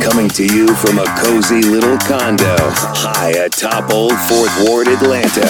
Coming 0.00 0.28
to 0.30 0.44
you 0.44 0.74
from 0.76 0.98
a 0.98 1.04
cozy 1.18 1.62
little 1.62 1.98
condo 1.98 2.56
high 2.58 3.30
atop 3.30 3.92
Old 3.92 4.16
Fourth 4.28 4.52
Ward, 4.64 4.88
Atlanta. 4.88 5.46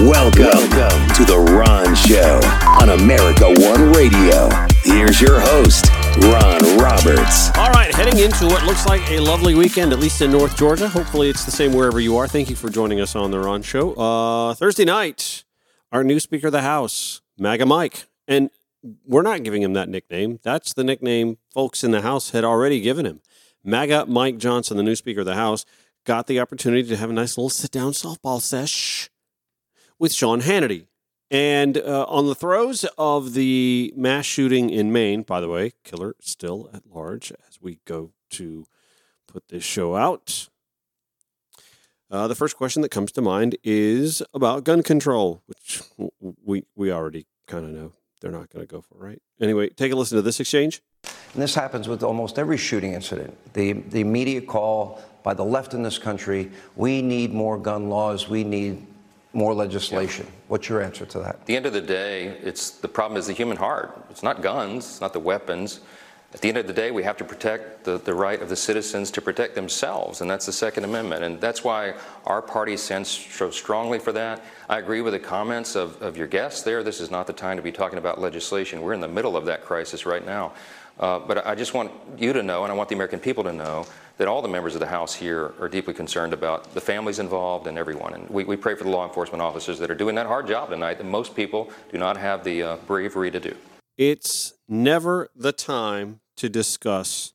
Welcome, 0.00 0.68
to 1.14 1.24
The 1.24 1.38
Ron 1.38 1.94
Show 1.94 2.40
on 2.80 2.98
America 3.00 3.46
One 3.60 3.92
Radio. 3.92 4.48
Here's 4.82 5.20
your 5.20 5.40
host, 5.40 5.86
Ron 6.22 6.78
Roberts. 6.78 7.50
All 7.56 7.70
right, 7.70 7.92
heading 7.94 8.18
into 8.18 8.46
what 8.46 8.64
looks 8.64 8.86
like 8.86 9.02
a 9.10 9.18
lovely 9.20 9.54
weekend, 9.54 9.92
at 9.92 9.98
least 9.98 10.20
in 10.22 10.30
North 10.30 10.56
Georgia. 10.56 10.88
Hopefully, 10.88 11.28
it's 11.28 11.44
the 11.44 11.50
same 11.50 11.72
wherever 11.72 11.98
you 12.00 12.16
are. 12.16 12.28
Thank 12.28 12.50
you 12.50 12.56
for 12.56 12.70
joining 12.70 13.00
us 13.00 13.16
on 13.16 13.30
The 13.30 13.38
Ron 13.38 13.62
Show. 13.62 13.94
Uh, 13.94 14.54
Thursday 14.54 14.84
night, 14.84 15.44
our 15.92 16.04
new 16.04 16.20
Speaker 16.20 16.48
of 16.48 16.52
the 16.52 16.62
House, 16.62 17.20
MAGA 17.38 17.66
Mike. 17.66 18.06
And 18.26 18.50
we're 19.04 19.22
not 19.22 19.42
giving 19.42 19.62
him 19.62 19.72
that 19.72 19.88
nickname. 19.88 20.38
That's 20.42 20.72
the 20.72 20.84
nickname 20.84 21.38
folks 21.52 21.82
in 21.82 21.90
the 21.90 22.02
House 22.02 22.30
had 22.30 22.44
already 22.44 22.80
given 22.80 23.04
him. 23.06 23.20
MAGA 23.64 24.06
Mike 24.06 24.38
Johnson, 24.38 24.76
the 24.76 24.82
new 24.82 24.96
Speaker 24.96 25.20
of 25.20 25.26
the 25.26 25.34
House, 25.34 25.64
got 26.04 26.26
the 26.26 26.40
opportunity 26.40 26.88
to 26.88 26.96
have 26.96 27.10
a 27.10 27.12
nice 27.12 27.36
little 27.36 27.50
sit 27.50 27.70
down 27.70 27.92
softball 27.92 28.40
sesh 28.40 29.10
with 29.98 30.12
Sean 30.12 30.40
Hannity. 30.40 30.86
And 31.30 31.76
uh, 31.76 32.06
on 32.08 32.26
the 32.26 32.34
throes 32.34 32.86
of 32.96 33.34
the 33.34 33.92
mass 33.94 34.24
shooting 34.24 34.70
in 34.70 34.92
Maine, 34.92 35.22
by 35.22 35.40
the 35.40 35.48
way, 35.48 35.72
killer 35.84 36.14
still 36.20 36.70
at 36.72 36.86
large 36.86 37.32
as 37.46 37.60
we 37.60 37.80
go 37.84 38.12
to 38.30 38.64
put 39.26 39.48
this 39.48 39.62
show 39.62 39.94
out. 39.94 40.48
Uh, 42.10 42.26
the 42.26 42.34
first 42.34 42.56
question 42.56 42.80
that 42.80 42.88
comes 42.88 43.12
to 43.12 43.20
mind 43.20 43.56
is 43.62 44.22
about 44.32 44.64
gun 44.64 44.82
control, 44.82 45.42
which 45.44 45.82
we 46.42 46.64
we 46.74 46.90
already 46.90 47.26
kind 47.46 47.66
of 47.66 47.70
know 47.72 47.92
they're 48.20 48.30
not 48.30 48.48
going 48.48 48.66
to 48.66 48.70
go 48.74 48.80
for, 48.80 48.96
right? 48.96 49.20
Anyway, 49.40 49.68
take 49.68 49.92
a 49.92 49.96
listen 49.96 50.16
to 50.16 50.22
this 50.22 50.40
exchange. 50.40 50.80
And 51.38 51.42
this 51.42 51.54
happens 51.54 51.88
with 51.88 52.02
almost 52.02 52.38
every 52.38 52.56
shooting 52.56 52.94
incident. 52.94 53.36
The, 53.52 53.74
the 53.74 54.00
immediate 54.00 54.48
call 54.48 55.00
by 55.22 55.34
the 55.34 55.44
left 55.44 55.72
in 55.72 55.84
this 55.84 55.98
country 55.98 56.50
we 56.74 57.02
need 57.02 57.32
more 57.32 57.58
gun 57.58 57.88
laws, 57.88 58.28
we 58.28 58.44
need 58.44 58.84
more 59.32 59.54
legislation. 59.54 60.26
What's 60.48 60.68
your 60.68 60.82
answer 60.82 61.04
to 61.06 61.18
that? 61.20 61.36
At 61.36 61.46
the 61.46 61.54
end 61.54 61.66
of 61.66 61.72
the 61.72 61.80
day, 61.80 62.38
it's 62.42 62.70
the 62.70 62.88
problem 62.88 63.18
is 63.18 63.26
the 63.26 63.34
human 63.34 63.56
heart. 63.56 64.04
It's 64.10 64.24
not 64.24 64.42
guns, 64.42 64.86
it's 64.86 65.00
not 65.00 65.12
the 65.12 65.20
weapons. 65.20 65.80
At 66.34 66.42
the 66.42 66.48
end 66.48 66.58
of 66.58 66.66
the 66.66 66.74
day, 66.74 66.90
we 66.90 67.02
have 67.04 67.16
to 67.18 67.24
protect 67.24 67.84
the, 67.84 67.98
the 67.98 68.12
right 68.12 68.42
of 68.42 68.50
the 68.50 68.56
citizens 68.56 69.10
to 69.12 69.22
protect 69.22 69.54
themselves, 69.54 70.20
and 70.20 70.30
that's 70.30 70.44
the 70.44 70.52
Second 70.52 70.84
Amendment. 70.84 71.24
And 71.24 71.40
that's 71.40 71.64
why 71.64 71.94
our 72.26 72.42
party 72.42 72.76
stands 72.76 73.08
so 73.08 73.50
strongly 73.50 73.98
for 73.98 74.12
that. 74.12 74.44
I 74.68 74.78
agree 74.78 75.00
with 75.00 75.14
the 75.14 75.20
comments 75.20 75.74
of, 75.74 76.02
of 76.02 76.18
your 76.18 76.26
guests 76.26 76.62
there. 76.62 76.82
This 76.82 77.00
is 77.00 77.10
not 77.10 77.26
the 77.26 77.32
time 77.32 77.56
to 77.56 77.62
be 77.62 77.72
talking 77.72 77.96
about 77.96 78.20
legislation. 78.20 78.82
We're 78.82 78.92
in 78.92 79.00
the 79.00 79.08
middle 79.08 79.38
of 79.38 79.46
that 79.46 79.64
crisis 79.64 80.04
right 80.04 80.24
now. 80.26 80.52
Uh, 80.98 81.18
but 81.18 81.46
I 81.46 81.54
just 81.54 81.74
want 81.74 81.92
you 82.16 82.32
to 82.32 82.42
know, 82.42 82.64
and 82.64 82.72
I 82.72 82.76
want 82.76 82.88
the 82.88 82.94
American 82.94 83.20
people 83.20 83.44
to 83.44 83.52
know, 83.52 83.86
that 84.16 84.26
all 84.26 84.42
the 84.42 84.48
members 84.48 84.74
of 84.74 84.80
the 84.80 84.86
House 84.86 85.14
here 85.14 85.54
are 85.60 85.68
deeply 85.68 85.94
concerned 85.94 86.32
about 86.32 86.74
the 86.74 86.80
families 86.80 87.20
involved 87.20 87.68
and 87.68 87.78
everyone. 87.78 88.14
And 88.14 88.28
we, 88.28 88.44
we 88.44 88.56
pray 88.56 88.74
for 88.74 88.84
the 88.84 88.90
law 88.90 89.06
enforcement 89.06 89.40
officers 89.40 89.78
that 89.78 89.90
are 89.90 89.94
doing 89.94 90.16
that 90.16 90.26
hard 90.26 90.48
job 90.48 90.70
tonight 90.70 90.98
that 90.98 91.06
most 91.06 91.36
people 91.36 91.70
do 91.92 91.98
not 91.98 92.16
have 92.16 92.42
the 92.42 92.62
uh, 92.62 92.76
bravery 92.78 93.30
to 93.30 93.38
do. 93.38 93.56
It's 93.96 94.54
never 94.68 95.28
the 95.36 95.52
time 95.52 96.20
to 96.36 96.48
discuss 96.48 97.32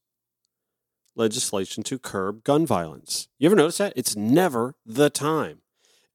legislation 1.16 1.84
to 1.84 2.00
curb 2.00 2.44
gun 2.44 2.66
violence. 2.66 3.28
You 3.38 3.48
ever 3.48 3.56
notice 3.56 3.78
that? 3.78 3.94
It's 3.96 4.16
never 4.16 4.76
the 4.86 5.10
time. 5.10 5.60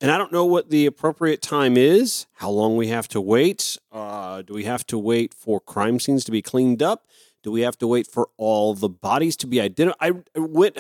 And 0.00 0.10
I 0.10 0.18
don't 0.18 0.32
know 0.32 0.44
what 0.44 0.70
the 0.70 0.86
appropriate 0.86 1.42
time 1.42 1.76
is, 1.76 2.26
how 2.34 2.50
long 2.50 2.76
we 2.76 2.88
have 2.88 3.08
to 3.08 3.20
wait. 3.20 3.78
Uh, 3.90 4.42
do 4.42 4.54
we 4.54 4.64
have 4.64 4.86
to 4.88 4.98
wait 4.98 5.34
for 5.34 5.60
crime 5.60 5.98
scenes 5.98 6.24
to 6.24 6.30
be 6.30 6.40
cleaned 6.40 6.82
up? 6.82 7.06
Do 7.42 7.50
we 7.52 7.62
have 7.62 7.78
to 7.78 7.86
wait 7.86 8.06
for 8.06 8.28
all 8.36 8.74
the 8.74 8.88
bodies 8.88 9.36
to 9.38 9.46
be 9.46 9.60
identified? 9.60 10.24
I, 10.34 10.40
went, 10.40 10.78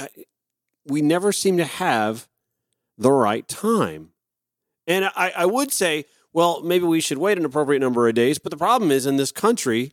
we 0.84 1.02
never 1.02 1.32
seem 1.32 1.56
to 1.58 1.64
have 1.64 2.28
the 2.96 3.12
right 3.12 3.46
time. 3.46 4.10
And 4.86 5.06
I, 5.16 5.32
I 5.36 5.46
would 5.46 5.72
say, 5.72 6.06
well, 6.32 6.62
maybe 6.62 6.84
we 6.84 7.00
should 7.00 7.18
wait 7.18 7.38
an 7.38 7.44
appropriate 7.44 7.80
number 7.80 8.08
of 8.08 8.14
days. 8.14 8.38
But 8.38 8.50
the 8.50 8.56
problem 8.56 8.90
is 8.90 9.06
in 9.06 9.16
this 9.16 9.32
country, 9.32 9.92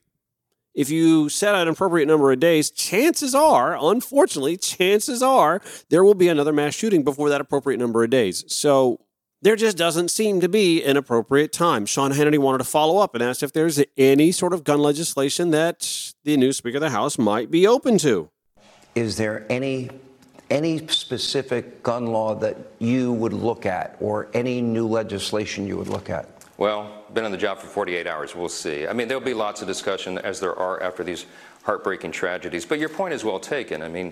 if 0.73 0.89
you 0.89 1.29
set 1.29 1.55
an 1.55 1.67
appropriate 1.67 2.05
number 2.05 2.31
of 2.31 2.39
days, 2.39 2.69
chances 2.69 3.33
are, 3.33 3.77
unfortunately, 3.79 4.57
chances 4.57 5.23
are 5.23 5.61
there 5.89 6.03
will 6.03 6.15
be 6.15 6.27
another 6.27 6.51
mass 6.51 6.73
shooting 6.73 7.03
before 7.03 7.29
that 7.29 7.39
appropriate 7.39 7.77
number 7.77 8.03
of 8.03 8.09
days. 8.09 8.43
So 8.47 9.04
there 9.45 9.55
just 9.55 9.77
doesn't 9.77 10.09
seem 10.09 10.41
to 10.41 10.49
be 10.49 10.83
an 10.83 10.97
appropriate 10.97 11.53
time. 11.53 11.85
Sean 11.85 12.11
Hannity 12.11 12.39
wanted 12.39 12.57
to 12.57 12.63
follow 12.63 12.97
up 12.97 13.13
and 13.13 13.23
asked 13.23 13.43
if 13.43 13.53
there's 13.53 13.79
any 13.95 14.31
sort 14.31 14.53
of 14.53 14.63
gun 14.63 14.79
legislation 14.79 15.51
that 15.51 16.13
the 16.23 16.35
new 16.35 16.51
Speaker 16.51 16.77
of 16.77 16.81
the 16.81 16.89
House 16.89 17.19
might 17.19 17.51
be 17.51 17.67
open 17.67 17.99
to. 17.99 18.31
Is 18.95 19.17
there 19.17 19.45
any 19.47 19.91
any 20.49 20.87
specific 20.87 21.83
gun 21.83 22.07
law 22.07 22.33
that 22.33 22.57
you 22.79 23.13
would 23.13 23.33
look 23.33 23.67
at 23.67 23.97
or 23.99 24.29
any 24.33 24.61
new 24.61 24.87
legislation 24.87 25.67
you 25.67 25.77
would 25.77 25.89
look 25.89 26.09
at? 26.09 26.27
Well, 26.57 27.03
been 27.13 27.25
on 27.25 27.31
the 27.31 27.37
job 27.37 27.59
for 27.59 27.67
48 27.67 28.07
hours. 28.07 28.35
We'll 28.35 28.49
see. 28.49 28.87
I 28.87 28.93
mean, 28.93 29.07
there'll 29.07 29.23
be 29.23 29.35
lots 29.35 29.61
of 29.61 29.67
discussion 29.67 30.17
as 30.19 30.39
there 30.39 30.55
are 30.57 30.81
after 30.81 31.03
these 31.03 31.27
heartbreaking 31.61 32.13
tragedies. 32.13 32.65
But 32.65 32.79
your 32.79 32.89
point 32.89 33.13
is 33.13 33.23
well 33.23 33.39
taken. 33.39 33.83
I 33.83 33.89
mean, 33.89 34.11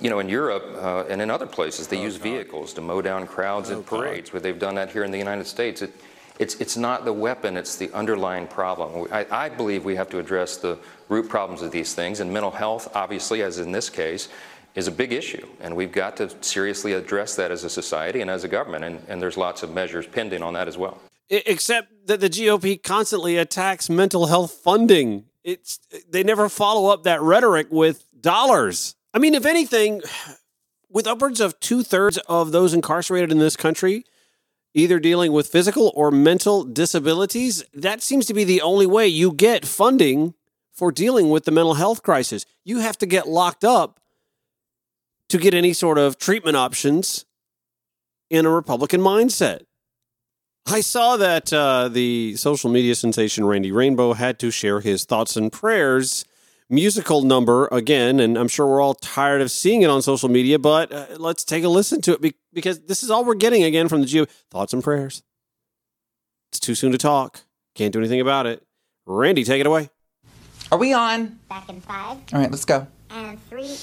you 0.00 0.10
know, 0.10 0.18
in 0.18 0.28
Europe 0.28 0.64
uh, 0.76 1.04
and 1.08 1.20
in 1.20 1.30
other 1.30 1.46
places, 1.46 1.86
they 1.86 1.98
oh, 1.98 2.04
use 2.04 2.18
God. 2.18 2.22
vehicles 2.24 2.72
to 2.74 2.80
mow 2.80 3.02
down 3.02 3.26
crowds 3.26 3.70
oh, 3.70 3.78
at 3.78 3.86
parades. 3.86 4.30
God. 4.30 4.34
Where 4.34 4.40
they've 4.40 4.58
done 4.58 4.74
that 4.76 4.90
here 4.90 5.04
in 5.04 5.10
the 5.10 5.18
United 5.18 5.46
States. 5.46 5.82
It, 5.82 5.92
it's, 6.38 6.54
it's 6.56 6.76
not 6.76 7.04
the 7.04 7.12
weapon, 7.12 7.56
it's 7.56 7.76
the 7.76 7.92
underlying 7.92 8.46
problem. 8.46 9.06
I, 9.12 9.26
I 9.30 9.48
believe 9.48 9.84
we 9.84 9.96
have 9.96 10.08
to 10.10 10.18
address 10.18 10.56
the 10.56 10.78
root 11.08 11.28
problems 11.28 11.62
of 11.62 11.70
these 11.70 11.94
things, 11.94 12.20
and 12.20 12.32
mental 12.32 12.50
health, 12.50 12.88
obviously, 12.94 13.42
as 13.42 13.58
in 13.58 13.70
this 13.70 13.90
case, 13.90 14.28
is 14.74 14.88
a 14.88 14.90
big 14.90 15.12
issue. 15.12 15.46
And 15.60 15.76
we've 15.76 15.92
got 15.92 16.16
to 16.16 16.30
seriously 16.40 16.94
address 16.94 17.36
that 17.36 17.50
as 17.50 17.64
a 17.64 17.70
society 17.70 18.22
and 18.22 18.30
as 18.30 18.44
a 18.44 18.48
government, 18.48 18.84
and, 18.84 19.02
and 19.08 19.20
there's 19.20 19.36
lots 19.36 19.62
of 19.62 19.72
measures 19.72 20.06
pending 20.06 20.42
on 20.42 20.54
that 20.54 20.68
as 20.68 20.78
well. 20.78 20.98
Except 21.28 22.06
that 22.06 22.20
the 22.20 22.28
GOP 22.28 22.82
constantly 22.82 23.36
attacks 23.36 23.88
mental 23.88 24.26
health 24.26 24.52
funding. 24.52 25.24
It's 25.44 25.80
they 26.08 26.22
never 26.22 26.48
follow 26.48 26.92
up 26.92 27.04
that 27.04 27.20
rhetoric 27.20 27.68
with 27.70 28.04
dollars. 28.20 28.94
I 29.14 29.18
mean, 29.18 29.34
if 29.34 29.44
anything, 29.44 30.02
with 30.88 31.06
upwards 31.06 31.40
of 31.40 31.58
two 31.60 31.82
thirds 31.82 32.18
of 32.28 32.52
those 32.52 32.74
incarcerated 32.74 33.30
in 33.30 33.38
this 33.38 33.56
country 33.56 34.04
either 34.74 34.98
dealing 34.98 35.32
with 35.32 35.48
physical 35.48 35.92
or 35.94 36.10
mental 36.10 36.64
disabilities, 36.64 37.62
that 37.74 38.02
seems 38.02 38.26
to 38.26 38.34
be 38.34 38.44
the 38.44 38.62
only 38.62 38.86
way 38.86 39.06
you 39.06 39.32
get 39.32 39.66
funding 39.66 40.34
for 40.72 40.90
dealing 40.90 41.28
with 41.28 41.44
the 41.44 41.50
mental 41.50 41.74
health 41.74 42.02
crisis. 42.02 42.46
You 42.64 42.78
have 42.78 42.96
to 42.98 43.06
get 43.06 43.28
locked 43.28 43.64
up 43.64 44.00
to 45.28 45.38
get 45.38 45.54
any 45.54 45.72
sort 45.72 45.98
of 45.98 46.18
treatment 46.18 46.56
options 46.56 47.26
in 48.30 48.46
a 48.46 48.50
Republican 48.50 49.00
mindset. 49.00 49.62
I 50.66 50.80
saw 50.80 51.16
that 51.16 51.52
uh, 51.52 51.88
the 51.88 52.36
social 52.36 52.70
media 52.70 52.94
sensation 52.94 53.44
Randy 53.44 53.72
Rainbow 53.72 54.12
had 54.14 54.38
to 54.38 54.50
share 54.50 54.80
his 54.80 55.04
thoughts 55.04 55.36
and 55.36 55.52
prayers 55.52 56.24
musical 56.72 57.22
number 57.22 57.68
again, 57.70 58.18
and 58.18 58.36
I'm 58.36 58.48
sure 58.48 58.66
we're 58.66 58.80
all 58.80 58.94
tired 58.94 59.42
of 59.42 59.50
seeing 59.50 59.82
it 59.82 59.90
on 59.90 60.02
social 60.02 60.28
media, 60.28 60.58
but 60.58 60.90
uh, 60.90 61.06
let's 61.18 61.44
take 61.44 61.62
a 61.62 61.68
listen 61.68 62.00
to 62.02 62.14
it 62.14 62.34
because 62.52 62.80
this 62.80 63.02
is 63.02 63.10
all 63.10 63.24
we're 63.24 63.34
getting 63.34 63.62
again 63.62 63.88
from 63.88 64.00
the 64.00 64.06
GOP. 64.06 64.28
Thoughts 64.50 64.72
and 64.72 64.82
prayers. 64.82 65.22
It's 66.50 66.58
too 66.58 66.74
soon 66.74 66.92
to 66.92 66.98
talk. 66.98 67.42
Can't 67.74 67.92
do 67.92 67.98
anything 67.98 68.20
about 68.20 68.46
it. 68.46 68.62
Randy, 69.06 69.44
take 69.44 69.60
it 69.60 69.66
away. 69.66 69.90
Are 70.70 70.78
we 70.78 70.92
on? 70.92 71.38
Back 71.48 71.68
in 71.68 71.80
five. 71.80 72.18
All 72.32 72.40
right, 72.40 72.50
let's 72.50 72.64
go. 72.64 72.86
And 73.10 73.38
three. 73.48 73.76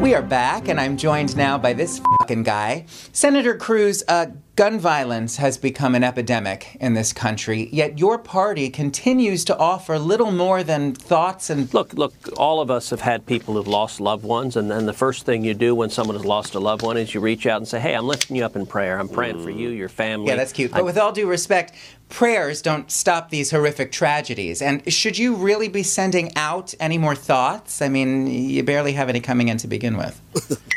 We 0.00 0.14
are 0.14 0.22
back, 0.22 0.68
and 0.68 0.78
I'm 0.78 0.96
joined 0.96 1.36
now 1.36 1.58
by 1.58 1.72
this 1.72 2.00
fucking 2.20 2.44
guy. 2.44 2.86
Senator 3.12 3.56
Cruz, 3.56 4.04
uh, 4.06 4.26
gun 4.58 4.80
violence 4.80 5.36
has 5.36 5.56
become 5.56 5.94
an 5.94 6.02
epidemic 6.02 6.76
in 6.80 6.94
this 6.94 7.12
country, 7.12 7.68
yet 7.70 7.96
your 7.96 8.18
party 8.18 8.68
continues 8.68 9.44
to 9.44 9.56
offer 9.56 9.96
little 9.96 10.32
more 10.32 10.64
than 10.64 10.92
thoughts 10.92 11.48
and. 11.48 11.72
Look, 11.72 11.92
look, 11.92 12.12
all 12.36 12.60
of 12.60 12.68
us 12.68 12.90
have 12.90 13.00
had 13.00 13.24
people 13.24 13.54
who've 13.54 13.68
lost 13.68 14.00
loved 14.00 14.24
ones, 14.24 14.56
and 14.56 14.68
then 14.68 14.84
the 14.86 14.92
first 14.92 15.24
thing 15.24 15.44
you 15.44 15.54
do 15.54 15.76
when 15.76 15.90
someone 15.90 16.16
has 16.16 16.24
lost 16.24 16.56
a 16.56 16.58
loved 16.58 16.82
one 16.82 16.96
is 16.96 17.14
you 17.14 17.20
reach 17.20 17.46
out 17.46 17.58
and 17.58 17.68
say, 17.68 17.78
Hey, 17.78 17.94
I'm 17.94 18.08
lifting 18.08 18.34
you 18.34 18.44
up 18.44 18.56
in 18.56 18.66
prayer. 18.66 18.98
I'm 18.98 19.08
praying 19.08 19.36
mm. 19.36 19.44
for 19.44 19.50
you, 19.50 19.68
your 19.68 19.88
family. 19.88 20.26
Yeah, 20.26 20.34
that's 20.34 20.52
cute. 20.52 20.72
But 20.72 20.84
with 20.84 20.98
all 20.98 21.12
due 21.12 21.28
respect, 21.28 21.72
prayers 22.08 22.60
don't 22.60 22.90
stop 22.90 23.30
these 23.30 23.52
horrific 23.52 23.92
tragedies. 23.92 24.60
And 24.60 24.92
should 24.92 25.16
you 25.16 25.36
really 25.36 25.68
be 25.68 25.84
sending 25.84 26.34
out 26.34 26.74
any 26.80 26.98
more 26.98 27.14
thoughts? 27.14 27.80
I 27.80 27.88
mean, 27.88 28.26
you 28.26 28.64
barely 28.64 28.94
have 28.94 29.08
any 29.08 29.20
coming 29.20 29.46
in 29.46 29.58
to 29.58 29.68
begin 29.68 29.96
with. 29.96 30.20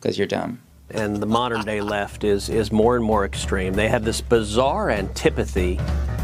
Because 0.00 0.16
you're 0.16 0.26
dumb. 0.26 0.62
And 0.92 1.16
the 1.16 1.26
modern 1.26 1.62
day 1.62 1.80
left 1.80 2.24
is, 2.24 2.48
is 2.48 2.72
more 2.72 2.96
and 2.96 3.04
more 3.04 3.24
extreme. 3.24 3.74
They 3.74 3.88
have 3.88 4.04
this 4.04 4.20
bizarre 4.20 4.90
antipathy 4.90 5.78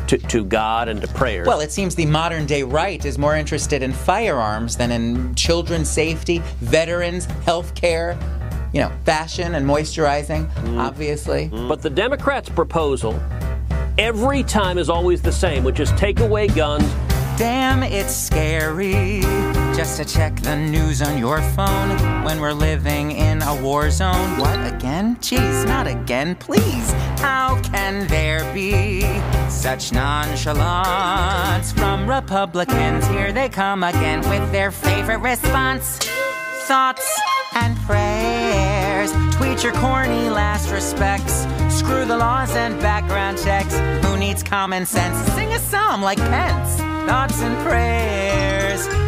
to, 0.09 0.19
to 0.19 0.45
God 0.45 0.89
and 0.89 1.01
to 1.01 1.09
prayer. 1.09 1.45
Well, 1.45 1.61
it 1.61 1.73
seems 1.73 1.95
the 1.95 2.07
modern 2.07 2.47
day 2.47 2.63
right 2.63 3.05
is 3.05 3.19
more 3.19 3.37
interested 3.37 3.83
in 3.83 3.93
firearms 3.93 4.77
than 4.77 4.93
in 4.93 5.35
children's 5.35 5.91
safety, 5.91 6.39
veterans, 6.61 7.27
health 7.45 7.75
care, 7.75 8.19
you 8.73 8.81
know, 8.81 8.93
fashion 9.05 9.55
and 9.55 9.67
moisturizing, 9.67 10.51
mm. 10.53 10.79
obviously. 10.79 11.49
Mm. 11.49 11.69
But 11.69 11.83
the 11.83 11.91
Democrats' 11.91 12.49
proposal 12.49 13.21
every 13.99 14.43
time 14.43 14.79
is 14.79 14.91
always 14.91 15.23
the 15.23 15.33
same, 15.33 15.65
which 15.65 15.81
is 15.81 15.91
take 15.93 16.21
away 16.21 16.49
guns. 16.49 16.85
Damn, 17.39 17.83
it's 17.83 18.15
scary 18.15 19.23
just 19.77 19.99
to 19.99 20.05
check 20.07 20.35
the 20.41 20.57
news 20.57 21.03
on 21.03 21.19
your 21.19 21.43
phone 21.53 21.91
when 22.25 22.41
we're 22.41 22.55
living 22.55 23.11
in 23.11 23.43
a 23.43 23.63
war 23.63 23.91
zone. 23.91 24.39
What 24.39 24.59
again? 24.73 25.17
Jeez, 25.17 25.67
not 25.69 25.87
again, 25.87 26.35
please. 26.37 26.91
How 27.21 27.61
can 27.61 28.07
there 28.07 28.51
be 28.55 29.03
such 29.51 29.93
nonchalance 29.93 31.73
from 31.73 32.09
Republicans? 32.09 33.07
Here 33.09 33.33
they 33.33 33.51
come 33.51 33.85
again 33.85 34.21
with 34.31 34.51
their 34.51 34.71
favorite 34.71 35.19
response 35.19 35.99
thoughts 36.67 37.07
and 37.55 37.77
prayers. 37.81 39.13
Tweet 39.37 39.63
your 39.63 39.75
corny 39.75 40.31
last 40.31 40.71
respects. 40.71 41.47
Screw 41.69 42.07
the 42.07 42.17
laws 42.17 42.57
and 42.57 42.81
background 42.81 43.37
checks. 43.37 43.77
Who 44.07 44.17
needs 44.17 44.43
common 44.43 44.87
sense? 44.87 45.19
Sing 45.35 45.53
a 45.53 45.59
psalm 45.59 46.01
like 46.01 46.19
Pence. 46.19 46.81
Thoughts 47.07 47.43
and 47.43 47.57
prayers 47.67 48.56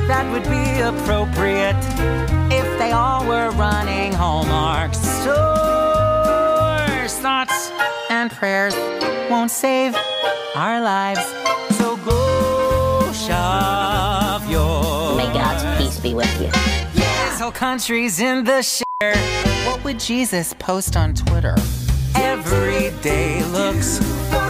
that 0.08 0.26
would 0.32 0.44
be 0.44 0.80
appropriate 0.80 1.76
if 2.50 2.78
they 2.78 2.92
all 2.92 3.26
were 3.26 3.50
running 3.50 4.10
Hallmark 4.10 4.94
stores. 4.94 5.12
Thoughts 7.18 7.70
and 8.08 8.30
prayers 8.30 8.74
won't 9.30 9.50
save 9.50 9.94
our 10.56 10.80
lives. 10.80 11.20
So 11.76 11.98
go 11.98 13.12
shove 13.12 14.50
your. 14.50 15.16
May 15.18 15.30
God's 15.34 15.62
peace 15.78 16.00
be 16.00 16.14
with 16.14 16.40
you. 16.40 16.50
This 16.94 17.38
whole 17.38 17.52
country's 17.52 18.18
in 18.18 18.44
the 18.44 18.62
share. 18.62 19.14
What 19.66 19.84
would 19.84 20.00
Jesus 20.00 20.54
post 20.54 20.96
on 20.96 21.12
Twitter? 21.12 21.54
Every 22.20 22.90
day 23.00 23.44
looks 23.44 24.00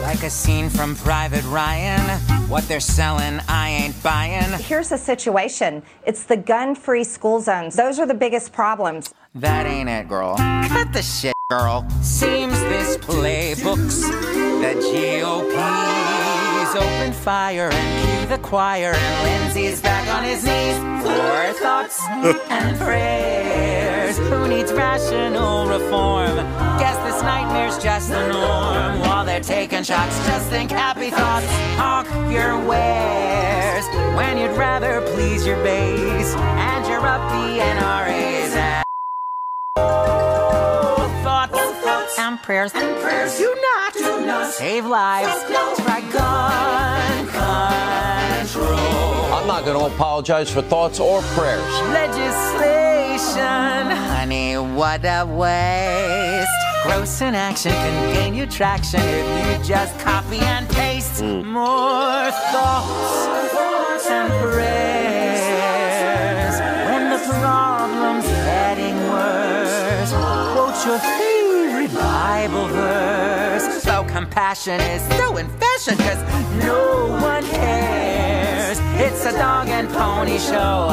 like 0.02 0.22
a 0.22 0.30
scene 0.30 0.70
from 0.70 0.96
Private 0.96 1.44
Ryan. 1.44 2.00
What 2.48 2.66
they're 2.66 2.80
selling, 2.80 3.40
I 3.48 3.68
ain't 3.68 4.02
buying. 4.02 4.50
Here's 4.62 4.88
the 4.88 4.96
situation 4.98 5.82
it's 6.06 6.24
the 6.24 6.36
gun 6.36 6.74
free 6.74 7.04
school 7.04 7.40
zones. 7.40 7.76
Those 7.76 7.98
are 7.98 8.06
the 8.06 8.14
biggest 8.14 8.52
problems. 8.52 9.12
That 9.34 9.66
ain't 9.66 9.88
it, 9.88 10.08
girl. 10.08 10.36
Cut 10.68 10.92
the 10.92 11.02
shit, 11.02 11.34
girl. 11.50 11.86
Seems 12.02 12.58
this 12.60 12.96
playbook's 12.96 14.00
the 14.00 14.74
GOP's 14.90 16.74
open 16.74 17.12
fire 17.12 17.70
and 17.70 18.28
cue 18.28 18.36
the 18.36 18.42
choir, 18.42 18.92
and 18.94 19.42
Lindsey's 19.44 19.80
back 19.82 20.08
on 20.08 20.24
his 20.24 20.42
knees 20.42 20.76
for 21.02 21.52
thoughts 21.62 22.00
and 22.08 22.78
prayers. 22.80 23.97
Who 24.16 24.48
needs 24.48 24.72
rational 24.72 25.68
reform? 25.68 26.36
Guess 26.78 26.96
this 27.04 27.22
nightmare's 27.22 27.76
just 27.78 28.08
the 28.08 28.26
norm. 28.28 29.00
While 29.00 29.24
they're 29.26 29.40
taking 29.40 29.82
shots, 29.82 30.16
just 30.26 30.48
think 30.48 30.70
happy 30.70 31.10
thoughts. 31.10 31.46
Hawk 31.76 32.06
your 32.32 32.58
wares 32.64 33.84
when 34.16 34.38
you'd 34.38 34.56
rather 34.56 35.02
please 35.12 35.46
your 35.46 35.62
base, 35.62 36.34
and 36.34 36.86
you're 36.86 37.06
up 37.06 37.20
the 37.30 37.60
NRA's 37.60 38.54
ass 38.54 38.84
thoughts 41.22 42.18
and 42.18 42.42
prayers 42.42 42.72
and 42.74 43.00
prayers 43.02 43.38
do 43.38 43.54
not, 43.60 43.92
do 43.94 44.26
not 44.26 44.52
save 44.52 44.86
lives. 44.86 45.44
Try 45.82 46.00
gun 46.12 46.18
control. 46.18 46.88
I'm 46.88 46.97
not 49.48 49.64
going 49.64 49.78
to 49.78 49.86
apologize 49.94 50.50
for 50.50 50.60
thoughts 50.60 51.00
or 51.00 51.22
prayers. 51.22 51.62
Legislation, 51.88 53.32
honey, 54.12 54.58
what 54.58 55.00
a 55.04 55.24
waste. 55.24 56.50
Gross 56.82 57.22
inaction 57.22 57.72
can 57.72 58.14
gain 58.14 58.34
you 58.34 58.44
traction 58.46 59.00
if 59.00 59.58
you 59.58 59.64
just 59.64 59.98
copy 60.00 60.36
and 60.36 60.68
paste 60.68 61.20
hmm. 61.22 61.46
more 61.46 62.30
thoughts 62.52 64.06
and 64.10 64.30
prayers. 64.42 65.40
When 66.90 67.08
the 67.08 67.18
problem's 67.40 68.26
getting 68.26 68.96
worse, 69.08 70.12
quote 70.12 70.84
your 70.84 70.98
favorite 70.98 71.94
Bible 71.94 72.66
verse. 72.66 73.82
So 73.82 74.04
compassion 74.04 74.78
is 74.78 75.00
so 75.16 75.38
in 75.38 75.48
fashion, 75.48 75.96
cause 75.96 76.22
no 76.62 77.06
one 77.12 77.18
cares. 77.22 77.37
It's 77.37 77.37
a 79.28 79.32
dog 79.32 79.68
and 79.68 79.88
pony 79.90 80.38
show. 80.38 80.88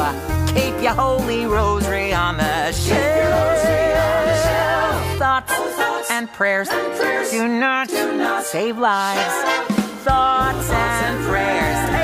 Keep 0.48 0.82
your 0.82 0.92
holy 0.92 1.46
rosary 1.46 2.12
on 2.12 2.36
the 2.36 2.72
shelf. 2.72 2.98
Thoughts 5.18 6.10
and 6.10 6.30
prayers 6.32 6.68
do 7.30 7.48
not 7.48 7.88
save 8.44 8.76
lives. 8.78 9.34
Thoughts 10.04 10.70
and 10.70 11.24
prayers. 11.26 11.95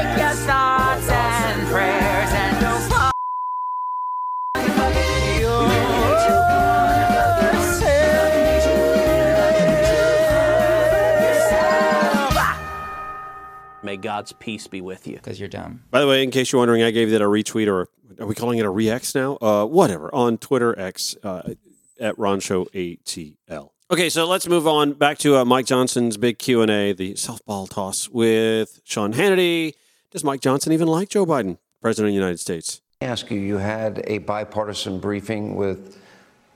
May 13.93 13.99
God's 13.99 14.33
peace 14.33 14.67
be 14.69 14.81
with 14.81 15.07
you. 15.07 15.17
Because 15.17 15.39
you're 15.39 15.51
dumb. 15.51 15.83
By 15.91 16.01
the 16.01 16.07
way, 16.07 16.23
in 16.23 16.31
case 16.31 16.51
you're 16.51 16.61
wondering, 16.61 16.83
I 16.83 16.93
gave 16.93 17.11
that 17.11 17.21
a 17.21 17.27
retweet 17.27 17.69
or 17.69 17.91
are 18.19 18.27
we 18.27 18.35
calling 18.35 18.59
it 18.59 18.65
a 18.65 18.71
re-X 18.71 19.15
now? 19.15 19.37
Uh, 19.37 19.67
whatever 19.67 20.13
on 20.15 20.39
Twitter 20.39 20.79
X 20.79 21.15
uh, 21.23 21.53
at 22.01 22.19
Ron 22.19 22.41
Show 22.41 22.65
ATL. 22.73 23.69
Okay, 23.91 24.09
so 24.09 24.27
let's 24.27 24.49
move 24.49 24.67
on 24.67 24.95
back 24.95 25.19
to 25.19 25.37
uh, 25.37 25.45
Mike 25.45 25.67
Johnson's 25.67 26.17
big 26.17 26.39
Q 26.39 26.63
and 26.63 26.71
A, 26.71 26.95
the 26.95 27.13
softball 27.13 27.69
toss 27.69 28.09
with 28.09 28.81
Sean 28.83 29.13
Hannity. 29.13 29.75
Does 30.11 30.25
Mike 30.25 30.41
Johnson 30.41 30.73
even 30.73 30.89
like 30.89 31.11
Joe 31.11 31.27
Biden, 31.27 31.59
President 31.83 32.09
of 32.09 32.13
the 32.13 32.19
United 32.19 32.41
States? 32.41 32.81
I 33.03 33.05
ask 33.05 33.31
you, 33.31 33.39
you 33.39 33.59
had 33.59 34.03
a 34.07 34.19
bipartisan 34.19 35.01
briefing 35.01 35.55
with 35.55 35.99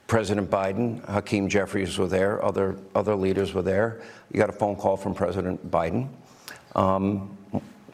President 0.06 0.50
Biden. 0.50 1.06
Hakeem 1.06 1.50
Jeffries 1.50 1.98
were 1.98 2.08
there. 2.08 2.42
Other, 2.42 2.78
other 2.94 3.14
leaders 3.14 3.52
were 3.52 3.60
there. 3.60 4.00
You 4.32 4.38
got 4.38 4.48
a 4.48 4.54
phone 4.54 4.76
call 4.76 4.96
from 4.96 5.12
President 5.14 5.70
Biden. 5.70 6.08
Um, 6.76 7.36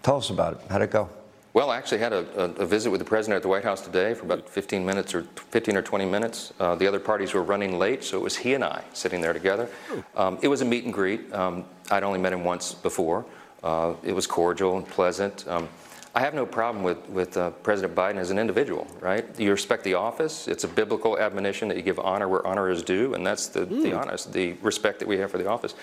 tell 0.02 0.16
us 0.16 0.28
about 0.30 0.54
it. 0.54 0.60
How'd 0.68 0.82
it 0.82 0.90
go? 0.90 1.08
Well, 1.54 1.70
I 1.70 1.76
actually 1.76 1.98
had 1.98 2.12
a, 2.12 2.26
a, 2.36 2.62
a 2.62 2.66
visit 2.66 2.90
with 2.90 2.98
the 2.98 3.04
president 3.04 3.36
at 3.36 3.42
the 3.42 3.48
White 3.48 3.62
House 3.62 3.82
today 3.82 4.14
for 4.14 4.24
about 4.24 4.48
15 4.48 4.84
minutes 4.84 5.14
or 5.14 5.22
15 5.50 5.76
or 5.76 5.82
20 5.82 6.06
minutes. 6.06 6.52
Uh, 6.58 6.74
the 6.74 6.86
other 6.86 6.98
parties 6.98 7.34
were 7.34 7.42
running 7.42 7.78
late, 7.78 8.02
so 8.02 8.16
it 8.16 8.22
was 8.22 8.36
he 8.36 8.54
and 8.54 8.64
I 8.64 8.82
sitting 8.94 9.20
there 9.20 9.34
together. 9.34 9.68
Um, 10.16 10.38
it 10.42 10.48
was 10.48 10.62
a 10.62 10.64
meet 10.64 10.84
and 10.84 10.92
greet. 10.92 11.32
Um, 11.32 11.64
I'd 11.90 12.02
only 12.02 12.18
met 12.18 12.32
him 12.32 12.42
once 12.42 12.72
before. 12.74 13.24
Uh, 13.62 13.94
it 14.02 14.12
was 14.14 14.26
cordial 14.26 14.78
and 14.78 14.88
pleasant. 14.88 15.46
Um, 15.46 15.68
I 16.14 16.20
have 16.20 16.34
no 16.34 16.44
problem 16.44 16.84
with, 16.84 17.08
with 17.08 17.36
uh, 17.38 17.50
President 17.50 17.94
Biden 17.94 18.16
as 18.16 18.30
an 18.30 18.38
individual, 18.38 18.86
right? 19.00 19.24
You 19.38 19.50
respect 19.50 19.82
the 19.82 19.94
office. 19.94 20.46
It's 20.46 20.64
a 20.64 20.68
biblical 20.68 21.18
admonition 21.18 21.68
that 21.68 21.76
you 21.76 21.82
give 21.82 21.98
honor 21.98 22.28
where 22.28 22.46
honor 22.46 22.70
is 22.70 22.82
due, 22.82 23.14
and 23.14 23.26
that's 23.26 23.46
the, 23.46 23.64
the 23.64 23.94
honest, 23.94 24.30
the 24.30 24.52
respect 24.60 24.98
that 24.98 25.08
we 25.08 25.16
have 25.18 25.30
for 25.30 25.38
the 25.38 25.48
office. 25.48 25.74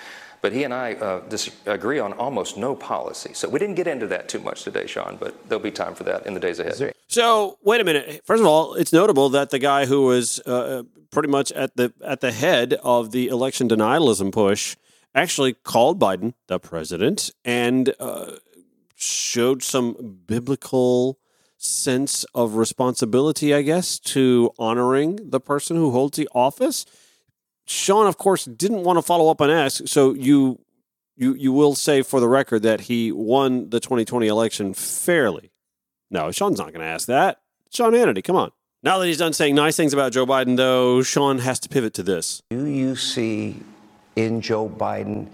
But 0.41 0.53
he 0.53 0.63
and 0.63 0.73
I 0.73 0.93
uh, 0.93 1.19
disagree 1.27 1.99
on 1.99 2.13
almost 2.13 2.57
no 2.57 2.75
policy. 2.75 3.33
So 3.33 3.49
we 3.49 3.59
didn't 3.59 3.75
get 3.75 3.87
into 3.87 4.07
that 4.07 4.29
too 4.29 4.39
much 4.39 4.63
today, 4.63 4.87
Sean, 4.87 5.17
but 5.19 5.49
there'll 5.49 5.63
be 5.63 5.71
time 5.71 5.95
for 5.95 6.03
that 6.05 6.25
in 6.25 6.33
the 6.33 6.39
days 6.39 6.59
ahead. 6.59 6.93
So 7.07 7.57
wait 7.63 7.81
a 7.81 7.83
minute. 7.83 8.21
First 8.23 8.41
of 8.41 8.47
all, 8.47 8.75
it's 8.75 8.93
notable 8.93 9.29
that 9.29 9.49
the 9.49 9.59
guy 9.59 9.85
who 9.85 10.03
was 10.03 10.39
uh, 10.41 10.83
pretty 11.11 11.29
much 11.29 11.51
at 11.51 11.75
the 11.75 11.93
at 12.03 12.21
the 12.21 12.31
head 12.31 12.73
of 12.83 13.11
the 13.11 13.27
election 13.27 13.67
denialism 13.67 14.31
push 14.31 14.75
actually 15.15 15.53
called 15.53 15.99
Biden 15.99 16.33
the 16.47 16.59
president 16.59 17.31
and 17.43 17.93
uh, 17.99 18.33
showed 18.95 19.63
some 19.63 20.19
biblical 20.27 21.19
sense 21.57 22.23
of 22.33 22.55
responsibility, 22.55 23.53
I 23.53 23.61
guess, 23.61 23.99
to 23.99 24.51
honoring 24.57 25.29
the 25.29 25.39
person 25.39 25.75
who 25.75 25.91
holds 25.91 26.17
the 26.17 26.29
office. 26.33 26.85
Sean, 27.69 28.07
of 28.07 28.17
course, 28.17 28.45
didn't 28.45 28.83
want 28.83 28.97
to 28.97 29.01
follow 29.03 29.29
up 29.29 29.39
and 29.41 29.51
ask. 29.51 29.87
So 29.87 30.15
you 30.15 30.59
you 31.15 31.35
you 31.35 31.53
will 31.53 31.75
say 31.75 32.01
for 32.01 32.19
the 32.19 32.27
record 32.27 32.63
that 32.63 32.81
he 32.81 33.11
won 33.11 33.69
the 33.69 33.79
2020 33.79 34.27
election 34.27 34.73
fairly. 34.73 35.51
No, 36.09 36.31
Sean's 36.31 36.57
not 36.57 36.73
going 36.73 36.81
to 36.81 36.87
ask 36.87 37.07
that. 37.07 37.41
Sean 37.71 37.93
Hannity, 37.93 38.23
come 38.23 38.35
on. 38.35 38.51
Now 38.81 38.97
that 38.97 39.05
he's 39.05 39.17
done 39.19 39.33
saying 39.33 39.53
nice 39.53 39.75
things 39.77 39.93
about 39.93 40.13
Joe 40.13 40.25
Biden, 40.25 40.57
though, 40.57 41.03
Sean 41.03 41.37
has 41.39 41.59
to 41.59 41.69
pivot 41.69 41.93
to 41.95 42.03
this. 42.03 42.41
Do 42.49 42.65
you 42.65 42.95
see 42.95 43.61
in 44.15 44.41
Joe 44.41 44.67
Biden 44.67 45.27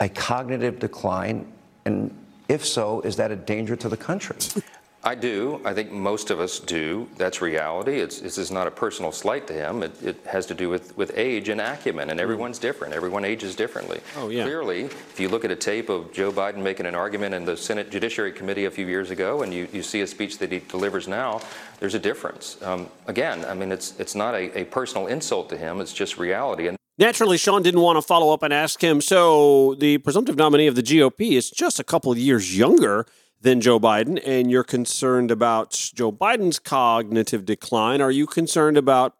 a 0.00 0.10
cognitive 0.10 0.80
decline? 0.80 1.50
And 1.86 2.14
if 2.48 2.66
so, 2.66 3.00
is 3.00 3.16
that 3.16 3.30
a 3.30 3.36
danger 3.36 3.74
to 3.76 3.88
the 3.88 3.96
country? 3.96 4.36
I 5.04 5.16
do. 5.16 5.60
I 5.64 5.74
think 5.74 5.90
most 5.90 6.30
of 6.30 6.38
us 6.38 6.60
do. 6.60 7.08
That's 7.16 7.42
reality. 7.42 7.98
It's, 7.98 8.20
this 8.20 8.38
is 8.38 8.52
not 8.52 8.68
a 8.68 8.70
personal 8.70 9.10
slight 9.10 9.48
to 9.48 9.52
him. 9.52 9.82
It, 9.82 10.00
it 10.00 10.16
has 10.26 10.46
to 10.46 10.54
do 10.54 10.68
with, 10.68 10.96
with 10.96 11.10
age 11.16 11.48
and 11.48 11.60
acumen, 11.60 12.10
and 12.10 12.20
everyone's 12.20 12.60
different. 12.60 12.94
Everyone 12.94 13.24
ages 13.24 13.56
differently. 13.56 14.00
Oh, 14.16 14.28
yeah. 14.28 14.44
Clearly, 14.44 14.82
if 14.84 15.18
you 15.18 15.28
look 15.28 15.44
at 15.44 15.50
a 15.50 15.56
tape 15.56 15.88
of 15.88 16.12
Joe 16.12 16.30
Biden 16.30 16.58
making 16.58 16.86
an 16.86 16.94
argument 16.94 17.34
in 17.34 17.44
the 17.44 17.56
Senate 17.56 17.90
Judiciary 17.90 18.30
Committee 18.30 18.66
a 18.66 18.70
few 18.70 18.86
years 18.86 19.10
ago, 19.10 19.42
and 19.42 19.52
you, 19.52 19.66
you 19.72 19.82
see 19.82 20.02
a 20.02 20.06
speech 20.06 20.38
that 20.38 20.52
he 20.52 20.60
delivers 20.60 21.08
now, 21.08 21.40
there's 21.80 21.94
a 21.94 21.98
difference. 21.98 22.62
Um, 22.62 22.88
again, 23.08 23.44
I 23.46 23.54
mean, 23.54 23.72
it's, 23.72 23.98
it's 23.98 24.14
not 24.14 24.34
a, 24.34 24.56
a 24.56 24.64
personal 24.66 25.08
insult 25.08 25.48
to 25.48 25.56
him. 25.56 25.80
It's 25.80 25.92
just 25.92 26.16
reality. 26.16 26.68
And 26.68 26.78
Naturally, 26.96 27.38
Sean 27.38 27.62
didn't 27.62 27.80
want 27.80 27.96
to 27.96 28.02
follow 28.02 28.32
up 28.32 28.44
and 28.44 28.52
ask 28.52 28.80
him. 28.80 29.00
So 29.00 29.74
the 29.74 29.98
presumptive 29.98 30.36
nominee 30.36 30.68
of 30.68 30.76
the 30.76 30.82
GOP 30.82 31.32
is 31.32 31.50
just 31.50 31.80
a 31.80 31.84
couple 31.84 32.12
of 32.12 32.18
years 32.18 32.56
younger 32.56 33.06
than 33.42 33.60
Joe 33.60 33.78
Biden, 33.78 34.20
and 34.24 34.50
you're 34.50 34.64
concerned 34.64 35.30
about 35.30 35.72
Joe 35.94 36.12
Biden's 36.12 36.58
cognitive 36.58 37.44
decline. 37.44 38.00
Are 38.00 38.10
you 38.10 38.26
concerned 38.26 38.76
about 38.76 39.16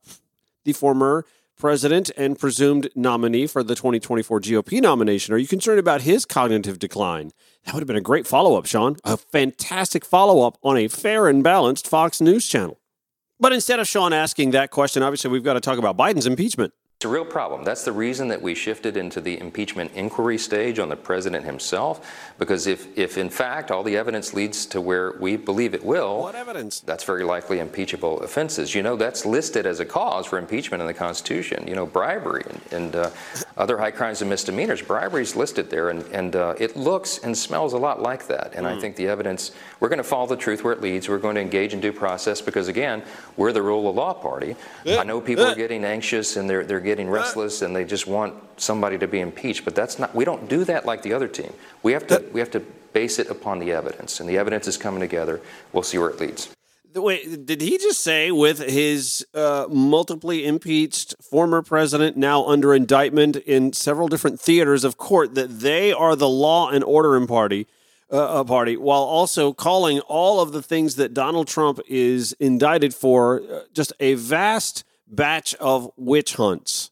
the 0.65 0.73
former 0.73 1.27
president 1.59 2.11
and 2.17 2.39
presumed 2.39 2.89
nominee 2.95 3.47
for 3.47 3.63
the 3.63 3.75
2024 3.75 4.41
GOP 4.41 4.81
nomination? 4.81 5.35
Are 5.35 5.39
you 5.39 5.49
concerned 5.49 5.81
about 5.81 6.03
his 6.03 6.25
cognitive 6.25 6.79
decline? 6.79 7.33
That 7.65 7.75
would 7.75 7.81
have 7.81 7.89
been 7.89 7.97
a 7.97 8.01
great 8.01 8.27
follow 8.27 8.57
up, 8.57 8.67
Sean. 8.67 8.97
A 9.05 9.17
fantastic 9.17 10.05
follow 10.05 10.47
up 10.47 10.57
on 10.63 10.77
a 10.77 10.89
fair 10.89 11.29
and 11.29 11.43
balanced 11.43 11.89
Fox 11.89 12.21
News 12.21 12.47
channel. 12.47 12.79
But 13.41 13.53
instead 13.53 13.81
of 13.81 13.89
Sean 13.89 14.13
asking 14.13 14.53
that 14.53 14.71
question, 14.71 15.03
obviously 15.03 15.31
we've 15.31 15.43
got 15.43 15.55
to 15.55 15.61
talk 15.61 15.79
about 15.79 15.97
Biden's 15.97 16.27
impeachment. 16.27 16.73
It's 17.03 17.07
a 17.07 17.09
real 17.09 17.25
problem. 17.25 17.65
That's 17.65 17.85
the 17.85 17.91
reason 17.91 18.29
that 18.29 18.41
we 18.41 18.55
shifted 18.55 18.97
into 18.97 19.21
the 19.21 19.41
impeachment 19.41 19.91
inquiry 19.97 20.39
stage 20.39 20.79
on 20.79 20.89
the 20.89 20.95
president 20.95 21.45
himself. 21.45 22.09
Because 22.39 22.69
if, 22.69 22.97
if 22.97 23.19
in 23.19 23.29
fact 23.29 23.73
all 23.73 23.83
the 23.83 23.97
evidence 23.97 24.35
leads 24.35 24.67
to 24.67 24.81
where 24.81 25.17
we 25.19 25.37
believe 25.37 25.75
it 25.75 25.85
will, 25.85 26.21
what 26.21 26.37
evidence? 26.37 26.79
That's 26.79 27.03
very 27.03 27.25
likely 27.25 27.59
impeachable 27.59 28.21
offenses. 28.21 28.73
You 28.73 28.85
know, 28.85 28.95
that's 28.95 29.27
listed 29.27 29.67
as 29.67 29.81
a 29.81 29.85
cause 29.85 30.27
for 30.27 30.39
impeachment 30.39 30.81
in 30.81 30.87
the 30.87 30.95
Constitution. 30.95 31.67
You 31.67 31.75
know, 31.75 31.87
bribery 31.87 32.45
and, 32.49 32.61
and 32.73 32.95
uh, 32.95 33.11
other 33.57 33.79
high 33.79 33.91
crimes 33.91 34.21
and 34.21 34.31
misdemeanors. 34.31 34.81
Bribery 34.81 35.23
is 35.23 35.35
listed 35.35 35.71
there, 35.71 35.91
and, 35.91 36.05
and 36.13 36.37
uh, 36.37 36.55
it 36.61 36.77
looks 36.77 37.19
and 37.19 37.37
smells 37.37 37.73
a 37.73 37.79
lot 37.79 38.01
like 38.01 38.29
that. 38.29 38.53
And 38.55 38.65
mm. 38.65 38.77
I 38.77 38.81
think 38.81 38.95
the 38.95 39.09
evidence, 39.09 39.51
we're 39.81 39.89
going 39.89 39.99
to 39.99 40.05
follow 40.05 40.29
the 40.29 40.37
truth 40.37 40.63
where 40.63 40.73
it 40.73 40.81
leads. 40.81 41.09
We're 41.09 41.19
going 41.19 41.35
to 41.35 41.41
engage 41.41 41.75
in 41.75 41.81
due 41.81 41.93
process 41.93 42.41
because, 42.41 42.69
again, 42.69 43.03
we're 43.37 43.53
the 43.53 43.63
rule 43.63 43.89
of 43.91 43.97
law 43.97 44.15
party. 44.15 44.55
Yeah. 44.85 45.01
I 45.01 45.03
know 45.03 45.21
people 45.21 45.47
yeah. 45.47 45.51
are 45.51 45.57
getting 45.57 45.85
anxious 45.85 46.37
and 46.37 46.49
they're, 46.49 46.63
they're 46.63 46.79
getting 46.79 46.92
getting 46.93 47.09
restless 47.09 47.63
and 47.63 47.75
they 47.75 47.85
just 47.85 48.07
want 48.07 48.35
somebody 48.59 48.99
to 48.99 49.09
be 49.09 49.21
impeached. 49.21 49.65
But 49.65 49.75
that's 49.75 49.99
not. 49.99 50.15
We 50.15 50.27
don't 50.27 50.47
do 50.47 50.63
that 50.65 50.85
like 50.85 51.01
the 51.03 51.15
other 51.15 51.29
team. 51.29 51.53
We 51.83 51.93
have 51.93 52.07
to. 52.09 52.23
We 52.33 52.41
have 52.41 52.51
to 52.51 52.61
base 52.93 53.19
it 53.19 53.29
upon 53.31 53.59
the 53.59 53.73
evidence, 53.73 54.21
and 54.21 54.29
the 54.29 54.37
evidence 54.37 54.69
is 54.69 54.77
coming 54.77 55.01
together. 55.01 55.41
We'll 55.73 55.83
see 55.83 55.97
where 55.97 56.11
it 56.11 56.21
leads. 56.21 56.51
Wait, 56.95 57.47
did 57.47 57.63
he 57.63 57.79
just 57.79 58.03
say 58.03 58.31
with 58.31 58.59
his 58.59 59.27
uh, 59.33 59.67
multiply 59.71 60.35
impeached 60.35 61.15
former 61.23 61.63
president 61.63 62.19
now 62.19 62.45
under 62.45 62.75
indictment 62.75 63.37
in 63.37 63.73
several 63.73 64.09
different 64.09 64.39
theaters 64.39 64.85
of 64.85 64.99
court 64.99 65.35
that 65.35 65.61
they 65.61 65.91
are 65.91 66.15
the 66.15 66.29
law 66.29 66.69
and 66.69 66.85
order 66.85 67.17
in 67.17 67.27
party? 67.27 67.67
Uh, 68.11 68.45
party, 68.45 68.77
while 68.77 69.05
also 69.05 69.55
calling 69.55 69.99
all 70.01 70.39
of 70.39 70.53
the 70.53 70.61
things 70.61 70.97
that 70.97 71.15
Donald 71.15 71.49
Trump 71.49 71.81
is 71.89 72.35
indicted 72.39 72.95
for 72.95 73.41
uh, 73.41 73.61
just 73.73 73.91
a 74.01 74.13
vast 74.13 74.85
batch 75.13 75.55
of 75.57 75.91
witch 75.97 76.35
hunts. 76.35 76.91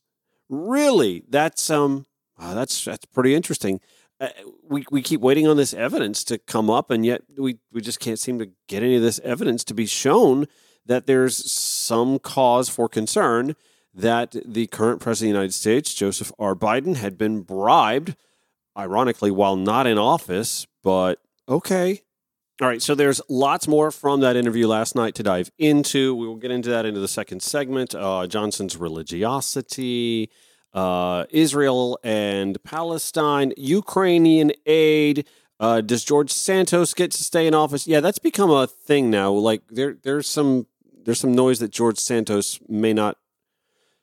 Really, 0.49 1.25
that's 1.29 1.71
um, 1.71 2.07
wow, 2.39 2.55
that's 2.55 2.85
that's 2.85 3.07
pretty 3.07 3.35
interesting. 3.35 3.81
Uh, 4.21 4.29
we 4.69 4.85
we 4.91 5.03
keep 5.03 5.21
waiting 5.21 5.49
on 5.49 5.57
this 5.57 5.73
evidence 5.73 6.23
to 6.25 6.39
come 6.39 6.69
up, 6.69 6.91
and 6.91 7.05
yet 7.05 7.23
we 7.37 7.59
we 7.73 7.81
just 7.81 7.99
can't 7.99 8.19
seem 8.19 8.39
to 8.39 8.51
get 8.69 8.83
any 8.83 8.97
of 8.97 9.03
this 9.03 9.21
evidence 9.25 9.65
to 9.65 9.75
be 9.75 9.87
shown 9.87 10.47
that 10.87 11.07
there's 11.07 11.51
some 11.51 12.19
cause 12.19 12.69
for 12.69 12.89
concern 12.89 13.55
that 13.95 14.35
the 14.45 14.67
current 14.69 15.01
president 15.01 15.31
of 15.31 15.35
the 15.35 15.39
United 15.39 15.55
States, 15.55 15.95
Joseph 15.95 16.33
R. 16.39 16.55
Biden, 16.55 16.97
had 16.97 17.19
been 17.19 17.43
bribed, 17.43 18.15
ironically, 18.77 19.31
while 19.31 19.57
not 19.57 19.87
in 19.87 19.99
office. 19.99 20.67
But 20.83 21.21
okay, 21.49 22.03
all 22.61 22.69
right, 22.69 22.83
so 22.83 22.95
there's 22.95 23.23
lots 23.31 23.67
more 23.67 23.91
from 23.91 24.21
that 24.21 24.37
interview 24.37 24.67
last 24.67 24.95
night 24.95 25.15
to 25.15 25.23
dive 25.23 25.51
into. 25.57 26.15
We 26.15 26.27
will 26.27 26.37
get 26.37 26.51
into 26.51 26.69
that 26.69 26.85
into 26.85 27.01
the 27.01 27.09
second 27.09 27.43
segment. 27.43 27.95
Uh, 27.95 28.27
Johnson's 28.27 28.77
religiosity, 28.77 30.31
uh, 30.75 31.25
Israel 31.31 31.99
and 32.05 32.63
Palestine, 32.63 33.55
Ukrainian 33.57 34.53
aid. 34.67 35.27
Uh, 35.59 35.81
does 35.81 36.05
George 36.05 36.31
Santos 36.31 36.93
get 36.93 37.13
to 37.13 37.25
stay 37.25 37.47
in 37.47 37.55
office? 37.55 37.87
Yeah, 37.87 38.01
that's 38.01 38.19
become 38.19 38.51
a 38.51 38.67
thing 38.67 39.09
now. 39.09 39.33
Like 39.33 39.63
there, 39.71 39.97
there's 40.03 40.29
some 40.29 40.67
there's 41.05 41.21
some 41.21 41.33
noise 41.33 41.61
that 41.61 41.71
George 41.71 41.99
Santos 41.99 42.61
may 42.69 42.93
not 42.93 43.17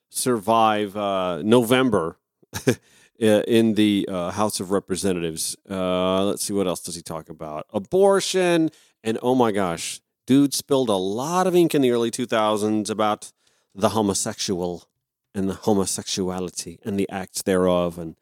survive 0.10 0.98
uh, 0.98 1.44
November. 1.44 2.18
in 3.20 3.74
the 3.74 4.08
uh, 4.10 4.32
House 4.32 4.60
of 4.60 4.72
Representatives. 4.72 5.56
Uh, 5.70 6.26
let's 6.26 6.44
see, 6.44 6.54
what 6.54 6.68
else 6.68 6.82
does 6.82 6.96
he 6.96 7.02
talk 7.02 7.30
about? 7.30 7.66
Abortion. 7.72 8.70
And 9.04 9.18
oh 9.22 9.36
my 9.36 9.52
gosh, 9.52 10.02
dude 10.26 10.54
spilled 10.54 10.90
a 10.90 10.96
lot 10.96 11.48
of 11.48 11.56
ink 11.56 11.74
in 11.74 11.82
the 11.82 11.92
early 11.92 12.12
2000s 12.12 12.90
about 12.90 13.32
the 13.74 13.90
homosexual 13.90 14.86
and 15.34 15.50
the 15.50 15.54
homosexuality 15.54 16.80
and 16.84 17.00
the 17.00 17.10
acts 17.10 17.42
thereof. 17.42 17.98
And 17.98 18.16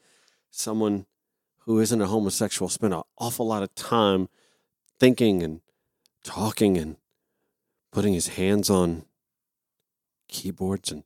someone 0.52 1.06
who 1.60 1.80
isn't 1.80 2.02
a 2.02 2.08
homosexual 2.08 2.70
spent 2.70 2.94
an 2.94 3.02
awful 3.18 3.48
lot 3.48 3.64
of 3.64 3.74
time 3.76 4.30
thinking 5.00 5.44
and 5.44 5.62
talking 6.24 6.78
and 6.78 6.98
putting 7.92 8.14
his 8.14 8.30
hands 8.30 8.70
on 8.70 9.06
keyboards 10.28 10.92
and 10.92 11.04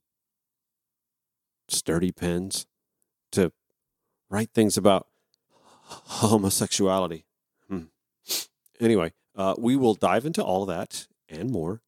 sturdy 1.67 2.12
pens 2.12 2.65
to 3.31 3.51
write 4.30 4.52
things 4.54 4.78
about 4.78 5.08
homosexuality. 5.90 7.26
Hmm. 7.68 7.84
Anyway, 8.80 9.14
uh, 9.36 9.56
we 9.58 9.76
will 9.76 9.96
dive 9.96 10.26
into 10.26 10.44
all 10.44 10.64
of 10.64 10.70
that 10.70 11.08
and 11.28 11.52
more. 11.52 11.82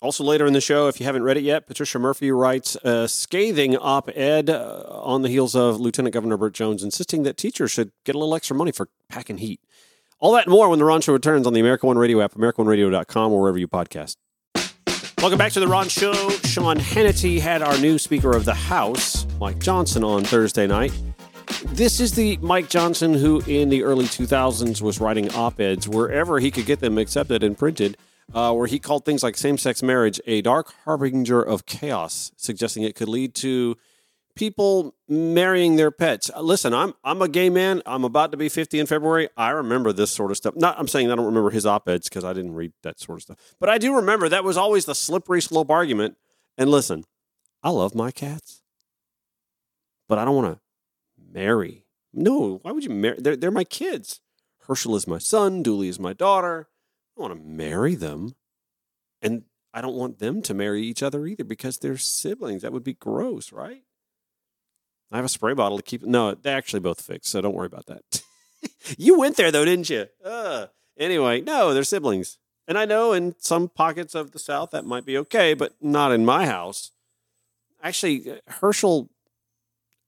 Also, 0.00 0.22
later 0.22 0.46
in 0.46 0.52
the 0.52 0.60
show, 0.60 0.86
if 0.86 1.00
you 1.00 1.06
haven't 1.06 1.24
read 1.24 1.36
it 1.36 1.42
yet, 1.42 1.66
Patricia 1.66 1.98
Murphy 1.98 2.30
writes 2.30 2.76
a 2.84 3.08
scathing 3.08 3.76
op 3.76 4.08
ed 4.14 4.48
uh, 4.48 4.84
on 4.88 5.22
the 5.22 5.28
heels 5.28 5.56
of 5.56 5.80
Lieutenant 5.80 6.14
Governor 6.14 6.36
Burt 6.36 6.54
Jones 6.54 6.84
insisting 6.84 7.24
that 7.24 7.36
teachers 7.36 7.72
should 7.72 7.90
get 8.04 8.14
a 8.14 8.18
little 8.18 8.34
extra 8.36 8.54
money 8.56 8.70
for 8.70 8.88
packing 9.08 9.38
heat. 9.38 9.60
All 10.20 10.32
that 10.34 10.44
and 10.44 10.52
more 10.52 10.68
when 10.68 10.78
The 10.78 10.84
Ron 10.84 11.00
Show 11.00 11.12
returns 11.12 11.48
on 11.48 11.52
the 11.52 11.60
America 11.60 11.86
One 11.86 11.98
Radio 11.98 12.20
app, 12.20 12.34
AmericaOneRadio.com, 12.34 13.32
or 13.32 13.40
wherever 13.40 13.58
you 13.58 13.66
podcast. 13.66 14.16
Welcome 15.20 15.38
back 15.38 15.50
to 15.52 15.60
The 15.60 15.66
Ron 15.66 15.88
Show. 15.88 16.12
Sean 16.44 16.78
Hannity 16.78 17.40
had 17.40 17.60
our 17.60 17.76
new 17.78 17.98
Speaker 17.98 18.36
of 18.36 18.44
the 18.44 18.54
House, 18.54 19.26
Mike 19.40 19.58
Johnson, 19.58 20.04
on 20.04 20.22
Thursday 20.22 20.68
night. 20.68 20.92
This 21.64 22.00
is 22.00 22.12
the 22.12 22.36
Mike 22.38 22.68
Johnson 22.68 23.14
who, 23.14 23.40
in 23.46 23.68
the 23.68 23.82
early 23.82 24.04
2000s, 24.04 24.82
was 24.82 25.00
writing 25.00 25.30
op 25.34 25.60
eds 25.60 25.88
wherever 25.88 26.38
he 26.40 26.50
could 26.50 26.66
get 26.66 26.80
them 26.80 26.98
accepted 26.98 27.42
and 27.42 27.56
printed, 27.56 27.96
uh, 28.34 28.52
where 28.52 28.66
he 28.66 28.78
called 28.78 29.04
things 29.04 29.22
like 29.22 29.36
same 29.36 29.58
sex 29.58 29.82
marriage 29.82 30.20
a 30.26 30.42
dark 30.42 30.72
harbinger 30.84 31.42
of 31.42 31.66
chaos, 31.66 32.32
suggesting 32.36 32.82
it 32.82 32.94
could 32.94 33.08
lead 33.08 33.34
to 33.36 33.76
people 34.34 34.94
marrying 35.08 35.76
their 35.76 35.90
pets. 35.90 36.30
Uh, 36.34 36.40
listen, 36.40 36.72
I'm 36.72 36.94
I'm 37.02 37.20
a 37.22 37.28
gay 37.28 37.50
man. 37.50 37.82
I'm 37.86 38.04
about 38.04 38.30
to 38.30 38.36
be 38.36 38.48
50 38.48 38.78
in 38.78 38.86
February. 38.86 39.28
I 39.36 39.50
remember 39.50 39.92
this 39.92 40.10
sort 40.10 40.30
of 40.30 40.36
stuff. 40.36 40.54
Not 40.56 40.78
I'm 40.78 40.88
saying 40.88 41.10
I 41.10 41.16
don't 41.16 41.26
remember 41.26 41.50
his 41.50 41.66
op-eds 41.66 42.08
because 42.08 42.24
I 42.24 42.32
didn't 42.32 42.54
read 42.54 42.72
that 42.82 43.00
sort 43.00 43.18
of 43.18 43.22
stuff. 43.22 43.38
But 43.58 43.68
I 43.68 43.78
do 43.78 43.96
remember 43.96 44.28
that 44.28 44.44
was 44.44 44.56
always 44.56 44.84
the 44.84 44.94
slippery 44.94 45.42
slope 45.42 45.70
argument. 45.70 46.16
And 46.56 46.70
listen, 46.70 47.04
I 47.62 47.70
love 47.70 47.94
my 47.94 48.10
cats. 48.10 48.62
But 50.08 50.18
I 50.18 50.24
don't 50.24 50.36
want 50.36 50.54
to 50.54 50.60
marry. 51.32 51.84
No, 52.12 52.60
why 52.62 52.72
would 52.72 52.84
you 52.84 52.90
marry? 52.90 53.16
They're, 53.18 53.36
they're 53.36 53.50
my 53.50 53.64
kids. 53.64 54.20
Herschel 54.66 54.96
is 54.96 55.06
my 55.06 55.18
son. 55.18 55.62
Dooley 55.62 55.88
is 55.88 55.98
my 55.98 56.12
daughter. 56.12 56.68
I 57.16 57.20
want 57.20 57.34
to 57.34 57.40
marry 57.40 57.94
them. 57.94 58.34
And 59.22 59.44
I 59.72 59.80
don't 59.80 59.96
want 59.96 60.18
them 60.18 60.42
to 60.42 60.54
marry 60.54 60.82
each 60.82 61.02
other 61.02 61.26
either 61.26 61.44
because 61.44 61.78
they're 61.78 61.96
siblings. 61.96 62.62
That 62.62 62.72
would 62.72 62.84
be 62.84 62.94
gross, 62.94 63.52
right? 63.52 63.82
I 65.10 65.16
have 65.16 65.24
a 65.24 65.28
spray 65.28 65.54
bottle 65.54 65.78
to 65.78 65.82
keep. 65.82 66.02
No, 66.02 66.34
they 66.34 66.52
actually 66.52 66.80
both 66.80 67.00
fixed, 67.00 67.30
so 67.30 67.40
don't 67.40 67.54
worry 67.54 67.66
about 67.66 67.86
that. 67.86 68.22
you 68.98 69.18
went 69.18 69.36
there 69.36 69.50
though, 69.50 69.64
didn't 69.64 69.88
you? 69.88 70.06
Uh, 70.24 70.66
anyway, 70.98 71.40
no, 71.40 71.72
they're 71.72 71.84
siblings. 71.84 72.38
And 72.66 72.76
I 72.76 72.84
know 72.84 73.12
in 73.12 73.34
some 73.38 73.68
pockets 73.68 74.14
of 74.14 74.32
the 74.32 74.38
South 74.38 74.72
that 74.72 74.84
might 74.84 75.06
be 75.06 75.16
okay, 75.18 75.54
but 75.54 75.72
not 75.80 76.12
in 76.12 76.26
my 76.26 76.44
house. 76.44 76.92
Actually, 77.82 78.40
Herschel 78.46 79.08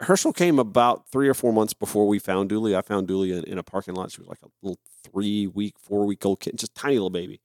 Herschel 0.00 0.33
came 0.33 0.59
about 0.59 1.09
three 1.11 1.28
or 1.28 1.35
four 1.35 1.52
months 1.52 1.75
before 1.75 2.09
we 2.09 2.19
found 2.19 2.49
Dooley. 2.49 2.75
I 2.75 2.83
found 2.83 3.07
Dooley 3.07 3.33
in, 3.33 3.45
in 3.45 3.59
a 3.59 3.62
parking 3.62 3.95
lot. 3.95 4.11
She 4.11 4.21
was 4.21 4.28
like 4.28 4.42
a 4.42 4.49
little 4.62 4.78
three 5.04 5.47
week, 5.47 5.75
four 5.78 6.07
week 6.07 6.25
old 6.25 6.40
kid, 6.40 6.59
just 6.59 6.75
tiny 6.75 6.95
little 6.95 7.11
baby, 7.11 7.40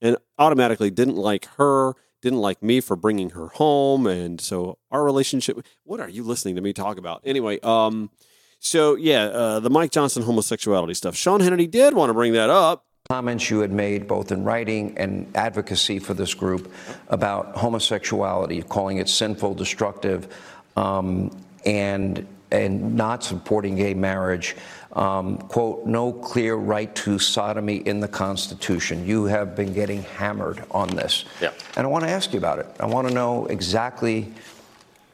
and 0.00 0.16
automatically 0.38 0.90
didn't 0.90 1.16
like 1.16 1.46
her, 1.56 1.94
didn't 2.20 2.40
like 2.40 2.62
me 2.62 2.80
for 2.80 2.96
bringing 2.96 3.30
her 3.30 3.48
home, 3.48 4.06
and 4.06 4.40
so 4.40 4.78
our 4.90 5.04
relationship. 5.04 5.58
What 5.84 6.00
are 6.00 6.08
you 6.08 6.24
listening 6.24 6.56
to 6.56 6.62
me 6.62 6.72
talk 6.72 6.98
about? 6.98 7.22
Anyway, 7.24 7.58
um, 7.60 8.10
so 8.58 8.94
yeah, 8.96 9.24
uh, 9.24 9.60
the 9.60 9.70
Mike 9.70 9.90
Johnson 9.90 10.22
homosexuality 10.22 10.94
stuff. 10.94 11.16
Sean 11.16 11.40
Hannity 11.40 11.70
did 11.70 11.94
want 11.94 12.10
to 12.10 12.14
bring 12.14 12.32
that 12.34 12.50
up 12.50 12.84
comments 13.10 13.50
you 13.50 13.60
had 13.60 13.70
made 13.70 14.08
both 14.08 14.32
in 14.32 14.44
writing 14.44 14.96
and 14.96 15.30
advocacy 15.36 15.98
for 15.98 16.14
this 16.14 16.32
group 16.32 16.72
about 17.08 17.54
homosexuality, 17.54 18.62
calling 18.62 18.96
it 18.96 19.10
sinful, 19.10 19.54
destructive, 19.54 20.26
um, 20.76 21.30
and 21.66 22.26
and 22.50 22.94
not 22.94 23.24
supporting 23.24 23.74
gay 23.74 23.94
marriage. 23.94 24.56
Um, 24.92 25.38
quote, 25.38 25.86
no 25.86 26.12
clear 26.12 26.54
right 26.54 26.94
to 26.96 27.18
sodomy 27.18 27.78
in 27.78 27.98
the 27.98 28.06
Constitution. 28.06 29.04
You 29.04 29.24
have 29.24 29.56
been 29.56 29.72
getting 29.72 30.02
hammered 30.02 30.62
on 30.70 30.88
this. 30.88 31.24
Yeah. 31.40 31.50
And 31.76 31.84
I 31.84 31.90
want 31.90 32.04
to 32.04 32.10
ask 32.10 32.32
you 32.32 32.38
about 32.38 32.60
it. 32.60 32.66
I 32.78 32.86
want 32.86 33.08
to 33.08 33.14
know 33.14 33.46
exactly, 33.46 34.32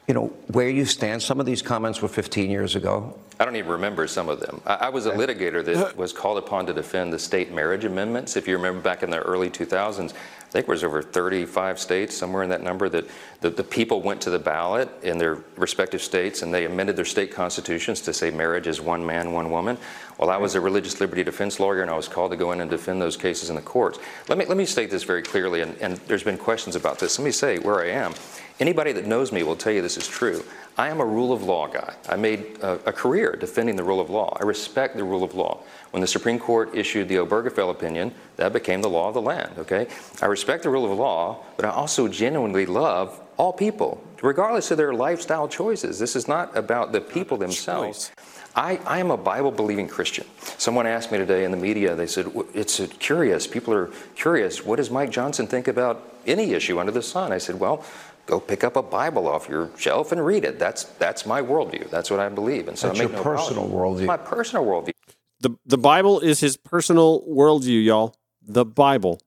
you 0.07 0.13
know, 0.13 0.27
where 0.51 0.69
you 0.69 0.85
stand. 0.85 1.21
Some 1.21 1.39
of 1.39 1.45
these 1.45 1.61
comments 1.61 2.01
were 2.01 2.07
15 2.07 2.49
years 2.49 2.75
ago. 2.75 3.17
I 3.39 3.45
don't 3.45 3.55
even 3.55 3.71
remember 3.71 4.07
some 4.07 4.29
of 4.29 4.39
them. 4.39 4.61
I, 4.65 4.73
I 4.73 4.89
was 4.89 5.05
a 5.05 5.11
litigator 5.11 5.63
that 5.65 5.95
was 5.97 6.11
called 6.13 6.37
upon 6.37 6.65
to 6.67 6.73
defend 6.73 7.13
the 7.13 7.19
state 7.19 7.51
marriage 7.51 7.85
amendments. 7.85 8.35
If 8.35 8.47
you 8.47 8.55
remember 8.55 8.81
back 8.81 9.03
in 9.03 9.09
the 9.09 9.19
early 9.19 9.49
2000s, 9.49 10.11
I 10.11 10.51
think 10.51 10.67
it 10.67 10.67
was 10.67 10.83
over 10.83 11.01
35 11.01 11.79
states, 11.79 12.15
somewhere 12.15 12.43
in 12.43 12.49
that 12.49 12.61
number, 12.61 12.89
that 12.89 13.05
the, 13.39 13.49
the 13.49 13.63
people 13.63 14.01
went 14.01 14.21
to 14.21 14.29
the 14.29 14.37
ballot 14.37 14.89
in 15.01 15.17
their 15.17 15.39
respective 15.55 16.01
states 16.01 16.41
and 16.41 16.53
they 16.53 16.65
amended 16.65 16.97
their 16.97 17.05
state 17.05 17.31
constitutions 17.31 18.01
to 18.01 18.13
say 18.13 18.31
marriage 18.31 18.67
is 18.67 18.81
one 18.81 19.05
man, 19.05 19.31
one 19.31 19.49
woman. 19.49 19.77
Well, 20.17 20.29
I 20.29 20.37
was 20.37 20.55
a 20.55 20.61
religious 20.61 20.99
liberty 20.99 21.23
defense 21.23 21.59
lawyer 21.59 21.81
and 21.81 21.89
I 21.89 21.95
was 21.95 22.09
called 22.09 22.31
to 22.31 22.37
go 22.37 22.51
in 22.51 22.59
and 22.59 22.69
defend 22.69 23.01
those 23.01 23.15
cases 23.15 23.49
in 23.49 23.55
the 23.55 23.61
courts. 23.61 23.97
Let 24.27 24.37
me, 24.37 24.45
let 24.45 24.57
me 24.57 24.65
state 24.65 24.91
this 24.91 25.03
very 25.03 25.21
clearly, 25.21 25.61
and, 25.61 25.75
and 25.77 25.97
there's 26.07 26.23
been 26.23 26.37
questions 26.37 26.75
about 26.75 26.99
this. 26.99 27.17
Let 27.17 27.25
me 27.25 27.31
say 27.31 27.59
where 27.59 27.81
I 27.81 27.91
am. 27.91 28.13
Anybody 28.61 28.91
that 28.91 29.07
knows 29.07 29.31
me 29.31 29.41
will 29.41 29.55
tell 29.55 29.73
you 29.73 29.81
this 29.81 29.97
is 29.97 30.07
true. 30.07 30.43
I 30.77 30.89
am 30.89 30.99
a 30.99 31.05
rule 31.05 31.33
of 31.33 31.41
law 31.41 31.65
guy. 31.65 31.95
I 32.07 32.15
made 32.15 32.59
a, 32.61 32.73
a, 32.85 32.93
career 32.93 33.35
defending 33.35 33.75
the 33.75 33.83
rule 33.83 33.99
of 33.99 34.11
law. 34.11 34.37
I 34.39 34.43
respect 34.43 34.95
the 34.95 35.03
rule 35.03 35.23
of 35.23 35.33
law. 35.33 35.63
When 35.89 35.99
the 35.99 36.05
Supreme 36.07 36.37
Court 36.37 36.69
issued 36.75 37.09
the 37.09 37.15
Obergefell 37.15 37.71
opinion, 37.71 38.13
that 38.35 38.53
became 38.53 38.83
the 38.83 38.89
law 38.89 39.07
of 39.07 39.15
the 39.15 39.21
land, 39.21 39.53
okay? 39.57 39.87
I 40.21 40.27
respect 40.27 40.61
the 40.61 40.69
rule 40.69 40.85
of 40.85 40.95
law, 40.95 41.43
but 41.55 41.65
I 41.65 41.69
also 41.69 42.07
genuinely 42.07 42.67
love 42.67 43.19
all 43.35 43.51
people, 43.51 43.99
regardless 44.21 44.69
of 44.69 44.77
their 44.77 44.93
lifestyle 44.93 45.47
choices. 45.47 45.97
This 45.97 46.15
is 46.15 46.27
not 46.27 46.55
about 46.55 46.91
the 46.91 47.01
people 47.01 47.37
themselves. 47.37 48.11
I, 48.55 48.79
I, 48.85 48.99
am 48.99 49.09
a 49.09 49.17
Bible 49.17 49.51
believing 49.51 49.87
Christian. 49.87 50.27
Someone 50.57 50.85
asked 50.85 51.11
me 51.11 51.17
today 51.17 51.45
in 51.45 51.51
the 51.51 51.57
media, 51.57 51.95
they 51.95 52.05
said, 52.05 52.31
It's 52.53 52.79
curious. 52.99 53.47
People 53.47 53.73
are 53.73 53.89
curious. 54.15 54.63
What 54.63 54.75
does 54.75 54.91
Mike 54.91 55.09
Johnson 55.09 55.47
think 55.47 55.67
about 55.67 56.13
any 56.27 56.51
issue 56.53 56.77
under 56.77 56.91
the 56.91 57.01
sun? 57.01 57.31
I 57.31 57.37
said, 57.37 57.59
Well, 57.59 57.85
go 58.31 58.39
pick 58.39 58.63
up 58.63 58.77
a 58.77 58.81
Bible 58.81 59.27
off 59.27 59.49
your 59.49 59.69
shelf 59.77 60.13
and 60.13 60.25
read 60.25 60.45
it. 60.45 60.57
That's 60.57 60.85
that's 60.85 61.25
my 61.25 61.41
worldview. 61.41 61.89
That's 61.89 62.09
what 62.09 62.21
I 62.21 62.29
believe. 62.29 62.69
And 62.69 62.79
so 62.79 62.87
that's 62.87 62.99
I 62.99 63.03
make 63.03 63.11
your 63.11 63.17
no 63.17 63.23
personal 63.23 63.69
worldview. 63.69 64.05
My 64.05 64.17
personal 64.17 64.65
worldview. 64.65 64.93
The 65.41 65.51
the 65.65 65.77
Bible 65.77 66.21
is 66.21 66.39
his 66.39 66.55
personal 66.55 67.21
worldview, 67.23 67.83
y'all. 67.83 68.15
The 68.41 68.63
Bible. 68.65 69.19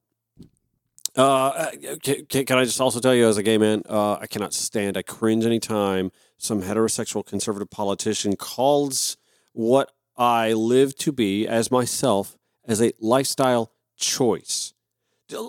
Uh, 1.16 1.70
can, 2.02 2.26
can, 2.26 2.58
I 2.58 2.64
just 2.64 2.80
also 2.80 2.98
tell 2.98 3.14
you, 3.14 3.28
as 3.28 3.36
a 3.36 3.42
gay 3.44 3.56
man, 3.56 3.82
uh, 3.88 4.14
I 4.14 4.26
cannot 4.26 4.52
stand. 4.52 4.96
I 4.96 5.02
cringe 5.02 5.46
anytime 5.46 6.10
some 6.38 6.62
heterosexual 6.62 7.24
conservative 7.24 7.70
politician 7.70 8.34
calls 8.34 9.16
what 9.52 9.92
I 10.16 10.54
live 10.54 10.96
to 10.96 11.12
be 11.12 11.46
as 11.46 11.70
myself 11.70 12.36
as 12.66 12.82
a 12.82 12.92
lifestyle 12.98 13.70
choice. 13.96 14.72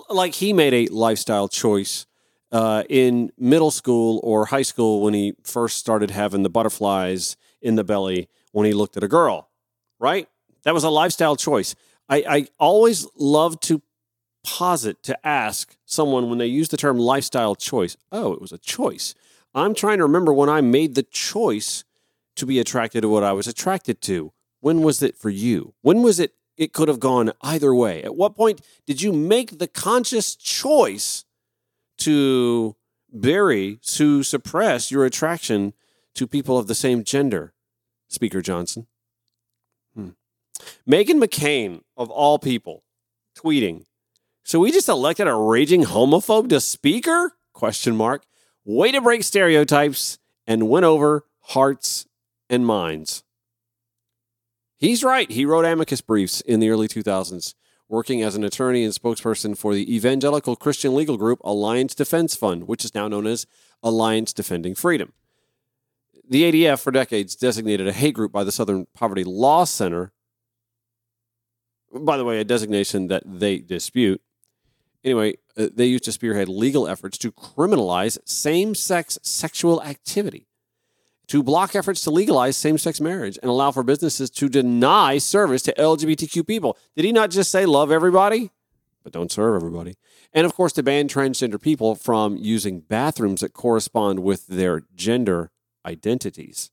Like 0.08 0.34
he 0.34 0.52
made 0.52 0.72
a 0.72 0.86
lifestyle 0.92 1.48
choice 1.48 2.06
uh, 2.52 2.84
in 2.88 3.30
middle 3.38 3.70
school 3.70 4.20
or 4.22 4.46
high 4.46 4.62
school 4.62 5.02
when 5.02 5.14
he 5.14 5.34
first 5.42 5.78
started 5.78 6.10
having 6.10 6.42
the 6.42 6.50
butterflies 6.50 7.36
in 7.60 7.74
the 7.74 7.84
belly 7.84 8.28
when 8.52 8.66
he 8.66 8.72
looked 8.72 8.96
at 8.96 9.04
a 9.04 9.08
girl, 9.08 9.48
right? 9.98 10.28
That 10.62 10.74
was 10.74 10.84
a 10.84 10.90
lifestyle 10.90 11.36
choice. 11.36 11.74
I, 12.08 12.24
I 12.28 12.46
always 12.58 13.06
love 13.16 13.60
to 13.60 13.82
posit 14.44 15.02
to 15.02 15.26
ask 15.26 15.76
someone 15.84 16.28
when 16.28 16.38
they 16.38 16.46
use 16.46 16.68
the 16.68 16.76
term 16.76 16.98
lifestyle 16.98 17.54
choice, 17.54 17.96
oh, 18.12 18.32
it 18.32 18.40
was 18.40 18.52
a 18.52 18.58
choice. 18.58 19.14
I'm 19.54 19.74
trying 19.74 19.98
to 19.98 20.04
remember 20.04 20.32
when 20.32 20.48
I 20.48 20.60
made 20.60 20.94
the 20.94 21.02
choice 21.02 21.84
to 22.36 22.46
be 22.46 22.58
attracted 22.58 23.00
to 23.02 23.08
what 23.08 23.24
I 23.24 23.32
was 23.32 23.46
attracted 23.46 24.00
to. 24.02 24.32
When 24.60 24.82
was 24.82 25.02
it 25.02 25.16
for 25.16 25.30
you? 25.30 25.74
When 25.82 26.02
was 26.02 26.20
it 26.20 26.34
it 26.56 26.72
could 26.72 26.88
have 26.88 27.00
gone 27.00 27.32
either 27.42 27.74
way? 27.74 28.02
At 28.02 28.16
what 28.16 28.34
point 28.34 28.62
did 28.86 29.02
you 29.02 29.12
make 29.12 29.58
the 29.58 29.66
conscious 29.66 30.34
choice 30.34 31.25
to 32.06 32.76
bury, 33.12 33.80
to 33.82 34.22
suppress 34.22 34.92
your 34.92 35.04
attraction 35.04 35.72
to 36.14 36.28
people 36.28 36.56
of 36.56 36.68
the 36.68 36.74
same 36.74 37.02
gender, 37.02 37.52
Speaker 38.08 38.40
Johnson. 38.40 38.86
Hmm. 39.92 40.10
Meghan 40.88 41.20
McCain, 41.22 41.80
of 41.96 42.08
all 42.08 42.38
people, 42.38 42.84
tweeting, 43.36 43.86
so 44.44 44.60
we 44.60 44.70
just 44.70 44.88
elected 44.88 45.26
a 45.26 45.34
raging 45.34 45.82
homophobe 45.82 46.48
to 46.50 46.60
speaker? 46.60 47.32
Question 47.52 47.96
mark. 47.96 48.24
Way 48.64 48.92
to 48.92 49.00
break 49.00 49.24
stereotypes 49.24 50.18
and 50.46 50.68
win 50.68 50.84
over 50.84 51.24
hearts 51.40 52.06
and 52.48 52.64
minds. 52.64 53.24
He's 54.76 55.02
right. 55.02 55.28
He 55.28 55.44
wrote 55.44 55.64
amicus 55.64 56.00
briefs 56.00 56.40
in 56.42 56.60
the 56.60 56.70
early 56.70 56.86
2000s 56.86 57.54
working 57.88 58.22
as 58.22 58.34
an 58.34 58.44
attorney 58.44 58.84
and 58.84 58.92
spokesperson 58.92 59.56
for 59.56 59.74
the 59.74 59.94
evangelical 59.94 60.56
Christian 60.56 60.94
legal 60.94 61.16
group 61.16 61.40
Alliance 61.44 61.94
Defense 61.94 62.34
Fund, 62.34 62.66
which 62.66 62.84
is 62.84 62.94
now 62.94 63.08
known 63.08 63.26
as 63.26 63.46
Alliance 63.82 64.32
Defending 64.32 64.74
Freedom. 64.74 65.12
The 66.28 66.50
ADF, 66.50 66.80
for 66.80 66.90
decades, 66.90 67.36
designated 67.36 67.86
a 67.86 67.92
hate 67.92 68.14
group 68.14 68.32
by 68.32 68.42
the 68.42 68.50
Southern 68.50 68.86
Poverty 68.94 69.22
Law 69.22 69.64
Center. 69.64 70.12
By 71.92 72.16
the 72.16 72.24
way, 72.24 72.40
a 72.40 72.44
designation 72.44 73.06
that 73.08 73.22
they 73.24 73.58
dispute. 73.58 74.20
Anyway, 75.04 75.36
uh, 75.56 75.68
they 75.72 75.86
used 75.86 76.04
to 76.04 76.12
spearhead 76.12 76.48
legal 76.48 76.88
efforts 76.88 77.16
to 77.18 77.30
criminalize 77.30 78.18
same 78.24 78.74
sex 78.74 79.18
sexual 79.22 79.80
activity 79.84 80.48
to 81.28 81.42
block 81.42 81.74
efforts 81.74 82.02
to 82.02 82.10
legalize 82.10 82.56
same 82.56 82.78
sex 82.78 83.00
marriage 83.00 83.38
and 83.42 83.50
allow 83.50 83.70
for 83.70 83.82
businesses 83.82 84.30
to 84.30 84.48
deny 84.48 85.18
service 85.18 85.62
to 85.62 85.74
LGBTQ 85.74 86.46
people. 86.46 86.76
Did 86.94 87.04
he 87.04 87.12
not 87.12 87.30
just 87.30 87.50
say 87.50 87.66
love 87.66 87.90
everybody, 87.90 88.50
but 89.02 89.12
don't 89.12 89.32
serve 89.32 89.56
everybody? 89.56 89.96
And 90.32 90.46
of 90.46 90.54
course, 90.54 90.72
to 90.74 90.82
ban 90.82 91.08
transgender 91.08 91.60
people 91.60 91.94
from 91.94 92.36
using 92.36 92.80
bathrooms 92.80 93.40
that 93.40 93.52
correspond 93.52 94.20
with 94.20 94.46
their 94.46 94.82
gender 94.94 95.50
identities. 95.84 96.70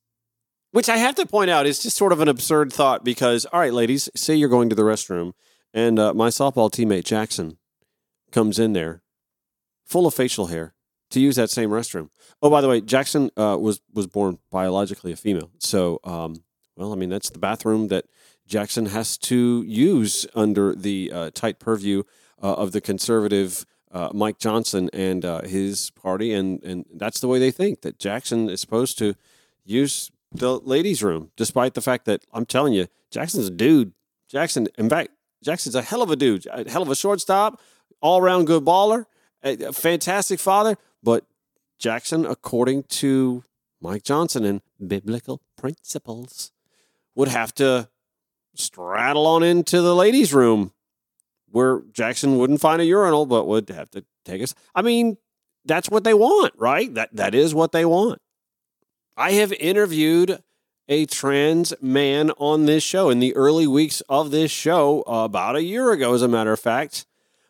Which 0.72 0.90
I 0.90 0.98
have 0.98 1.16
to 1.16 1.26
point 1.26 1.52
out 1.52 1.68
is 1.68 1.84
just 1.84 1.98
sort 1.98 2.12
of 2.12 2.20
an 2.20 2.28
absurd 2.28 2.74
thought 2.74 3.04
because, 3.04 3.46
all 3.46 3.60
right, 3.60 3.74
ladies, 3.74 4.10
say 4.16 4.36
you're 4.36 4.50
going 4.50 4.70
to 4.70 4.76
the 4.76 4.82
restroom 4.82 5.34
and 5.74 6.00
uh, 6.00 6.14
my 6.14 6.30
softball 6.30 6.72
teammate 6.72 7.04
Jackson 7.04 7.58
comes 8.32 8.60
in 8.60 8.74
there 8.74 9.02
full 9.86 10.08
of 10.08 10.14
facial 10.14 10.48
hair 10.48 10.74
to 11.14 11.20
use 11.20 11.36
that 11.36 11.50
same 11.50 11.70
restroom. 11.70 12.10
Oh, 12.42 12.50
by 12.50 12.62
the 12.62 12.68
way, 12.68 12.82
Jackson 12.82 13.30
uh, 13.38 13.58
was 13.60 13.82
was 13.94 14.08
born 14.08 14.40
biologically 14.52 15.12
a 15.12 15.16
female. 15.16 15.52
So, 15.60 16.00
um, 16.04 16.44
well, 16.76 16.92
I 16.92 16.96
mean, 16.96 17.10
that's 17.10 17.30
the 17.30 17.40
bathroom 17.40 17.88
that 17.88 18.06
Jackson 18.48 18.88
has 18.88 19.18
to 19.20 19.64
use 19.64 20.26
under 20.36 20.76
the 20.76 21.12
uh, 21.14 21.32
tight 21.34 21.60
purview 21.60 22.04
uh, 22.42 22.54
of 22.54 22.72
the 22.72 22.82
conservative 22.82 23.66
uh, 23.92 24.10
Mike 24.12 24.40
Johnson 24.40 24.90
and 24.92 25.24
uh, 25.24 25.42
his 25.44 25.92
party, 25.92 26.34
and 26.34 26.64
and 26.64 26.86
that's 26.96 27.20
the 27.20 27.28
way 27.28 27.38
they 27.38 27.52
think 27.52 27.82
that 27.82 28.00
Jackson 28.00 28.50
is 28.50 28.60
supposed 28.60 28.98
to 28.98 29.14
use 29.64 30.12
the 30.32 30.60
ladies' 30.60 31.04
room, 31.04 31.30
despite 31.38 31.76
the 31.76 31.82
fact 31.82 32.06
that 32.06 32.26
I'm 32.34 32.46
telling 32.46 32.74
you, 32.74 32.88
Jackson's 33.12 33.48
a 33.48 33.52
dude. 33.52 33.94
Jackson, 34.28 34.68
in 34.80 34.90
fact, 34.90 35.12
Jackson's 35.44 35.76
a 35.76 35.84
hell 35.84 36.02
of 36.02 36.10
a 36.10 36.16
dude, 36.16 36.48
a 36.48 36.68
hell 36.68 36.82
of 36.82 36.90
a 36.90 36.96
shortstop, 36.96 37.62
all 38.02 38.20
around 38.20 38.48
good 38.48 38.66
baller, 38.66 39.06
a 39.44 39.72
fantastic 39.72 40.40
father. 40.40 40.76
But 41.04 41.26
Jackson, 41.78 42.26
according 42.26 42.84
to 42.84 43.44
Mike 43.82 44.04
Johnson 44.04 44.46
and 44.46 44.62
biblical 44.86 45.42
principles, 45.58 46.52
would 47.14 47.28
have 47.28 47.54
to 47.56 47.90
straddle 48.56 49.28
on 49.28 49.44
into 49.44 49.82
the 49.82 49.96
ladies' 49.96 50.34
room 50.34 50.72
where 51.50 51.82
Jackson 51.92 52.38
wouldn't 52.38 52.62
find 52.62 52.82
a 52.82 52.86
urinal, 52.86 53.26
but 53.26 53.46
would 53.46 53.70
have 53.70 53.92
to 53.92 54.06
take 54.26 54.42
us. 54.42 54.56
I 54.74 54.82
mean, 54.82 55.18
that's 55.66 55.90
what 55.90 56.04
they 56.04 56.14
want, 56.14 56.54
right? 56.58 56.92
That 56.94 57.16
that 57.16 57.36
is 57.36 57.54
what 57.54 57.74
they 57.74 57.86
want. 57.86 58.20
I 59.16 59.34
have 59.34 59.54
interviewed 59.54 60.42
a 60.90 61.06
trans 61.06 61.74
man 61.82 62.32
on 62.32 62.66
this 62.66 62.84
show 62.84 63.10
in 63.10 63.20
the 63.20 63.36
early 63.36 63.68
weeks 63.68 64.02
of 64.10 64.32
this 64.32 64.52
show 64.52 65.02
about 65.06 65.56
a 65.56 65.64
year 65.64 65.92
ago, 65.92 66.14
as 66.14 66.22
a 66.22 66.28
matter 66.28 66.52
of 66.52 66.60
fact 66.60 67.06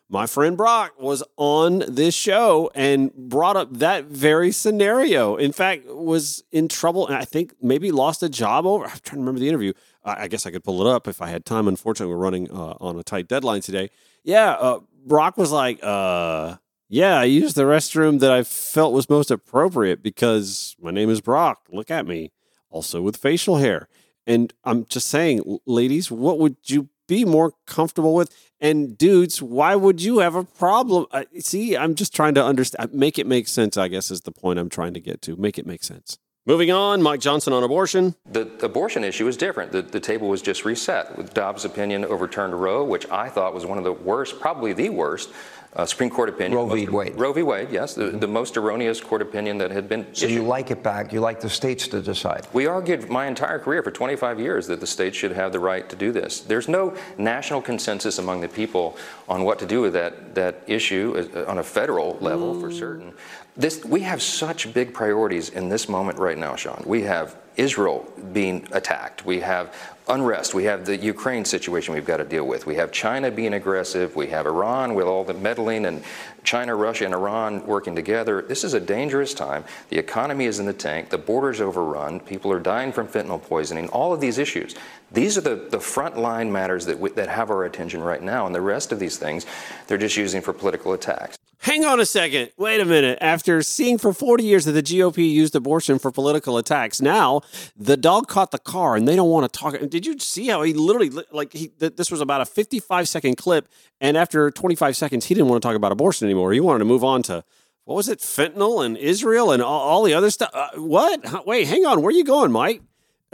my 0.08 0.26
friend 0.26 0.56
Brock 0.56 0.94
was 1.00 1.22
on 1.36 1.82
this 1.88 2.14
show 2.14 2.70
and 2.74 3.12
brought 3.14 3.56
up 3.56 3.78
that 3.78 4.04
very 4.04 4.52
scenario. 4.52 5.36
In 5.36 5.52
fact, 5.52 5.86
was 5.86 6.44
in 6.52 6.68
trouble 6.68 7.06
and 7.06 7.16
I 7.16 7.24
think 7.24 7.54
maybe 7.62 7.90
lost 7.90 8.22
a 8.22 8.28
job 8.28 8.66
over. 8.66 8.84
I'm 8.84 8.90
trying 9.02 9.16
to 9.16 9.20
remember 9.20 9.40
the 9.40 9.48
interview. 9.48 9.72
I 10.04 10.28
guess 10.28 10.44
I 10.44 10.50
could 10.50 10.62
pull 10.62 10.86
it 10.86 10.90
up 10.90 11.08
if 11.08 11.22
I 11.22 11.28
had 11.28 11.46
time. 11.46 11.66
Unfortunately, 11.66 12.14
we're 12.14 12.20
running 12.20 12.50
uh, 12.50 12.74
on 12.80 12.98
a 12.98 13.02
tight 13.02 13.26
deadline 13.26 13.62
today. 13.62 13.90
Yeah, 14.22 14.52
uh, 14.52 14.80
Brock 15.06 15.38
was 15.38 15.50
like, 15.50 15.80
uh, 15.82 16.56
"Yeah, 16.88 17.18
I 17.18 17.24
used 17.24 17.56
the 17.56 17.62
restroom 17.62 18.20
that 18.20 18.30
I 18.30 18.42
felt 18.42 18.92
was 18.92 19.08
most 19.08 19.30
appropriate 19.30 20.02
because 20.02 20.76
my 20.78 20.90
name 20.90 21.08
is 21.08 21.22
Brock. 21.22 21.66
Look 21.70 21.90
at 21.90 22.06
me, 22.06 22.32
also 22.68 23.00
with 23.00 23.16
facial 23.16 23.56
hair." 23.56 23.88
And 24.26 24.52
I'm 24.64 24.86
just 24.86 25.08
saying, 25.08 25.58
ladies, 25.66 26.10
what 26.10 26.38
would 26.38 26.56
you 26.64 26.88
be 27.06 27.24
more 27.24 27.52
comfortable 27.66 28.14
with? 28.14 28.34
And 28.60 28.96
dudes, 28.96 29.42
why 29.42 29.74
would 29.74 30.00
you 30.00 30.18
have 30.18 30.34
a 30.34 30.44
problem? 30.44 31.06
Uh, 31.10 31.24
see, 31.38 31.76
I'm 31.76 31.94
just 31.94 32.14
trying 32.14 32.34
to 32.34 32.44
understand. 32.44 32.92
Make 32.94 33.18
it 33.18 33.26
make 33.26 33.48
sense, 33.48 33.76
I 33.76 33.88
guess, 33.88 34.10
is 34.10 34.22
the 34.22 34.32
point 34.32 34.58
I'm 34.58 34.70
trying 34.70 34.94
to 34.94 35.00
get 35.00 35.22
to. 35.22 35.36
Make 35.36 35.58
it 35.58 35.66
make 35.66 35.84
sense. 35.84 36.18
Moving 36.46 36.70
on, 36.70 37.00
Mike 37.00 37.20
Johnson 37.20 37.54
on 37.54 37.62
abortion. 37.62 38.16
The 38.30 38.42
abortion 38.62 39.02
issue 39.02 39.26
is 39.26 39.38
different. 39.38 39.72
The, 39.72 39.80
the 39.80 39.98
table 39.98 40.28
was 40.28 40.42
just 40.42 40.66
reset 40.66 41.16
with 41.16 41.32
Dobbs' 41.32 41.64
opinion 41.64 42.04
overturned 42.04 42.60
Roe, 42.60 42.84
which 42.84 43.08
I 43.10 43.30
thought 43.30 43.54
was 43.54 43.64
one 43.64 43.78
of 43.78 43.84
the 43.84 43.94
worst, 43.94 44.40
probably 44.40 44.74
the 44.74 44.90
worst, 44.90 45.30
uh, 45.76 45.84
Supreme 45.84 46.10
Court 46.10 46.28
opinion. 46.28 46.56
Roe 46.56 46.66
v. 46.66 46.86
Wade. 46.88 47.16
Roe 47.16 47.32
v. 47.32 47.42
Wade, 47.42 47.68
yes, 47.70 47.94
the, 47.94 48.10
the 48.10 48.28
most 48.28 48.56
erroneous 48.56 49.00
court 49.00 49.22
opinion 49.22 49.58
that 49.58 49.70
had 49.70 49.88
been. 49.88 50.04
So 50.14 50.26
issued. 50.26 50.30
you 50.30 50.42
like 50.42 50.70
it 50.70 50.82
back? 50.82 51.12
You 51.12 51.20
like 51.20 51.40
the 51.40 51.50
states 51.50 51.88
to 51.88 52.00
decide? 52.00 52.46
We 52.52 52.66
argued 52.66 53.08
my 53.10 53.26
entire 53.26 53.58
career 53.58 53.82
for 53.82 53.90
25 53.90 54.38
years 54.38 54.66
that 54.68 54.80
the 54.80 54.86
states 54.86 55.16
should 55.16 55.32
have 55.32 55.52
the 55.52 55.58
right 55.58 55.88
to 55.88 55.96
do 55.96 56.12
this. 56.12 56.40
There's 56.40 56.68
no 56.68 56.96
national 57.18 57.60
consensus 57.60 58.18
among 58.18 58.40
the 58.40 58.48
people 58.48 58.96
on 59.28 59.44
what 59.44 59.58
to 59.58 59.66
do 59.66 59.80
with 59.80 59.92
that 59.94 60.34
that 60.34 60.62
issue 60.66 61.28
uh, 61.34 61.50
on 61.50 61.58
a 61.58 61.64
federal 61.64 62.18
level, 62.20 62.60
for 62.60 62.70
certain. 62.70 63.12
This, 63.56 63.84
we 63.84 64.00
have 64.00 64.20
such 64.20 64.72
big 64.74 64.92
priorities 64.92 65.50
in 65.50 65.68
this 65.68 65.88
moment 65.88 66.18
right 66.18 66.36
now, 66.36 66.56
Sean. 66.56 66.82
We 66.86 67.02
have 67.02 67.36
Israel 67.56 68.10
being 68.32 68.66
attacked. 68.72 69.24
We 69.24 69.40
have 69.40 69.74
unrest. 70.08 70.54
We 70.54 70.64
have 70.64 70.84
the 70.84 70.96
Ukraine 70.96 71.44
situation 71.44 71.94
we've 71.94 72.04
got 72.04 72.18
to 72.18 72.24
deal 72.24 72.46
with. 72.46 72.66
We 72.66 72.74
have 72.76 72.92
China 72.92 73.30
being 73.30 73.54
aggressive. 73.54 74.14
We 74.16 74.26
have 74.28 74.46
Iran 74.46 74.94
with 74.94 75.06
all 75.06 75.24
the 75.24 75.34
meddling 75.34 75.86
and 75.86 76.02
China, 76.44 76.76
Russia, 76.76 77.04
and 77.04 77.14
Iran 77.14 77.66
working 77.66 77.96
together. 77.96 78.42
This 78.42 78.64
is 78.64 78.74
a 78.74 78.80
dangerous 78.80 79.34
time. 79.34 79.64
The 79.88 79.98
economy 79.98 80.44
is 80.44 80.58
in 80.58 80.66
the 80.66 80.72
tank. 80.72 81.10
The 81.10 81.18
border's 81.18 81.60
overrun. 81.60 82.20
People 82.20 82.52
are 82.52 82.60
dying 82.60 82.92
from 82.92 83.08
fentanyl 83.08 83.42
poisoning. 83.42 83.88
All 83.88 84.12
of 84.12 84.20
these 84.20 84.38
issues. 84.38 84.74
These 85.10 85.38
are 85.38 85.40
the, 85.40 85.56
the 85.56 85.78
frontline 85.78 86.50
matters 86.50 86.86
that, 86.86 86.98
we, 86.98 87.10
that 87.10 87.28
have 87.28 87.50
our 87.50 87.64
attention 87.64 88.02
right 88.02 88.22
now. 88.22 88.46
And 88.46 88.54
the 88.54 88.60
rest 88.60 88.92
of 88.92 88.98
these 88.98 89.16
things, 89.16 89.46
they're 89.86 89.98
just 89.98 90.16
using 90.16 90.42
for 90.42 90.52
political 90.52 90.92
attacks. 90.92 91.38
Hang 91.64 91.82
on 91.86 91.98
a 91.98 92.04
second. 92.04 92.50
Wait 92.58 92.78
a 92.78 92.84
minute. 92.84 93.16
After 93.22 93.62
seeing 93.62 93.96
for 93.96 94.12
40 94.12 94.44
years 94.44 94.66
that 94.66 94.72
the 94.72 94.82
GOP 94.82 95.32
used 95.32 95.56
abortion 95.56 95.98
for 95.98 96.10
political 96.10 96.58
attacks, 96.58 97.00
now 97.00 97.40
the 97.74 97.96
dog 97.96 98.28
caught 98.28 98.50
the 98.50 98.58
car 98.58 98.96
and 98.96 99.08
they 99.08 99.16
don't 99.16 99.30
want 99.30 99.50
to 99.50 99.58
talk. 99.58 99.74
Did 99.88 100.04
you 100.04 100.18
see 100.18 100.48
how 100.48 100.60
he 100.60 100.74
literally, 100.74 101.08
like, 101.32 101.54
he, 101.54 101.72
this 101.78 102.10
was 102.10 102.20
about 102.20 102.42
a 102.42 102.44
55 102.44 103.08
second 103.08 103.36
clip. 103.36 103.66
And 103.98 104.18
after 104.18 104.50
25 104.50 104.94
seconds, 104.94 105.24
he 105.24 105.34
didn't 105.34 105.48
want 105.48 105.62
to 105.62 105.66
talk 105.66 105.74
about 105.74 105.90
abortion 105.90 106.26
anymore. 106.26 106.33
Or 106.36 106.52
he 106.52 106.60
wanted 106.60 106.80
to 106.80 106.84
move 106.84 107.04
on 107.04 107.22
to, 107.24 107.44
what 107.84 107.94
was 107.94 108.08
it, 108.08 108.18
fentanyl 108.20 108.84
and 108.84 108.96
Israel 108.96 109.50
and 109.52 109.62
all, 109.62 109.80
all 109.80 110.02
the 110.02 110.14
other 110.14 110.30
stuff. 110.30 110.50
Uh, 110.52 110.68
what? 110.76 111.46
Wait, 111.46 111.66
hang 111.66 111.84
on. 111.86 112.00
Where 112.00 112.08
are 112.08 112.12
you 112.12 112.24
going, 112.24 112.52
Mike? 112.52 112.82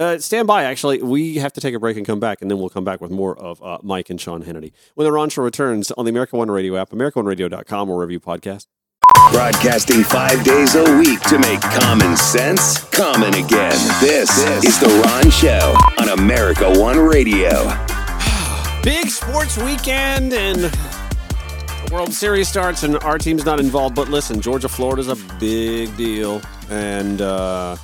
Uh, 0.00 0.18
stand 0.18 0.46
by, 0.46 0.64
actually. 0.64 1.02
We 1.02 1.36
have 1.36 1.52
to 1.52 1.60
take 1.60 1.74
a 1.74 1.78
break 1.78 1.98
and 1.98 2.06
come 2.06 2.20
back, 2.20 2.40
and 2.40 2.50
then 2.50 2.58
we'll 2.58 2.70
come 2.70 2.84
back 2.84 3.02
with 3.02 3.10
more 3.10 3.38
of 3.38 3.62
uh, 3.62 3.78
Mike 3.82 4.08
and 4.08 4.18
Sean 4.18 4.42
Hannity. 4.44 4.72
When 4.94 5.04
the 5.04 5.12
Ron 5.12 5.28
Show 5.28 5.42
returns 5.42 5.90
on 5.90 6.06
the 6.06 6.08
America 6.08 6.36
One 6.36 6.50
Radio 6.50 6.74
app, 6.76 6.88
AmericaOneRadio.com, 6.88 7.90
or 7.90 7.96
wherever 7.96 8.10
you 8.10 8.18
podcast. 8.18 8.66
Broadcasting 9.30 10.02
five 10.02 10.42
days 10.42 10.74
a 10.74 10.96
week 10.96 11.20
to 11.20 11.38
make 11.38 11.60
common 11.60 12.16
sense 12.16 12.82
common 12.84 13.34
again. 13.34 13.76
This, 14.00 14.30
is 14.64 14.80
The 14.80 14.88
Ron 15.04 15.30
Show 15.30 15.76
on 15.98 16.18
America 16.18 16.80
One 16.80 16.98
Radio. 16.98 17.50
Big 18.82 19.08
sports 19.08 19.58
weekend, 19.58 20.32
and 20.32 20.72
World 21.88 22.12
Series 22.12 22.48
starts, 22.48 22.82
and 22.84 22.96
our 22.98 23.18
team's 23.18 23.44
not 23.44 23.58
involved. 23.58 23.96
But 23.96 24.08
listen, 24.08 24.40
Georgia, 24.40 24.68
Florida's 24.68 25.08
a 25.08 25.16
big 25.38 25.96
deal, 25.96 26.40
and 26.68 27.20
uh, 27.20 27.76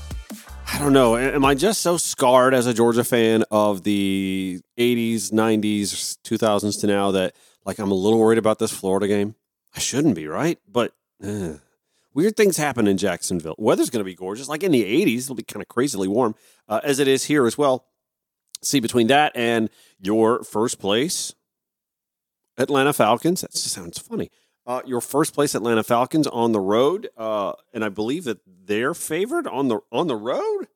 I 0.72 0.78
don't 0.78 0.92
know. 0.92 1.16
Am 1.16 1.44
I 1.44 1.54
just 1.54 1.82
so 1.82 1.96
scarred 1.96 2.54
as 2.54 2.66
a 2.66 2.74
Georgia 2.74 3.02
fan 3.02 3.44
of 3.50 3.82
the 3.82 4.60
'80s, 4.78 5.32
'90s, 5.32 6.18
2000s 6.22 6.80
to 6.80 6.86
now 6.86 7.10
that 7.12 7.34
like 7.64 7.78
I'm 7.78 7.90
a 7.90 7.94
little 7.94 8.18
worried 8.18 8.38
about 8.38 8.58
this 8.58 8.70
Florida 8.70 9.08
game? 9.08 9.34
I 9.74 9.80
shouldn't 9.80 10.14
be, 10.14 10.26
right? 10.28 10.58
But 10.70 10.92
uh, 11.24 11.54
weird 12.14 12.36
things 12.36 12.56
happen 12.56 12.86
in 12.86 12.98
Jacksonville. 12.98 13.56
Weather's 13.58 13.90
going 13.90 14.00
to 14.00 14.04
be 14.04 14.14
gorgeous, 14.14 14.48
like 14.48 14.62
in 14.62 14.70
the 14.72 14.84
'80s. 14.84 15.24
It'll 15.24 15.34
be 15.34 15.42
kind 15.42 15.62
of 15.62 15.68
crazily 15.68 16.08
warm, 16.08 16.34
uh, 16.68 16.80
as 16.84 16.98
it 16.98 17.08
is 17.08 17.24
here 17.24 17.46
as 17.46 17.58
well. 17.58 17.86
See 18.62 18.80
between 18.80 19.08
that 19.08 19.32
and 19.34 19.68
your 19.98 20.42
first 20.44 20.78
place 20.78 21.34
Atlanta 22.58 22.92
Falcons. 22.92 23.42
That 23.42 23.54
sounds 23.54 23.98
funny. 23.98 24.30
Uh, 24.66 24.82
your 24.84 25.00
first 25.00 25.32
place 25.32 25.54
Atlanta 25.54 25.84
Falcons 25.84 26.26
on 26.26 26.52
the 26.52 26.60
road, 26.60 27.08
uh, 27.16 27.52
and 27.72 27.84
I 27.84 27.88
believe 27.88 28.24
that 28.24 28.38
they're 28.46 28.94
favored 28.94 29.46
on 29.46 29.68
the 29.68 29.78
on 29.92 30.08
the 30.08 30.16
road 30.16 30.66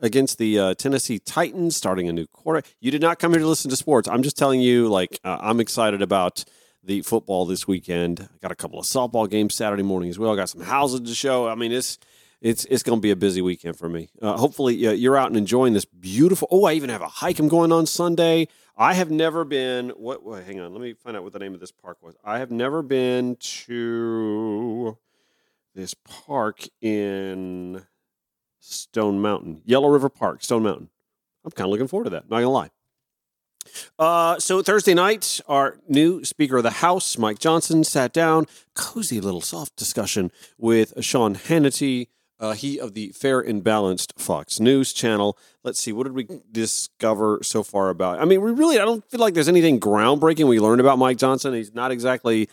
against 0.00 0.38
the 0.38 0.58
uh, 0.58 0.74
Tennessee 0.74 1.18
Titans, 1.18 1.76
starting 1.76 2.08
a 2.08 2.12
new 2.12 2.26
quarter. 2.26 2.62
You 2.80 2.90
did 2.90 3.02
not 3.02 3.18
come 3.18 3.32
here 3.32 3.40
to 3.40 3.46
listen 3.46 3.68
to 3.70 3.76
sports. 3.76 4.08
I'm 4.08 4.22
just 4.22 4.38
telling 4.38 4.62
you, 4.62 4.88
like 4.88 5.20
uh, 5.24 5.36
I'm 5.40 5.60
excited 5.60 6.00
about 6.00 6.44
the 6.82 7.02
football 7.02 7.44
this 7.44 7.68
weekend. 7.68 8.20
I 8.22 8.38
got 8.40 8.50
a 8.52 8.56
couple 8.56 8.78
of 8.78 8.86
softball 8.86 9.28
games 9.28 9.54
Saturday 9.54 9.82
morning 9.82 10.08
as 10.08 10.18
well. 10.18 10.32
I 10.32 10.36
got 10.36 10.48
some 10.48 10.62
houses 10.62 11.00
to 11.00 11.14
show. 11.14 11.48
I 11.48 11.54
mean, 11.54 11.70
it's 11.70 11.98
it's 12.40 12.64
it's 12.66 12.82
going 12.82 12.98
to 12.98 13.02
be 13.02 13.10
a 13.10 13.16
busy 13.16 13.42
weekend 13.42 13.76
for 13.76 13.88
me. 13.88 14.08
Uh, 14.22 14.36
hopefully, 14.36 14.86
uh, 14.86 14.92
you're 14.92 15.16
out 15.16 15.28
and 15.28 15.36
enjoying 15.36 15.72
this 15.72 15.84
beautiful. 15.84 16.48
Oh, 16.50 16.64
I 16.64 16.74
even 16.74 16.90
have 16.90 17.02
a 17.02 17.08
hike 17.08 17.38
I'm 17.38 17.48
going 17.48 17.72
on 17.72 17.86
Sunday. 17.86 18.48
I 18.80 18.94
have 18.94 19.10
never 19.10 19.44
been. 19.44 19.90
What? 19.90 20.24
Wait, 20.24 20.44
hang 20.44 20.60
on. 20.60 20.72
Let 20.72 20.80
me 20.80 20.92
find 20.92 21.16
out 21.16 21.24
what 21.24 21.32
the 21.32 21.40
name 21.40 21.52
of 21.52 21.58
this 21.58 21.72
park 21.72 21.98
was. 22.00 22.14
I 22.24 22.38
have 22.38 22.52
never 22.52 22.80
been 22.80 23.34
to 23.36 24.96
this 25.74 25.94
park 25.94 26.62
in 26.80 27.84
Stone 28.60 29.20
Mountain, 29.20 29.62
Yellow 29.64 29.88
River 29.88 30.08
Park, 30.08 30.44
Stone 30.44 30.62
Mountain. 30.62 30.90
I'm 31.44 31.50
kind 31.50 31.66
of 31.66 31.72
looking 31.72 31.88
forward 31.88 32.04
to 32.04 32.10
that. 32.10 32.30
Not 32.30 32.36
gonna 32.36 32.50
lie. 32.50 32.70
Uh, 33.98 34.38
so 34.38 34.62
Thursday 34.62 34.94
night, 34.94 35.40
our 35.48 35.78
new 35.88 36.24
Speaker 36.24 36.58
of 36.58 36.62
the 36.62 36.70
House, 36.70 37.18
Mike 37.18 37.40
Johnson, 37.40 37.82
sat 37.82 38.12
down, 38.12 38.46
cozy 38.74 39.20
little 39.20 39.40
soft 39.40 39.74
discussion 39.74 40.30
with 40.56 40.92
Sean 41.04 41.34
Hannity, 41.34 42.08
uh, 42.40 42.52
he 42.52 42.78
of 42.78 42.94
the 42.94 43.10
Fair 43.10 43.40
and 43.40 43.62
Balanced 43.62 44.14
Fox 44.16 44.60
News 44.60 44.92
channel. 44.92 45.36
Let's 45.64 45.80
see, 45.80 45.92
what 45.92 46.04
did 46.04 46.14
we 46.14 46.28
discover 46.50 47.40
so 47.42 47.62
far 47.62 47.88
about? 47.88 48.20
I 48.20 48.24
mean, 48.24 48.40
we 48.40 48.52
really, 48.52 48.78
I 48.78 48.84
don't 48.84 49.08
feel 49.10 49.20
like 49.20 49.34
there's 49.34 49.48
anything 49.48 49.80
groundbreaking 49.80 50.48
we 50.48 50.60
learned 50.60 50.80
about 50.80 50.98
Mike 50.98 51.18
Johnson. 51.18 51.54
He's 51.54 51.74
not 51.74 51.90
exactly 51.90 52.48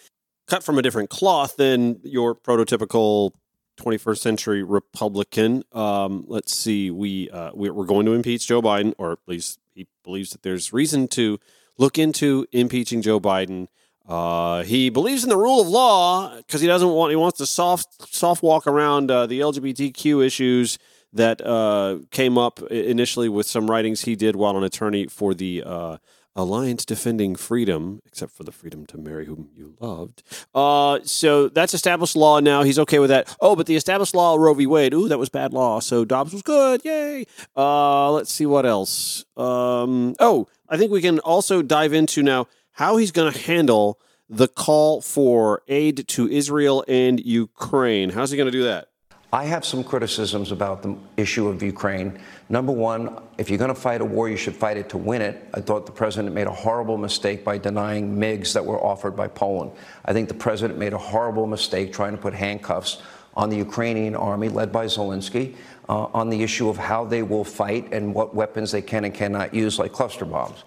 cut 0.47 0.63
from 0.63 0.77
a 0.77 0.81
different 0.81 1.09
cloth 1.09 1.55
than 1.57 1.99
your 2.03 2.35
prototypical 2.35 3.31
21st 3.77 4.17
century 4.17 4.63
Republican. 4.63 5.63
Um, 5.71 6.25
let's 6.27 6.55
see, 6.55 6.91
we 6.91 7.29
uh, 7.29 7.51
we're 7.53 7.85
going 7.85 8.05
to 8.05 8.13
impeach 8.13 8.47
Joe 8.47 8.61
Biden, 8.61 8.93
or 8.97 9.13
at 9.13 9.19
least 9.27 9.59
he 9.73 9.87
believes 10.03 10.31
that 10.31 10.43
there's 10.43 10.71
reason 10.71 11.07
to 11.09 11.39
look 11.77 11.97
into 11.97 12.45
impeaching 12.51 13.01
Joe 13.01 13.19
Biden. 13.19 13.67
Uh, 14.07 14.63
he 14.63 14.89
believes 14.89 15.23
in 15.23 15.29
the 15.29 15.37
rule 15.37 15.61
of 15.61 15.67
law 15.67 16.35
because 16.37 16.61
he 16.61 16.67
doesn't 16.67 16.89
want 16.89 17.09
he 17.09 17.15
wants 17.15 17.39
to 17.39 17.45
soft 17.45 18.13
soft 18.13 18.43
walk 18.43 18.67
around 18.67 19.09
uh, 19.09 19.25
the 19.25 19.39
LGBTQ 19.39 20.23
issues 20.23 20.77
that 21.13 21.41
uh, 21.41 21.99
came 22.11 22.37
up 22.37 22.61
initially 22.71 23.29
with 23.29 23.47
some 23.47 23.69
writings 23.71 24.03
he 24.03 24.15
did 24.15 24.35
while 24.35 24.57
an 24.57 24.63
attorney 24.63 25.07
for 25.07 25.33
the 25.33 25.63
uh, 25.65 25.97
Alliance 26.35 26.83
Defending 26.83 27.35
Freedom, 27.35 28.01
except 28.05 28.33
for 28.33 28.43
the 28.43 28.51
freedom 28.51 28.85
to 28.87 28.97
marry 28.97 29.25
whom 29.25 29.49
you 29.55 29.75
loved. 29.79 30.21
Uh, 30.53 30.99
so 31.03 31.47
that's 31.47 31.73
established 31.73 32.17
law 32.17 32.41
now. 32.41 32.63
He's 32.63 32.77
okay 32.79 32.99
with 32.99 33.09
that. 33.09 33.33
Oh, 33.39 33.55
but 33.55 33.65
the 33.65 33.77
established 33.77 34.13
law, 34.13 34.35
Roe 34.35 34.53
v. 34.53 34.67
Wade, 34.67 34.93
ooh, 34.93 35.07
that 35.07 35.17
was 35.17 35.29
bad 35.29 35.53
law. 35.53 35.79
So 35.79 36.03
Dobbs 36.03 36.33
was 36.33 36.41
good. 36.41 36.83
Yay. 36.83 37.25
Uh, 37.55 38.11
let's 38.11 38.33
see 38.33 38.45
what 38.45 38.65
else. 38.65 39.23
Um, 39.37 40.15
oh, 40.19 40.47
I 40.67 40.75
think 40.75 40.91
we 40.91 41.01
can 41.01 41.19
also 41.19 41.61
dive 41.61 41.93
into 41.93 42.21
now 42.21 42.47
how 42.75 42.97
he's 42.97 43.11
going 43.11 43.31
to 43.31 43.39
handle 43.39 43.99
the 44.29 44.49
call 44.49 44.99
for 44.99 45.63
aid 45.69 46.05
to 46.09 46.27
Israel 46.27 46.83
and 46.89 47.25
Ukraine. 47.25 48.09
How's 48.09 48.31
he 48.31 48.37
going 48.37 48.51
to 48.51 48.57
do 48.57 48.63
that? 48.63 48.89
I 49.31 49.45
have 49.45 49.63
some 49.65 49.81
criticisms 49.81 50.51
about 50.51 50.83
the 50.83 50.97
issue 51.15 51.47
of 51.47 51.63
Ukraine. 51.63 52.19
Number 52.49 52.73
one, 52.73 53.17
if 53.37 53.49
you're 53.49 53.57
going 53.57 53.73
to 53.73 53.79
fight 53.79 54.01
a 54.01 54.05
war, 54.05 54.29
you 54.29 54.35
should 54.35 54.55
fight 54.55 54.75
it 54.75 54.89
to 54.89 54.97
win 54.97 55.21
it. 55.21 55.47
I 55.53 55.61
thought 55.61 55.85
the 55.85 55.91
president 55.93 56.35
made 56.35 56.47
a 56.47 56.51
horrible 56.51 56.97
mistake 56.97 57.45
by 57.45 57.57
denying 57.57 58.17
MiGs 58.17 58.53
that 58.53 58.65
were 58.65 58.81
offered 58.83 59.15
by 59.15 59.29
Poland. 59.29 59.71
I 60.03 60.11
think 60.11 60.27
the 60.27 60.35
president 60.35 60.77
made 60.77 60.91
a 60.91 60.97
horrible 60.97 61.47
mistake 61.47 61.93
trying 61.93 62.11
to 62.11 62.21
put 62.21 62.33
handcuffs 62.33 63.01
on 63.35 63.49
the 63.49 63.57
Ukrainian 63.57 64.15
army, 64.15 64.49
led 64.49 64.71
by 64.73 64.85
Zelensky, 64.85 65.55
uh, 65.87 66.07
on 66.13 66.29
the 66.29 66.43
issue 66.43 66.67
of 66.67 66.77
how 66.77 67.05
they 67.05 67.23
will 67.23 67.43
fight 67.45 67.93
and 67.93 68.13
what 68.13 68.35
weapons 68.35 68.71
they 68.71 68.81
can 68.81 69.05
and 69.05 69.13
cannot 69.13 69.53
use, 69.53 69.79
like 69.79 69.93
cluster 69.93 70.25
bombs. 70.25 70.63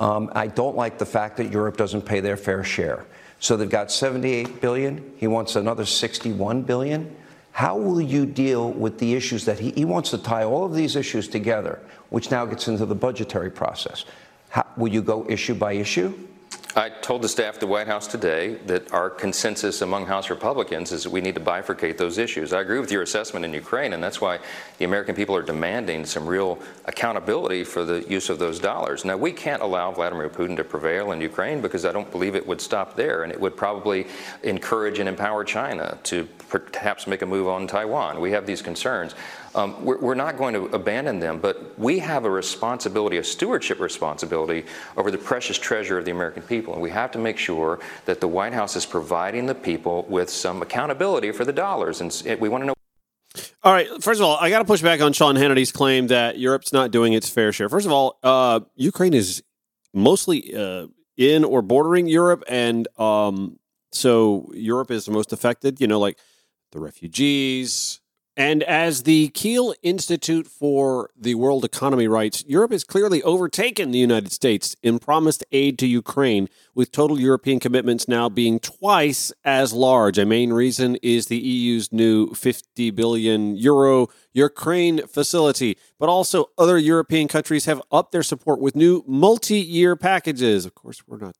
Um, 0.00 0.32
I 0.34 0.46
don't 0.46 0.76
like 0.76 0.98
the 0.98 1.06
fact 1.06 1.36
that 1.36 1.52
Europe 1.52 1.76
doesn't 1.76 2.02
pay 2.02 2.20
their 2.20 2.38
fair 2.38 2.64
share. 2.64 3.04
So 3.38 3.56
they've 3.56 3.70
got 3.70 3.92
78 3.92 4.60
billion. 4.60 5.12
He 5.18 5.26
wants 5.26 5.56
another 5.56 5.84
61 5.84 6.62
billion. 6.62 7.14
How 7.52 7.76
will 7.76 8.00
you 8.00 8.26
deal 8.26 8.70
with 8.72 8.98
the 8.98 9.14
issues 9.14 9.44
that 9.44 9.58
he, 9.58 9.70
he 9.72 9.84
wants 9.84 10.10
to 10.10 10.18
tie 10.18 10.44
all 10.44 10.64
of 10.64 10.74
these 10.74 10.96
issues 10.96 11.28
together, 11.28 11.80
which 12.08 12.30
now 12.30 12.46
gets 12.46 12.66
into 12.68 12.86
the 12.86 12.94
budgetary 12.94 13.50
process? 13.50 14.04
How, 14.48 14.66
will 14.76 14.88
you 14.88 15.02
go 15.02 15.26
issue 15.28 15.54
by 15.54 15.72
issue? 15.72 16.16
I 16.76 16.88
told 16.88 17.22
the 17.22 17.28
staff 17.28 17.54
at 17.54 17.60
the 17.60 17.66
White 17.66 17.88
House 17.88 18.06
today 18.06 18.54
that 18.66 18.92
our 18.92 19.10
consensus 19.10 19.82
among 19.82 20.06
House 20.06 20.30
Republicans 20.30 20.92
is 20.92 21.02
that 21.02 21.10
we 21.10 21.20
need 21.20 21.34
to 21.34 21.40
bifurcate 21.40 21.96
those 21.96 22.16
issues. 22.16 22.52
I 22.52 22.60
agree 22.60 22.78
with 22.78 22.92
your 22.92 23.02
assessment 23.02 23.44
in 23.44 23.52
Ukraine, 23.52 23.92
and 23.92 24.00
that's 24.00 24.20
why 24.20 24.38
the 24.78 24.84
American 24.84 25.16
people 25.16 25.34
are 25.34 25.42
demanding 25.42 26.06
some 26.06 26.28
real 26.28 26.60
accountability 26.84 27.64
for 27.64 27.84
the 27.84 28.08
use 28.08 28.30
of 28.30 28.38
those 28.38 28.60
dollars. 28.60 29.04
Now, 29.04 29.16
we 29.16 29.32
can't 29.32 29.62
allow 29.62 29.90
Vladimir 29.90 30.28
Putin 30.28 30.56
to 30.58 30.64
prevail 30.64 31.10
in 31.10 31.20
Ukraine 31.20 31.60
because 31.60 31.84
I 31.84 31.90
don't 31.90 32.10
believe 32.12 32.36
it 32.36 32.46
would 32.46 32.60
stop 32.60 32.94
there, 32.94 33.24
and 33.24 33.32
it 33.32 33.40
would 33.40 33.56
probably 33.56 34.06
encourage 34.44 35.00
and 35.00 35.08
empower 35.08 35.42
China 35.42 35.98
to 36.04 36.28
perhaps 36.48 37.08
make 37.08 37.22
a 37.22 37.26
move 37.26 37.48
on 37.48 37.66
Taiwan. 37.66 38.20
We 38.20 38.30
have 38.30 38.46
these 38.46 38.62
concerns. 38.62 39.16
Um, 39.54 39.84
we're, 39.84 39.98
we're, 39.98 40.14
not 40.14 40.36
going 40.36 40.54
to 40.54 40.66
abandon 40.66 41.18
them, 41.18 41.40
but 41.40 41.76
we 41.78 41.98
have 41.98 42.24
a 42.24 42.30
responsibility, 42.30 43.16
a 43.16 43.24
stewardship 43.24 43.80
responsibility 43.80 44.64
over 44.96 45.10
the 45.10 45.18
precious 45.18 45.58
treasure 45.58 45.98
of 45.98 46.04
the 46.04 46.12
American 46.12 46.42
people. 46.42 46.72
And 46.72 46.82
we 46.82 46.90
have 46.90 47.10
to 47.12 47.18
make 47.18 47.36
sure 47.36 47.80
that 48.04 48.20
the 48.20 48.28
White 48.28 48.52
House 48.52 48.76
is 48.76 48.86
providing 48.86 49.46
the 49.46 49.54
people 49.54 50.06
with 50.08 50.30
some 50.30 50.62
accountability 50.62 51.32
for 51.32 51.44
the 51.44 51.52
dollars. 51.52 52.00
And 52.00 52.40
we 52.40 52.48
want 52.48 52.62
to 52.62 52.66
know. 52.66 52.74
All 53.62 53.72
right. 53.72 53.88
First 54.00 54.20
of 54.20 54.26
all, 54.26 54.36
I 54.36 54.50
got 54.50 54.60
to 54.60 54.64
push 54.64 54.82
back 54.82 55.00
on 55.00 55.12
Sean 55.12 55.36
Hannity's 55.36 55.72
claim 55.72 56.06
that 56.08 56.38
Europe's 56.38 56.72
not 56.72 56.90
doing 56.90 57.12
its 57.12 57.28
fair 57.28 57.52
share. 57.52 57.68
First 57.68 57.86
of 57.86 57.92
all, 57.92 58.18
uh, 58.22 58.60
Ukraine 58.76 59.14
is 59.14 59.42
mostly 59.92 60.54
uh, 60.54 60.86
in 61.16 61.44
or 61.44 61.60
bordering 61.60 62.06
Europe, 62.06 62.44
and 62.48 62.88
um, 62.98 63.58
so 63.92 64.50
Europe 64.54 64.90
is 64.90 65.04
the 65.04 65.12
most 65.12 65.32
affected. 65.32 65.80
You 65.80 65.86
know, 65.86 65.98
like 65.98 66.18
the 66.72 66.80
refugees. 66.80 67.99
And 68.36 68.62
as 68.62 69.02
the 69.02 69.28
Kiel 69.28 69.74
Institute 69.82 70.46
for 70.46 71.10
the 71.18 71.34
World 71.34 71.64
Economy 71.64 72.06
writes, 72.06 72.44
Europe 72.46 72.70
has 72.70 72.84
clearly 72.84 73.22
overtaken 73.22 73.90
the 73.90 73.98
United 73.98 74.32
States 74.32 74.76
in 74.82 74.98
promised 74.98 75.44
aid 75.50 75.78
to 75.80 75.86
Ukraine, 75.86 76.48
with 76.74 76.92
total 76.92 77.18
European 77.20 77.58
commitments 77.58 78.06
now 78.06 78.28
being 78.28 78.60
twice 78.60 79.32
as 79.44 79.72
large. 79.72 80.16
A 80.16 80.24
main 80.24 80.52
reason 80.52 80.96
is 81.02 81.26
the 81.26 81.38
EU's 81.38 81.92
new 81.92 82.32
50 82.32 82.90
billion 82.92 83.56
euro 83.56 84.08
Ukraine 84.32 85.06
facility, 85.06 85.76
but 85.98 86.08
also 86.08 86.46
other 86.56 86.78
European 86.78 87.26
countries 87.26 87.64
have 87.64 87.82
upped 87.90 88.12
their 88.12 88.22
support 88.22 88.60
with 88.60 88.76
new 88.76 89.04
multi 89.06 89.60
year 89.60 89.96
packages. 89.96 90.64
Of 90.64 90.74
course, 90.74 91.02
we're 91.06 91.18
not 91.18 91.36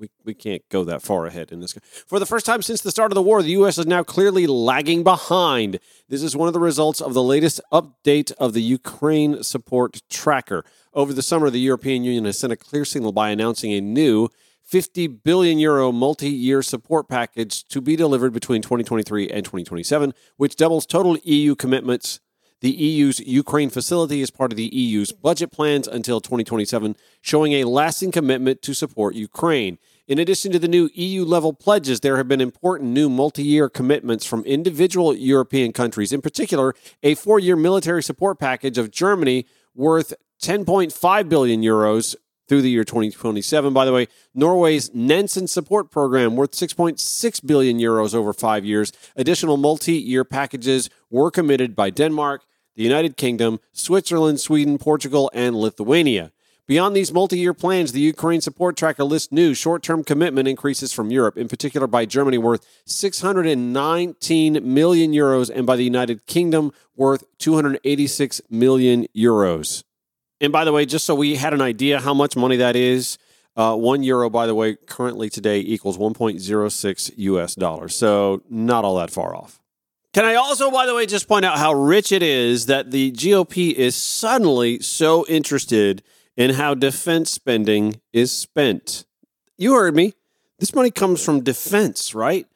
we, 0.00 0.10
we 0.24 0.34
can't 0.34 0.66
go 0.70 0.82
that 0.84 1.02
far 1.02 1.26
ahead 1.26 1.52
in 1.52 1.60
this. 1.60 1.74
For 2.06 2.18
the 2.18 2.26
first 2.26 2.46
time 2.46 2.62
since 2.62 2.80
the 2.80 2.90
start 2.90 3.12
of 3.12 3.14
the 3.14 3.22
war, 3.22 3.42
the 3.42 3.50
U.S. 3.50 3.78
is 3.78 3.86
now 3.86 4.02
clearly 4.02 4.46
lagging 4.46 5.04
behind. 5.04 5.78
This 6.08 6.22
is 6.22 6.34
one 6.34 6.48
of 6.48 6.54
the 6.54 6.60
results 6.60 7.00
of 7.00 7.14
the 7.14 7.22
latest 7.22 7.60
update 7.70 8.32
of 8.38 8.54
the 8.54 8.62
Ukraine 8.62 9.42
support 9.42 10.00
tracker. 10.08 10.64
Over 10.94 11.12
the 11.12 11.22
summer, 11.22 11.50
the 11.50 11.60
European 11.60 12.02
Union 12.02 12.24
has 12.24 12.38
sent 12.38 12.52
a 12.52 12.56
clear 12.56 12.84
signal 12.84 13.12
by 13.12 13.30
announcing 13.30 13.72
a 13.72 13.80
new 13.80 14.28
50 14.64 15.08
billion 15.08 15.58
euro 15.58 15.92
multi 15.92 16.30
year 16.30 16.62
support 16.62 17.08
package 17.08 17.64
to 17.64 17.80
be 17.80 17.96
delivered 17.96 18.32
between 18.32 18.62
2023 18.62 19.28
and 19.28 19.44
2027, 19.44 20.14
which 20.36 20.56
doubles 20.56 20.86
total 20.86 21.18
EU 21.24 21.54
commitments. 21.54 22.20
The 22.60 22.70
EU's 22.70 23.20
Ukraine 23.20 23.70
facility 23.70 24.20
is 24.20 24.30
part 24.30 24.52
of 24.52 24.56
the 24.56 24.68
EU's 24.68 25.12
budget 25.12 25.50
plans 25.50 25.88
until 25.88 26.20
2027, 26.20 26.94
showing 27.22 27.54
a 27.54 27.64
lasting 27.64 28.12
commitment 28.12 28.60
to 28.62 28.74
support 28.74 29.14
Ukraine. 29.14 29.78
In 30.10 30.18
addition 30.18 30.50
to 30.50 30.58
the 30.58 30.66
new 30.66 30.90
EU 30.94 31.24
level 31.24 31.52
pledges, 31.52 32.00
there 32.00 32.16
have 32.16 32.26
been 32.26 32.40
important 32.40 32.90
new 32.90 33.08
multi 33.08 33.44
year 33.44 33.68
commitments 33.68 34.26
from 34.26 34.42
individual 34.42 35.14
European 35.14 35.72
countries, 35.72 36.12
in 36.12 36.20
particular, 36.20 36.74
a 37.04 37.14
four 37.14 37.38
year 37.38 37.54
military 37.54 38.02
support 38.02 38.40
package 38.40 38.76
of 38.76 38.90
Germany 38.90 39.46
worth 39.72 40.12
10.5 40.42 41.28
billion 41.28 41.62
euros 41.62 42.16
through 42.48 42.60
the 42.60 42.70
year 42.70 42.82
2027. 42.82 43.72
By 43.72 43.84
the 43.84 43.92
way, 43.92 44.08
Norway's 44.34 44.92
Nansen 44.92 45.46
support 45.46 45.92
program 45.92 46.34
worth 46.34 46.50
6.6 46.50 47.46
billion 47.46 47.78
euros 47.78 48.12
over 48.12 48.32
five 48.32 48.64
years. 48.64 48.92
Additional 49.14 49.58
multi-year 49.58 50.24
packages 50.24 50.90
were 51.08 51.30
committed 51.30 51.76
by 51.76 51.88
Denmark, 51.88 52.42
the 52.74 52.82
United 52.82 53.16
Kingdom, 53.16 53.60
Switzerland, 53.70 54.40
Sweden, 54.40 54.76
Portugal, 54.76 55.30
and 55.32 55.54
Lithuania. 55.54 56.32
Beyond 56.70 56.94
these 56.94 57.12
multi 57.12 57.36
year 57.36 57.52
plans, 57.52 57.90
the 57.90 57.98
Ukraine 57.98 58.40
support 58.40 58.76
tracker 58.76 59.02
lists 59.02 59.32
new 59.32 59.54
short 59.54 59.82
term 59.82 60.04
commitment 60.04 60.46
increases 60.46 60.92
from 60.92 61.10
Europe, 61.10 61.36
in 61.36 61.48
particular 61.48 61.88
by 61.88 62.06
Germany, 62.06 62.38
worth 62.38 62.64
619 62.84 64.58
million 64.62 65.10
euros, 65.12 65.50
and 65.52 65.66
by 65.66 65.74
the 65.74 65.82
United 65.82 66.26
Kingdom, 66.26 66.72
worth 66.94 67.24
286 67.38 68.40
million 68.48 69.08
euros. 69.16 69.82
And 70.40 70.52
by 70.52 70.64
the 70.64 70.70
way, 70.70 70.86
just 70.86 71.04
so 71.04 71.12
we 71.16 71.34
had 71.34 71.52
an 71.52 71.60
idea 71.60 71.98
how 71.98 72.14
much 72.14 72.36
money 72.36 72.54
that 72.58 72.76
is, 72.76 73.18
uh, 73.56 73.74
one 73.74 74.04
euro, 74.04 74.30
by 74.30 74.46
the 74.46 74.54
way, 74.54 74.76
currently 74.76 75.28
today 75.28 75.58
equals 75.58 75.98
1.06 75.98 77.10
US 77.16 77.56
dollars. 77.56 77.96
So 77.96 78.42
not 78.48 78.84
all 78.84 78.94
that 78.98 79.10
far 79.10 79.34
off. 79.34 79.60
Can 80.12 80.24
I 80.24 80.36
also, 80.36 80.70
by 80.70 80.86
the 80.86 80.94
way, 80.94 81.04
just 81.04 81.26
point 81.26 81.44
out 81.44 81.58
how 81.58 81.72
rich 81.72 82.12
it 82.12 82.22
is 82.22 82.66
that 82.66 82.92
the 82.92 83.10
GOP 83.10 83.72
is 83.72 83.96
suddenly 83.96 84.78
so 84.78 85.26
interested 85.26 86.04
in 86.40 86.54
how 86.54 86.72
defense 86.72 87.30
spending 87.30 88.00
is 88.14 88.32
spent? 88.32 89.04
You 89.58 89.74
heard 89.74 89.94
me. 89.94 90.14
This 90.58 90.74
money 90.74 90.90
comes 90.90 91.22
from 91.22 91.44
defense, 91.44 92.14
right? 92.14 92.46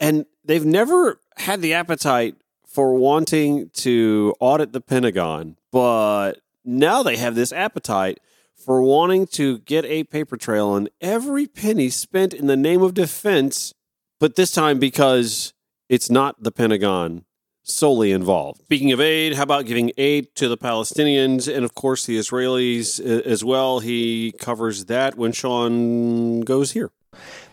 And 0.00 0.26
they've 0.44 0.64
never 0.64 1.18
had 1.38 1.60
the 1.60 1.74
appetite 1.74 2.36
for 2.64 2.94
wanting 2.94 3.70
to 3.70 4.32
audit 4.38 4.72
the 4.72 4.80
Pentagon, 4.80 5.56
but 5.72 6.34
now 6.64 7.02
they 7.02 7.16
have 7.16 7.34
this 7.34 7.52
appetite 7.52 8.20
for 8.54 8.80
wanting 8.80 9.26
to 9.26 9.58
get 9.58 9.84
a 9.86 10.04
paper 10.04 10.36
trail 10.36 10.68
on 10.68 10.88
every 11.00 11.48
penny 11.48 11.90
spent 11.90 12.32
in 12.32 12.46
the 12.46 12.56
name 12.56 12.80
of 12.80 12.94
defense, 12.94 13.74
but 14.20 14.36
this 14.36 14.52
time 14.52 14.78
because 14.78 15.52
it's 15.88 16.08
not 16.08 16.44
the 16.44 16.52
Pentagon 16.52 17.24
solely 17.62 18.12
involved. 18.12 18.60
Speaking 18.62 18.92
of 18.92 19.00
aid, 19.00 19.34
how 19.34 19.42
about 19.44 19.66
giving 19.66 19.92
aid 19.96 20.34
to 20.36 20.48
the 20.48 20.56
Palestinians 20.56 21.52
and, 21.52 21.64
of 21.64 21.74
course, 21.74 22.06
the 22.06 22.18
Israelis 22.18 23.00
uh, 23.00 23.22
as 23.28 23.44
well? 23.44 23.80
He 23.80 24.32
covers 24.38 24.86
that 24.86 25.16
when 25.16 25.32
Sean 25.32 26.40
goes 26.40 26.72
here. 26.72 26.90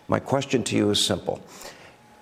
My 0.07 0.19
question 0.19 0.63
to 0.63 0.75
you 0.75 0.89
is 0.89 1.03
simple. 1.03 1.41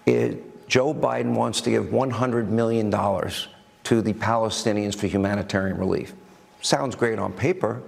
It, 0.06 0.67
Joe 0.67 0.93
Biden 0.93 1.34
wants 1.34 1.62
to 1.62 1.69
give 1.69 1.86
$100 1.86 2.50
million 2.50 2.91
to 2.91 4.02
the 4.02 4.13
Palestinians 4.13 4.95
for 4.95 5.08
humanitarian 5.08 5.78
relief. 5.78 6.13
Sounds 6.62 6.95
great 6.95 7.19
on 7.19 7.32
paper. 7.32 7.82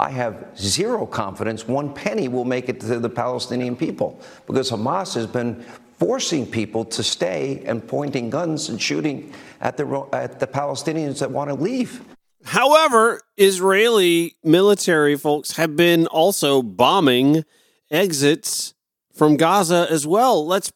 I 0.00 0.10
have 0.10 0.58
zero 0.58 1.06
confidence 1.06 1.68
one 1.68 1.94
penny 1.94 2.26
will 2.26 2.44
make 2.44 2.68
it 2.68 2.80
to 2.80 2.98
the 2.98 3.08
Palestinian 3.08 3.76
people 3.76 4.20
because 4.46 4.70
Hamas 4.70 5.14
has 5.14 5.26
been 5.26 5.64
forcing 5.98 6.46
people 6.46 6.84
to 6.84 7.02
stay 7.02 7.62
and 7.66 7.86
pointing 7.86 8.30
guns 8.30 8.68
and 8.68 8.80
shooting 8.80 9.32
at 9.60 9.76
the, 9.76 10.08
at 10.12 10.40
the 10.40 10.46
Palestinians 10.46 11.18
that 11.20 11.30
want 11.30 11.50
to 11.50 11.54
leave. 11.54 12.02
However, 12.44 13.22
Israeli 13.36 14.36
military 14.44 15.16
folks 15.16 15.52
have 15.52 15.76
been 15.76 16.06
also 16.06 16.62
bombing 16.62 17.44
exits 17.90 18.74
from 19.14 19.36
Gaza 19.36 19.86
as 19.90 20.06
well. 20.06 20.46
Let's 20.46 20.72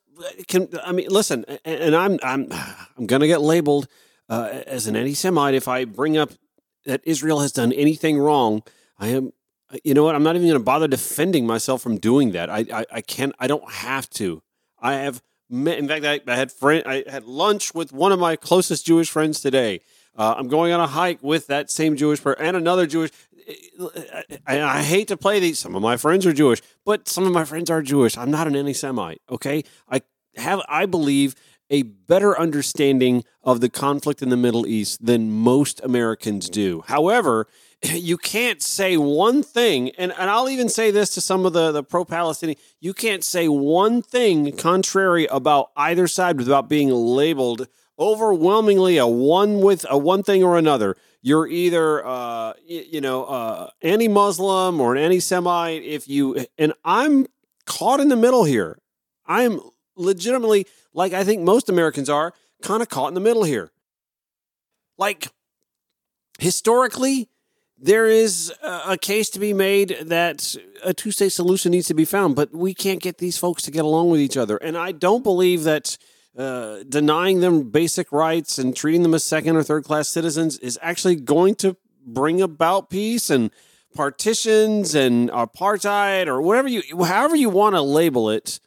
can 0.49 0.69
I 0.85 0.93
mean 0.93 1.09
listen, 1.09 1.45
and 1.65 1.95
I'm 1.95 2.19
I'm 2.23 2.49
I'm 2.97 3.07
going 3.07 3.21
to 3.21 3.27
get 3.27 3.41
labeled 3.41 3.87
uh, 4.29 4.63
as 4.67 4.87
an 4.87 4.97
anti-Semite 4.97 5.55
if 5.55 5.69
I 5.69 5.85
bring 5.85 6.17
up 6.17 6.31
that 6.87 7.03
Israel 7.05 7.41
has 7.41 7.53
done 7.53 7.73
anything 7.73 8.19
wrong. 8.19 8.63
I 8.99 9.09
am 9.09 9.33
you 9.85 9.95
know 9.95 10.05
what? 10.05 10.15
I'm 10.15 10.23
not 10.23 10.35
even 10.35 10.49
going 10.49 10.59
to 10.59 10.65
bother 10.65 10.89
defending 10.89 11.47
myself 11.47 11.83
from 11.83 11.99
doing 11.99 12.33
that. 12.33 12.49
I, 12.49 12.65
I, 12.73 12.87
I 12.93 13.01
can't. 13.03 13.35
I 13.39 13.47
don't 13.47 13.71
have 13.71 14.09
to. 14.11 14.43
I 14.81 14.95
have 14.95 15.23
met. 15.49 15.79
In 15.79 15.89
fact, 15.89 16.05
I, 16.05 16.21
I 16.27 16.37
had 16.37 16.53
friend. 16.53 16.83
I 16.87 17.05
had 17.09 17.25
lunch 17.25 17.75
with 17.75 17.93
one 17.93 18.13
of 18.13 18.19
my 18.19 18.37
closest 18.37 18.87
Jewish 18.87 19.11
friends 19.11 19.41
today. 19.41 19.81
Uh, 20.17 20.35
I'm 20.37 20.49
going 20.49 20.73
on 20.73 20.81
a 20.81 20.87
hike 20.87 21.23
with 21.23 21.47
that 21.47 21.71
same 21.71 21.97
Jewish 21.97 22.23
person 22.23 22.45
and 22.45 22.57
another 22.57 22.87
Jewish. 22.87 23.11
I, 24.47 24.61
I 24.61 24.83
hate 24.83 25.09
to 25.09 25.17
play 25.17 25.41
these. 25.41 25.59
Some 25.59 25.75
of 25.75 25.83
my 25.83 25.97
friends 25.97 26.27
are 26.27 26.33
Jewish, 26.33 26.61
but 26.85 27.09
some 27.09 27.25
of 27.25 27.33
my 27.33 27.45
friends 27.45 27.71
are 27.71 27.83
Jewish. 27.83 28.19
I'm 28.19 28.31
not 28.31 28.47
an 28.47 28.57
anti-Semite. 28.57 29.23
Okay, 29.31 29.65
I 29.89 30.03
have. 30.37 30.61
I 30.69 30.87
believe 30.87 31.35
a 31.71 31.83
better 31.83 32.39
understanding 32.39 33.25
of 33.43 33.61
the 33.61 33.69
conflict 33.69 34.23
in 34.23 34.29
the 34.29 34.37
Middle 34.37 34.67
East 34.67 35.05
than 35.05 35.31
most 35.31 35.81
Americans 35.85 36.49
do. 36.49 36.83
However, 36.87 37.47
you 37.83 38.17
can't 38.17 38.63
say 38.63 38.97
one 38.97 39.43
thing, 39.43 39.91
and, 39.91 40.13
and 40.19 40.31
I'll 40.31 40.49
even 40.49 40.69
say 40.69 40.91
this 40.91 41.11
to 41.15 41.21
some 41.21 41.47
of 41.47 41.53
the, 41.53 41.73
the 41.73 41.83
pro 41.83 42.05
Palestinian 42.05 42.59
you 42.81 42.95
can't 42.95 43.25
say 43.25 43.49
one 43.49 44.03
thing 44.03 44.57
contrary 44.57 45.27
about 45.27 45.71
either 45.77 46.07
side 46.07 46.39
without 46.39 46.69
being 46.69 46.91
labeled 46.91 47.69
overwhelmingly 47.99 48.97
a 48.97 49.07
one 49.07 49.61
with 49.61 49.85
a 49.91 49.99
one 49.99 50.23
thing 50.23 50.45
or 50.45 50.57
another. 50.57 50.97
You're 51.21 51.49
either 51.49 52.07
uh, 52.07 52.53
you, 52.65 53.01
know 53.01 53.25
uh, 53.25 53.71
anti-Muslim 53.83 54.81
or 54.81 54.95
an 54.95 55.03
anti-Semite. 55.03 55.83
If 55.83 56.09
you 56.09 56.47
and 56.57 56.73
I'm 56.85 57.27
caught 57.69 58.01
in 58.01 58.09
the 58.09 58.17
middle 58.17 58.45
here. 58.45 58.79
I'm 59.27 59.61
legitimately 59.95 60.67
like 60.95 61.13
I 61.13 61.23
think 61.23 61.43
most 61.43 61.69
Americans 61.69 62.09
are 62.09 62.33
kind 62.63 62.83
of 62.83 62.89
caught 62.89 63.09
in 63.09 63.15
the 63.15 63.21
middle 63.21 63.45
here. 63.45 63.71
Like 64.97 65.29
historically, 66.39 67.29
there 67.81 68.07
is 68.07 68.53
a 68.63 68.97
case 68.97 69.31
to 69.31 69.39
be 69.39 69.53
made 69.53 69.97
that 70.03 70.57
a 70.83 70.93
two 70.93 71.11
state 71.11 71.31
solution 71.31 71.73
needs 71.73 71.87
to 71.89 71.95
be 71.95 72.05
found, 72.05 72.35
but 72.35 72.53
we 72.53 72.75
can't 72.75 73.01
get 73.01 73.19
these 73.19 73.39
folks 73.39 73.63
to 73.63 73.71
get 73.71 73.85
along 73.85 74.11
with 74.11 74.21
each 74.21 74.37
other. 74.37 74.57
And 74.57 74.77
I 74.77 74.93
don't 74.93 75.23
believe 75.23 75.63
that 75.65 75.97
uh, 76.37 76.85
denying 76.89 77.41
them 77.41 77.71
basic 77.71 78.13
rights 78.13 78.59
and 78.59 78.77
treating 78.77 79.03
them 79.03 79.15
as 79.15 79.25
second 79.25 79.57
or 79.57 79.63
third 79.63 79.85
class 79.85 80.09
citizens 80.09 80.59
is 80.59 80.79
actually 80.83 81.17
going 81.17 81.55
to 81.57 81.77
bring 82.05 82.41
about 82.41 82.91
peace 82.91 83.31
and 83.31 83.51
partitions 83.95 84.95
and 84.95 85.31
apartheid 85.31 86.27
or 86.27 86.41
whatever 86.41 86.69
you, 86.69 86.83
however 87.05 87.37
you 87.37 87.49
want 87.49 87.75
to 87.75 87.83
label 87.83 88.31
it. 88.31 88.61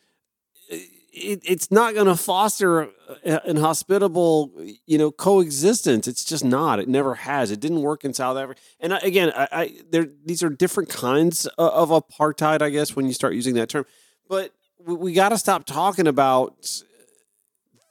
It, 1.11 1.41
it's 1.43 1.71
not 1.71 1.93
going 1.93 2.07
to 2.07 2.15
foster 2.15 2.89
an 3.23 3.57
hospitable, 3.57 4.51
you 4.85 4.97
know, 4.97 5.11
coexistence. 5.11 6.07
It's 6.07 6.23
just 6.23 6.43
not. 6.43 6.79
It 6.79 6.87
never 6.87 7.15
has. 7.15 7.51
It 7.51 7.59
didn't 7.59 7.81
work 7.81 8.05
in 8.05 8.13
South 8.13 8.37
Africa. 8.37 8.61
And 8.79 8.93
I, 8.93 8.97
again, 8.99 9.31
I, 9.35 9.47
I 9.51 9.73
there 9.89 10.07
these 10.25 10.41
are 10.41 10.49
different 10.49 10.89
kinds 10.89 11.47
of 11.57 11.89
apartheid, 11.89 12.61
I 12.61 12.69
guess, 12.69 12.95
when 12.95 13.05
you 13.05 13.13
start 13.13 13.33
using 13.33 13.55
that 13.55 13.69
term. 13.69 13.85
But 14.29 14.53
we, 14.79 14.95
we 14.95 15.13
got 15.13 15.29
to 15.29 15.37
stop 15.37 15.65
talking 15.65 16.07
about 16.07 16.83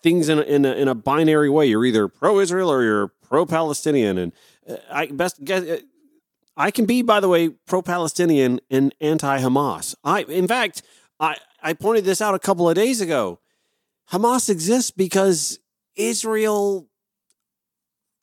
things 0.02 0.30
in 0.30 0.38
a, 0.38 0.42
in 0.42 0.64
a, 0.64 0.72
in 0.72 0.88
a 0.88 0.94
binary 0.94 1.50
way. 1.50 1.66
You're 1.66 1.84
either 1.84 2.08
pro-Israel 2.08 2.72
or 2.72 2.82
you're 2.82 3.08
pro-Palestinian, 3.22 4.16
and 4.16 4.32
uh, 4.68 4.76
I 4.90 5.06
best 5.06 5.44
guess. 5.44 5.64
Uh, 5.64 5.80
I 6.56 6.70
can 6.70 6.84
be, 6.84 7.00
by 7.00 7.20
the 7.20 7.28
way, 7.28 7.48
pro-Palestinian 7.48 8.60
and 8.70 8.94
anti-Hamas. 9.00 9.94
I, 10.04 10.22
in 10.24 10.46
fact, 10.46 10.82
I 11.18 11.36
I 11.62 11.72
pointed 11.72 12.04
this 12.04 12.20
out 12.20 12.34
a 12.34 12.38
couple 12.38 12.68
of 12.68 12.74
days 12.74 13.00
ago. 13.00 13.40
Hamas 14.10 14.48
exists 14.48 14.90
because 14.90 15.58
Israel 15.96 16.88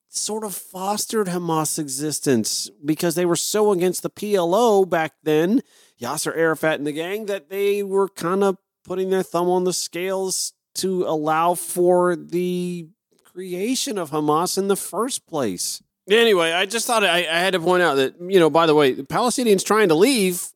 sort 0.10 0.44
of 0.44 0.56
fostered 0.56 1.28
Hamas 1.28 1.78
existence 1.78 2.70
because 2.84 3.16
they 3.16 3.26
were 3.26 3.36
so 3.36 3.72
against 3.72 4.04
the 4.04 4.10
PLO 4.10 4.90
back 4.90 5.14
then, 5.24 5.62
Yasser 6.02 6.36
Arafat 6.36 6.80
and 6.80 6.88
the 6.88 6.92
gang, 6.92 7.26
that 7.28 7.50
they 7.50 7.84
were 7.84 8.10
kind 8.10 8.44
of 8.44 8.58
putting 8.84 9.10
their 9.10 9.24
thumb 9.24 9.50
on 9.50 9.64
the 9.64 9.74
scales 9.74 10.54
to 10.76 11.04
allow 11.04 11.54
for 11.54 12.16
the 12.16 12.88
creation 13.24 13.98
of 13.98 14.12
Hamas 14.12 14.58
in 14.58 14.68
the 14.68 14.76
first 14.76 15.28
place. 15.28 15.82
Anyway, 16.10 16.54
I 16.54 16.66
just 16.66 16.88
thought 16.88 17.04
I, 17.04 17.20
I 17.20 17.40
had 17.40 17.54
to 17.54 17.60
point 17.60 17.84
out 17.84 17.96
that, 17.96 18.16
you 18.22 18.40
know, 18.40 18.50
by 18.50 18.66
the 18.66 18.74
way, 18.74 18.94
the 18.94 19.04
Palestinians 19.04 19.64
trying 19.64 19.90
to 19.90 19.96
leave 19.96 20.48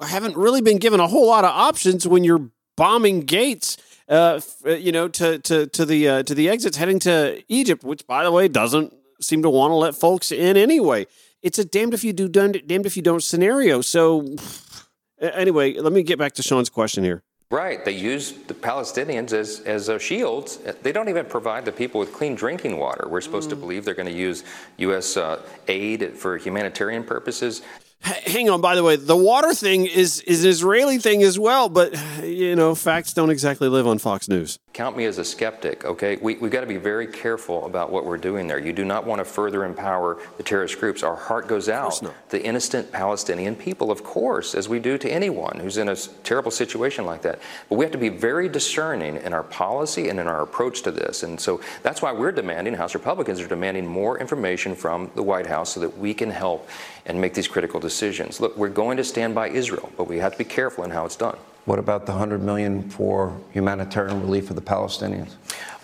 haven't 0.00 0.36
really 0.36 0.60
been 0.60 0.78
given 0.78 1.00
a 1.00 1.06
whole 1.06 1.26
lot 1.26 1.44
of 1.44 1.50
options 1.50 2.06
when 2.06 2.24
you're 2.24 2.50
bombing 2.76 3.20
gates. 3.20 3.76
Uh, 4.08 4.40
uh, 4.66 4.70
you 4.70 4.92
know, 4.92 5.08
to 5.08 5.38
to 5.38 5.66
to 5.68 5.86
the 5.86 6.08
uh, 6.08 6.22
to 6.24 6.34
the 6.34 6.48
exits 6.48 6.76
heading 6.76 6.98
to 6.98 7.42
Egypt, 7.48 7.84
which 7.84 8.06
by 8.06 8.24
the 8.24 8.32
way 8.32 8.48
doesn't 8.48 8.92
seem 9.20 9.42
to 9.42 9.48
want 9.48 9.70
to 9.70 9.76
let 9.76 9.94
folks 9.94 10.32
in 10.32 10.56
anyway. 10.56 11.06
It's 11.40 11.58
a 11.58 11.64
damned 11.64 11.94
if 11.94 12.04
you 12.04 12.12
do, 12.12 12.28
damned 12.28 12.86
if 12.86 12.96
you 12.96 13.02
don't 13.02 13.22
scenario. 13.22 13.80
So, 13.80 14.36
anyway, 15.20 15.74
let 15.74 15.92
me 15.92 16.02
get 16.02 16.18
back 16.18 16.32
to 16.34 16.42
Sean's 16.42 16.70
question 16.70 17.04
here. 17.04 17.22
Right. 17.50 17.84
They 17.84 17.92
use 17.92 18.32
the 18.32 18.54
Palestinians 18.54 19.34
as, 19.34 19.60
as 19.60 19.90
uh, 19.90 19.98
shields. 19.98 20.56
They 20.82 20.90
don't 20.90 21.10
even 21.10 21.26
provide 21.26 21.66
the 21.66 21.72
people 21.72 22.00
with 22.00 22.10
clean 22.12 22.34
drinking 22.34 22.78
water. 22.78 23.06
We're 23.08 23.20
supposed 23.20 23.48
mm. 23.48 23.50
to 23.50 23.56
believe 23.56 23.84
they're 23.84 23.92
going 23.92 24.08
to 24.08 24.14
use 24.14 24.42
U.S. 24.78 25.18
Uh, 25.18 25.42
aid 25.68 26.16
for 26.16 26.38
humanitarian 26.38 27.04
purposes 27.04 27.60
hang 28.02 28.50
on 28.50 28.60
by 28.60 28.74
the 28.74 28.82
way 28.82 28.96
the 28.96 29.16
water 29.16 29.54
thing 29.54 29.86
is 29.86 30.20
is 30.22 30.44
an 30.44 30.50
israeli 30.50 30.98
thing 30.98 31.22
as 31.22 31.38
well 31.38 31.68
but 31.68 31.94
you 32.24 32.56
know 32.56 32.74
facts 32.74 33.12
don't 33.12 33.30
exactly 33.30 33.68
live 33.68 33.86
on 33.86 33.98
fox 33.98 34.28
news. 34.28 34.58
Count 34.72 34.96
me 34.96 35.04
as 35.04 35.18
a 35.18 35.24
skeptic 35.24 35.84
okay? 35.84 36.16
We, 36.16 36.36
we've 36.36 36.50
got 36.50 36.62
to 36.62 36.66
be 36.66 36.78
very 36.78 37.06
careful 37.06 37.66
about 37.66 37.92
what 37.92 38.04
we're 38.04 38.16
doing 38.16 38.46
there. 38.46 38.58
You 38.58 38.72
do 38.72 38.84
not 38.84 39.06
want 39.06 39.18
to 39.20 39.24
further 39.24 39.64
empower 39.64 40.18
the 40.36 40.42
terrorist 40.42 40.80
groups. 40.80 41.02
Our 41.02 41.14
heart 41.14 41.46
goes 41.46 41.68
out 41.68 41.92
to 41.94 42.12
the 42.30 42.42
innocent 42.42 42.90
palestinian 42.90 43.54
people 43.54 43.90
of 43.90 44.02
course 44.02 44.54
as 44.54 44.68
we 44.68 44.78
do 44.78 44.98
to 44.98 45.10
anyone 45.10 45.58
who's 45.60 45.76
in 45.76 45.88
a 45.88 45.96
terrible 46.24 46.50
situation 46.50 47.04
like 47.04 47.22
that. 47.22 47.38
But 47.68 47.76
we 47.76 47.84
have 47.84 47.92
to 47.92 47.98
be 47.98 48.08
very 48.08 48.48
discerning 48.48 49.16
in 49.16 49.32
our 49.32 49.42
policy 49.42 50.08
and 50.08 50.18
in 50.18 50.26
our 50.26 50.42
approach 50.42 50.82
to 50.82 50.90
this 50.90 51.22
and 51.22 51.40
so 51.40 51.60
that's 51.82 52.02
why 52.02 52.12
we're 52.12 52.32
demanding 52.32 52.74
house 52.74 52.94
republicans 52.94 53.40
are 53.40 53.48
demanding 53.48 53.86
more 53.86 54.18
information 54.18 54.74
from 54.74 55.10
the 55.14 55.22
white 55.22 55.46
house 55.46 55.72
so 55.74 55.80
that 55.80 55.98
we 55.98 56.14
can 56.14 56.30
help 56.30 56.68
and 57.06 57.20
make 57.20 57.34
these 57.34 57.48
critical 57.48 57.80
decisions. 57.80 58.40
Look, 58.40 58.56
we're 58.56 58.68
going 58.68 58.96
to 58.96 59.04
stand 59.04 59.34
by 59.34 59.48
Israel, 59.48 59.90
but 59.96 60.08
we 60.08 60.18
have 60.18 60.32
to 60.32 60.38
be 60.38 60.44
careful 60.44 60.84
in 60.84 60.90
how 60.90 61.04
it's 61.04 61.16
done. 61.16 61.36
What 61.64 61.78
about 61.78 62.06
the 62.06 62.12
100 62.12 62.42
million 62.42 62.90
for 62.90 63.38
humanitarian 63.52 64.20
relief 64.20 64.48
for 64.48 64.54
the 64.54 64.60
Palestinians? 64.60 65.34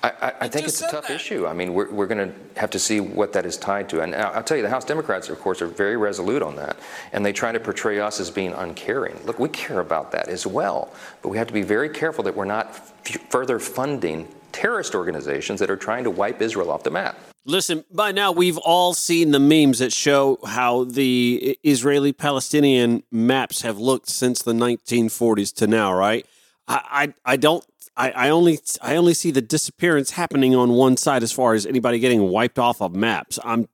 I, 0.03 0.11
I, 0.11 0.33
I 0.43 0.49
think 0.49 0.67
it's 0.67 0.81
a 0.81 0.91
tough 0.91 1.09
that. 1.09 1.15
issue. 1.15 1.47
I 1.47 1.53
mean, 1.53 1.75
we're, 1.75 1.91
we're 1.91 2.07
going 2.07 2.33
to 2.33 2.61
have 2.61 2.71
to 2.71 2.79
see 2.79 3.01
what 3.01 3.33
that 3.33 3.47
is 3.47 3.57
tied 3.57 3.89
to. 3.91 4.01
And 4.01 4.15
uh, 4.15 4.33
I'll 4.35 4.43
tell 4.43 4.57
you, 4.57 4.63
the 4.63 4.71
House 4.71 4.85
Democrats, 4.85 5.29
of 5.29 5.41
course, 5.41 5.61
are 5.63 5.67
very 5.67 5.97
resolute 5.97 6.43
on 6.43 6.57
that. 6.57 6.77
And 7.13 7.25
they 7.25 7.33
try 7.33 7.53
to 7.53 7.61
portray 7.61 8.01
us 8.01 8.21
as 8.21 8.31
being 8.31 8.53
uncaring. 8.53 9.25
Look, 9.25 9.39
we 9.39 9.49
care 9.49 9.81
about 9.81 10.13
that 10.13 10.29
as 10.29 10.47
well. 10.47 10.93
But 11.23 11.31
we 11.31 11.39
have 11.39 11.49
to 11.49 11.53
be 11.53 11.63
very 11.63 11.89
careful 11.89 12.25
that 12.25 12.37
we're 12.37 12.45
not 12.45 12.69
f- 12.69 13.19
further 13.29 13.59
funding 13.59 14.29
terrorist 14.59 14.94
organizations 14.94 15.61
that 15.61 15.71
are 15.71 15.77
trying 15.77 16.05
to 16.05 16.11
wipe 16.11 16.42
Israel 16.42 16.71
off 16.71 16.83
the 16.83 16.90
map. 16.90 17.16
Listen, 17.44 17.85
by 17.92 18.11
now 18.12 18.33
we've 18.33 18.59
all 18.59 18.92
seen 18.92 19.31
the 19.31 19.38
memes 19.38 19.79
that 19.79 19.92
show 19.92 20.38
how 20.44 20.85
the 20.85 21.59
Israeli 21.62 22.12
Palestinian 22.12 23.05
maps 23.12 23.62
have 23.62 23.79
looked 23.79 24.09
since 24.09 24.42
the 24.42 24.53
1940s 24.53 25.55
to 25.55 25.66
now, 25.66 25.94
right? 25.94 26.27
I, 26.66 27.14
I, 27.25 27.33
I 27.33 27.37
don't 27.37 27.64
I, 27.97 28.11
I 28.11 28.29
only 28.31 28.59
I 28.83 28.97
only 28.97 29.14
see 29.14 29.31
the 29.31 29.40
disappearance 29.40 30.12
happening 30.12 30.55
on 30.55 30.71
one 30.71 30.97
side 30.97 31.23
as 31.23 31.33
far 31.33 31.55
as 31.55 31.64
anybody 31.64 31.99
getting 31.99 32.29
wiped 32.29 32.59
off 32.59 32.81
of 32.81 32.94
maps. 32.94 33.38
I'm 33.44 33.68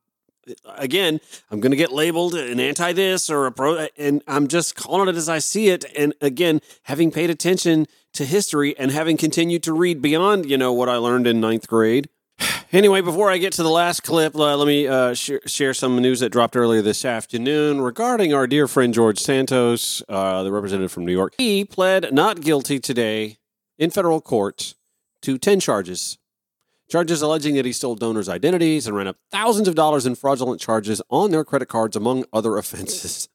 again, 0.75 1.19
I'm 1.51 1.59
going 1.59 1.71
to 1.71 1.77
get 1.77 1.91
labeled 1.91 2.35
an 2.35 2.59
anti 2.59 2.93
this 2.93 3.29
or 3.29 3.45
a 3.45 3.51
pro, 3.51 3.87
and 3.97 4.23
I'm 4.27 4.47
just 4.47 4.75
calling 4.75 5.09
it 5.09 5.15
as 5.15 5.29
I 5.29 5.39
see 5.39 5.69
it. 5.69 5.85
And 5.97 6.13
again, 6.21 6.61
having 6.83 7.11
paid 7.11 7.29
attention 7.29 7.87
to 8.13 8.25
history 8.25 8.77
and 8.77 8.91
having 8.91 9.17
continued 9.17 9.63
to 9.63 9.73
read 9.73 10.01
beyond, 10.01 10.49
you 10.49 10.57
know, 10.57 10.73
what 10.73 10.89
I 10.89 10.97
learned 10.97 11.27
in 11.27 11.39
ninth 11.39 11.67
grade. 11.67 12.09
Anyway, 12.71 12.99
before 12.99 13.31
I 13.31 13.37
get 13.37 13.53
to 13.53 13.63
the 13.63 13.69
last 13.69 14.03
clip, 14.03 14.35
uh, 14.35 14.57
let 14.57 14.67
me 14.67 14.85
uh, 14.85 15.13
sh- 15.13 15.31
share 15.45 15.73
some 15.73 16.01
news 16.01 16.19
that 16.19 16.29
dropped 16.29 16.57
earlier 16.57 16.81
this 16.81 17.05
afternoon 17.05 17.79
regarding 17.79 18.33
our 18.33 18.47
dear 18.47 18.67
friend 18.67 18.93
George 18.93 19.17
Santos, 19.19 20.03
uh, 20.09 20.43
the 20.43 20.51
representative 20.51 20.91
from 20.91 21.05
New 21.05 21.13
York. 21.13 21.35
He 21.37 21.63
pled 21.63 22.11
not 22.11 22.41
guilty 22.41 22.79
today 22.79 23.37
in 23.77 23.91
federal 23.91 24.19
court 24.19 24.73
to 25.21 25.37
10 25.37 25.61
charges 25.61 26.17
Charges 26.89 27.21
alleging 27.21 27.55
that 27.55 27.65
he 27.65 27.71
stole 27.71 27.95
donors' 27.95 28.29
identities 28.29 28.85
and 28.85 28.95
ran 28.95 29.07
up 29.07 29.17
thousands 29.31 29.67
of 29.67 29.75
dollars 29.75 30.05
in 30.05 30.15
fraudulent 30.15 30.61
charges 30.61 31.01
on 31.09 31.31
their 31.31 31.43
credit 31.43 31.67
cards, 31.67 31.95
among 31.95 32.25
other 32.31 32.57
offenses. 32.57 33.27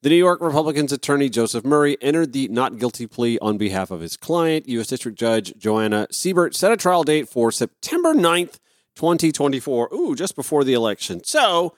The 0.00 0.10
New 0.10 0.14
York 0.14 0.40
Republicans 0.40 0.92
attorney 0.92 1.28
Joseph 1.28 1.64
Murray 1.64 1.96
entered 2.00 2.32
the 2.32 2.46
not 2.46 2.78
guilty 2.78 3.08
plea 3.08 3.36
on 3.40 3.58
behalf 3.58 3.90
of 3.90 4.00
his 4.00 4.16
client. 4.16 4.68
U.S. 4.68 4.86
District 4.86 5.18
Judge 5.18 5.52
Joanna 5.58 6.06
Seybert 6.12 6.54
set 6.54 6.70
a 6.70 6.76
trial 6.76 7.02
date 7.02 7.28
for 7.28 7.50
September 7.50 8.14
9th, 8.14 8.60
2024. 8.94 9.92
Ooh, 9.92 10.14
just 10.14 10.36
before 10.36 10.62
the 10.62 10.72
election. 10.72 11.24
So 11.24 11.74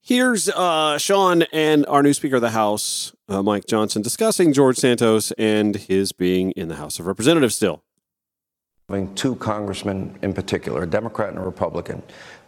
here's 0.00 0.48
uh, 0.48 0.98
Sean 0.98 1.42
and 1.52 1.84
our 1.86 2.04
new 2.04 2.12
Speaker 2.12 2.36
of 2.36 2.42
the 2.42 2.50
House, 2.50 3.12
uh, 3.28 3.42
Mike 3.42 3.66
Johnson, 3.66 4.02
discussing 4.02 4.52
George 4.52 4.76
Santos 4.76 5.32
and 5.32 5.74
his 5.74 6.12
being 6.12 6.52
in 6.52 6.68
the 6.68 6.76
House 6.76 7.00
of 7.00 7.08
Representatives 7.08 7.56
still 7.56 7.82
having 8.90 9.14
two 9.14 9.36
congressmen 9.36 10.18
in 10.22 10.32
particular, 10.32 10.84
a 10.84 10.86
Democrat 10.86 11.28
and 11.28 11.36
a 11.36 11.42
Republican. 11.42 12.02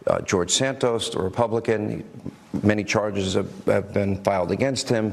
Uh, 0.06 0.22
George 0.22 0.50
Santos, 0.50 1.10
the 1.10 1.20
Republican, 1.20 2.02
many 2.62 2.82
charges 2.82 3.34
have, 3.34 3.64
have, 3.66 3.92
been 3.92 4.16
filed 4.24 4.50
against 4.50 4.88
him. 4.88 5.12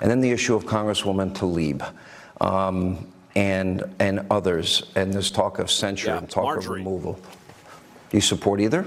And 0.00 0.10
then 0.10 0.22
the 0.22 0.30
issue 0.30 0.54
of 0.54 0.64
Congresswoman 0.64 1.34
Tlaib 1.34 1.92
um, 2.40 3.06
and, 3.34 3.84
and 3.98 4.24
others, 4.30 4.84
and 4.94 5.12
this 5.12 5.30
talk 5.30 5.58
of 5.58 5.70
censure 5.70 6.08
yeah, 6.08 6.16
and 6.16 6.30
talk 6.30 6.44
Marjorie. 6.44 6.80
of 6.80 6.86
removal. 6.86 7.20
Do 8.08 8.16
you 8.16 8.22
support 8.22 8.58
either? 8.58 8.86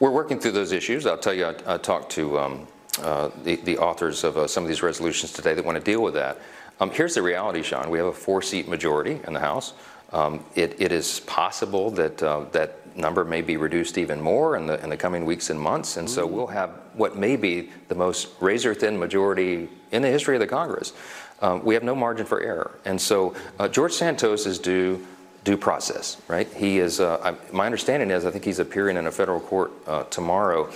We're 0.00 0.10
working 0.10 0.40
through 0.40 0.52
those 0.52 0.72
issues. 0.72 1.04
I'll 1.04 1.18
tell 1.18 1.34
you, 1.34 1.44
I, 1.44 1.74
I 1.74 1.76
talked 1.76 2.12
to 2.12 2.38
um, 2.38 2.66
uh, 3.02 3.28
the, 3.42 3.56
the, 3.56 3.76
authors 3.76 4.24
of 4.24 4.38
uh, 4.38 4.46
some 4.46 4.64
of 4.64 4.68
these 4.68 4.82
resolutions 4.82 5.34
today 5.34 5.52
that 5.52 5.66
want 5.66 5.76
to 5.76 5.84
deal 5.84 6.02
with 6.02 6.14
that. 6.14 6.38
Um, 6.80 6.90
here's 6.90 7.14
the 7.14 7.20
reality, 7.20 7.62
Sean. 7.62 7.90
We 7.90 7.98
have 7.98 8.06
a 8.06 8.12
four 8.12 8.40
seat 8.40 8.68
majority 8.68 9.20
in 9.26 9.34
the 9.34 9.40
House. 9.40 9.74
Um, 10.12 10.44
it, 10.54 10.80
it 10.80 10.92
is 10.92 11.20
possible 11.20 11.90
that 11.92 12.22
uh, 12.22 12.44
that 12.52 12.96
number 12.96 13.24
may 13.24 13.42
be 13.42 13.56
reduced 13.56 13.98
even 13.98 14.20
more 14.20 14.56
in 14.56 14.66
the 14.66 14.82
in 14.82 14.90
the 14.90 14.96
coming 14.96 15.24
weeks 15.24 15.50
and 15.50 15.58
months, 15.60 15.96
and 15.96 16.08
so 16.08 16.26
mm. 16.26 16.30
we'll 16.30 16.46
have 16.46 16.70
what 16.94 17.16
may 17.16 17.36
be 17.36 17.70
the 17.88 17.94
most 17.94 18.28
razor-thin 18.40 18.98
majority 18.98 19.68
in 19.90 20.02
the 20.02 20.08
history 20.08 20.36
of 20.36 20.40
the 20.40 20.46
Congress. 20.46 20.92
Um, 21.40 21.64
we 21.64 21.74
have 21.74 21.82
no 21.82 21.94
margin 21.94 22.26
for 22.26 22.40
error, 22.40 22.78
and 22.84 23.00
so 23.00 23.34
uh, 23.58 23.68
George 23.68 23.92
Santos 23.92 24.46
is 24.46 24.58
due 24.58 25.04
due 25.42 25.56
process, 25.56 26.16
right? 26.28 26.50
He 26.52 26.78
is. 26.78 27.00
Uh, 27.00 27.18
I, 27.22 27.52
my 27.52 27.66
understanding 27.66 28.10
is 28.10 28.24
I 28.24 28.30
think 28.30 28.44
he's 28.44 28.60
appearing 28.60 28.96
in 28.96 29.06
a 29.06 29.12
federal 29.12 29.40
court 29.40 29.72
uh, 29.86 30.04
tomorrow. 30.04 30.70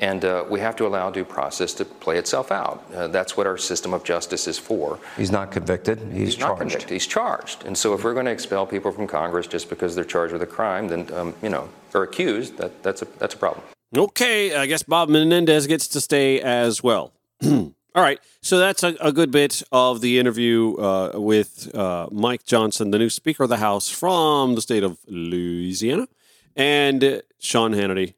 And 0.00 0.24
uh, 0.24 0.44
we 0.50 0.60
have 0.60 0.74
to 0.76 0.86
allow 0.86 1.10
due 1.10 1.24
process 1.24 1.72
to 1.74 1.84
play 1.84 2.18
itself 2.18 2.50
out. 2.50 2.84
Uh, 2.92 3.08
that's 3.08 3.36
what 3.36 3.46
our 3.46 3.56
system 3.56 3.94
of 3.94 4.02
justice 4.04 4.48
is 4.48 4.58
for. 4.58 4.98
He's 5.16 5.30
not 5.30 5.52
convicted. 5.52 5.98
He's, 6.12 6.12
He's 6.12 6.34
charged. 6.36 6.50
Not 6.50 6.58
convicted. 6.58 6.90
He's 6.90 7.06
charged. 7.06 7.64
And 7.64 7.78
so 7.78 7.94
if 7.94 8.02
we're 8.02 8.14
going 8.14 8.26
to 8.26 8.32
expel 8.32 8.66
people 8.66 8.90
from 8.90 9.06
Congress 9.06 9.46
just 9.46 9.68
because 9.68 9.94
they're 9.94 10.04
charged 10.04 10.32
with 10.32 10.42
a 10.42 10.46
crime, 10.46 10.88
then 10.88 11.12
um, 11.14 11.34
you 11.42 11.48
know, 11.48 11.68
or 11.94 12.02
accused, 12.02 12.56
that, 12.58 12.82
that's 12.82 13.02
a 13.02 13.06
that's 13.18 13.34
a 13.34 13.38
problem. 13.38 13.64
Okay, 13.96 14.54
I 14.56 14.66
guess 14.66 14.82
Bob 14.82 15.08
Menendez 15.08 15.68
gets 15.68 15.86
to 15.88 16.00
stay 16.00 16.40
as 16.40 16.82
well. 16.82 17.12
All 17.96 18.02
right, 18.02 18.18
so 18.42 18.58
that's 18.58 18.82
a, 18.82 18.96
a, 19.00 19.12
good 19.12 19.30
bit 19.30 19.62
of 19.70 20.00
the 20.00 20.18
interview 20.18 20.74
uh, 20.78 21.12
with 21.14 21.72
uh, 21.76 22.08
Mike 22.10 22.44
Johnson, 22.44 22.90
the 22.90 22.98
new 22.98 23.08
Speaker 23.08 23.44
of 23.44 23.50
the 23.50 23.58
House 23.58 23.88
from 23.88 24.56
the 24.56 24.60
state 24.60 24.82
of 24.82 24.98
Louisiana, 25.06 26.08
and 26.56 27.22
Sean 27.38 27.72
Hannity, 27.72 28.14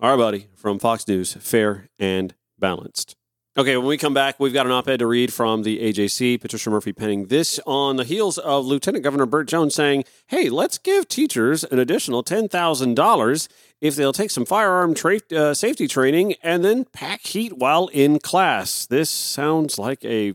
our 0.00 0.16
buddy 0.16 0.48
from 0.54 0.78
Fox 0.78 1.06
News, 1.06 1.34
fair 1.34 1.88
and 1.98 2.34
balanced. 2.58 3.16
Okay, 3.56 3.76
when 3.76 3.86
we 3.86 3.98
come 3.98 4.14
back, 4.14 4.38
we've 4.38 4.52
got 4.52 4.66
an 4.66 4.72
op 4.72 4.88
ed 4.88 5.00
to 5.00 5.06
read 5.08 5.32
from 5.32 5.64
the 5.64 5.80
AJC, 5.80 6.40
Patricia 6.40 6.70
Murphy 6.70 6.92
penning 6.92 7.26
this 7.26 7.58
on 7.66 7.96
the 7.96 8.04
heels 8.04 8.38
of 8.38 8.64
Lieutenant 8.64 9.02
Governor 9.02 9.26
Burt 9.26 9.48
Jones 9.48 9.74
saying, 9.74 10.04
hey, 10.28 10.48
let's 10.48 10.78
give 10.78 11.08
teachers 11.08 11.64
an 11.64 11.80
additional 11.80 12.22
$10,000 12.22 13.48
if 13.80 13.96
they'll 13.96 14.12
take 14.12 14.30
some 14.30 14.46
firearm 14.46 14.94
tra- 14.94 15.20
uh, 15.34 15.52
safety 15.52 15.88
training 15.88 16.34
and 16.44 16.64
then 16.64 16.84
pack 16.84 17.26
heat 17.26 17.58
while 17.58 17.88
in 17.88 18.20
class. 18.20 18.86
This 18.86 19.10
sounds 19.10 19.78
like 19.78 20.04
a 20.04 20.34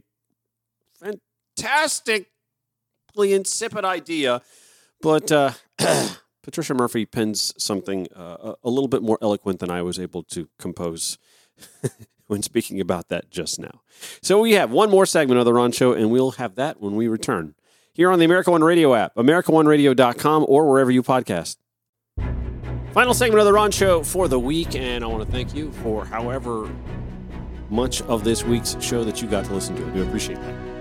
fantastically 0.99 2.27
insipid 3.17 3.85
idea, 3.85 4.41
but 5.01 5.31
uh, 5.31 5.51
Patricia 6.45 6.75
Murphy 6.75 7.05
pens 7.05 7.53
something 7.57 8.07
uh, 8.15 8.53
a 8.63 8.69
little 8.69 8.87
bit 8.87 9.01
more 9.01 9.17
eloquent 9.21 9.59
than 9.59 9.71
I 9.71 9.81
was 9.81 9.99
able 9.99 10.23
to 10.23 10.47
compose. 10.59 11.17
when 12.27 12.41
speaking 12.41 12.79
about 12.79 13.09
that 13.09 13.29
just 13.29 13.59
now. 13.59 13.81
So 14.21 14.41
we 14.41 14.53
have 14.53 14.71
one 14.71 14.89
more 14.89 15.05
segment 15.05 15.39
of 15.39 15.45
the 15.45 15.53
Ron 15.53 15.71
Show, 15.71 15.93
and 15.93 16.09
we'll 16.09 16.31
have 16.31 16.55
that 16.55 16.81
when 16.81 16.95
we 16.95 17.07
return 17.07 17.55
here 17.93 18.11
on 18.11 18.19
the 18.19 18.25
America 18.25 18.51
One 18.51 18.63
Radio 18.63 18.93
app, 18.93 19.15
AmericaOneRadio.com, 19.15 20.45
or 20.47 20.69
wherever 20.69 20.91
you 20.91 21.03
podcast. 21.03 21.57
Final 22.93 23.13
segment 23.13 23.39
of 23.39 23.45
the 23.45 23.53
Ron 23.53 23.71
Show 23.71 24.03
for 24.03 24.27
the 24.27 24.39
week, 24.39 24.75
and 24.75 25.03
I 25.03 25.07
want 25.07 25.25
to 25.25 25.31
thank 25.31 25.53
you 25.53 25.71
for 25.83 26.05
however 26.05 26.73
much 27.69 28.01
of 28.03 28.23
this 28.23 28.43
week's 28.43 28.75
show 28.79 29.03
that 29.03 29.21
you 29.21 29.27
got 29.27 29.45
to 29.45 29.53
listen 29.53 29.75
to. 29.75 29.85
I 29.85 29.89
do 29.91 30.03
appreciate 30.03 30.39
that. 30.41 30.74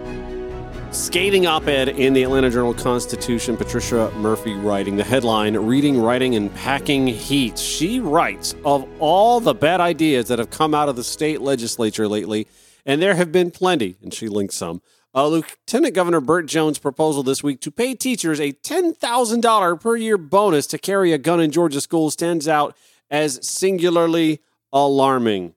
Scathing 0.95 1.45
op 1.45 1.67
ed 1.67 1.89
in 1.89 2.13
the 2.13 2.23
Atlanta 2.23 2.49
Journal 2.49 2.73
Constitution, 2.73 3.57
Patricia 3.57 4.13
Murphy 4.13 4.55
writing 4.55 4.97
the 4.97 5.03
headline 5.03 5.57
Reading, 5.57 6.01
Writing, 6.01 6.37
and 6.37 6.55
Packing 6.55 7.09
Heat. 7.09 7.59
She 7.59 7.99
writes 7.99 8.55
of 8.65 8.89
all 9.01 9.41
the 9.41 9.55
bad 9.55 9.81
ideas 9.81 10.29
that 10.29 10.39
have 10.39 10.51
come 10.51 10.73
out 10.73 10.89
of 10.89 10.95
the 10.95 11.03
state 11.03 11.41
legislature 11.41 12.07
lately, 12.07 12.47
and 12.87 13.03
there 13.03 13.17
have 13.17 13.33
been 13.33 13.51
plenty, 13.51 13.97
and 14.03 14.15
she 14.15 14.29
links 14.29 14.55
some. 14.55 14.83
Uh, 15.13 15.27
Lieutenant 15.27 15.95
Governor 15.95 16.21
Burt 16.21 16.47
Jones' 16.47 16.79
proposal 16.79 17.25
this 17.25 17.43
week 17.43 17.61
to 17.63 17.73
pay 17.73 17.95
teachers 17.97 18.39
a 18.39 18.53
$10,000 18.53 19.81
per 19.81 19.97
year 19.97 20.17
bonus 20.17 20.69
to 20.69 20.79
carry 20.79 21.13
a 21.13 21.19
gun 21.19 21.41
in 21.41 21.51
Georgia 21.51 21.81
schools 21.81 22.13
stands 22.13 22.47
out 22.47 22.77
as 23.11 23.45
singularly 23.45 24.41
alarming. 24.73 25.55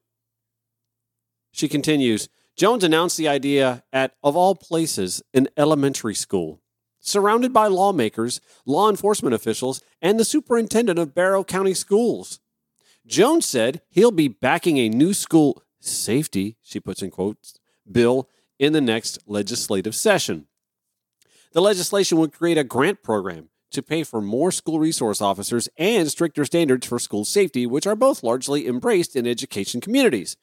She 1.51 1.67
continues 1.67 2.27
Jones 2.57 2.83
announced 2.83 3.17
the 3.17 3.27
idea 3.27 3.83
at, 3.93 4.15
of 4.23 4.35
all 4.35 4.55
places, 4.55 5.21
an 5.31 5.47
elementary 5.55 6.15
school. 6.15 6.59
Surrounded 6.99 7.53
by 7.53 7.67
lawmakers, 7.67 8.41
law 8.65 8.89
enforcement 8.89 9.35
officials, 9.35 9.79
and 10.01 10.19
the 10.19 10.25
superintendent 10.25 10.97
of 10.97 11.13
Barrow 11.13 11.43
County 11.43 11.75
Schools. 11.75 12.39
Jones 13.05 13.45
said 13.45 13.81
he'll 13.89 14.09
be 14.09 14.27
backing 14.27 14.77
a 14.77 14.89
new 14.89 15.13
school 15.13 15.61
safety, 15.79 16.57
she 16.63 16.79
puts 16.79 17.03
in 17.03 17.11
quotes, 17.11 17.53
bill 17.89 18.27
in 18.57 18.73
the 18.73 18.81
next 18.81 19.19
legislative 19.27 19.95
session. 19.95 20.47
The 21.53 21.61
legislation 21.61 22.17
would 22.17 22.33
create 22.33 22.57
a 22.57 22.63
grant 22.63 23.03
program 23.03 23.49
to 23.71 23.83
pay 23.83 24.03
for 24.03 24.19
more 24.19 24.51
school 24.51 24.79
resource 24.79 25.21
officers 25.21 25.69
and 25.77 26.09
stricter 26.09 26.43
standards 26.43 26.87
for 26.87 26.97
school 26.97 27.23
safety, 27.23 27.67
which 27.67 27.85
are 27.85 27.95
both 27.95 28.23
largely 28.23 28.67
embraced 28.67 29.15
in 29.15 29.27
education 29.27 29.79
communities. 29.79 30.35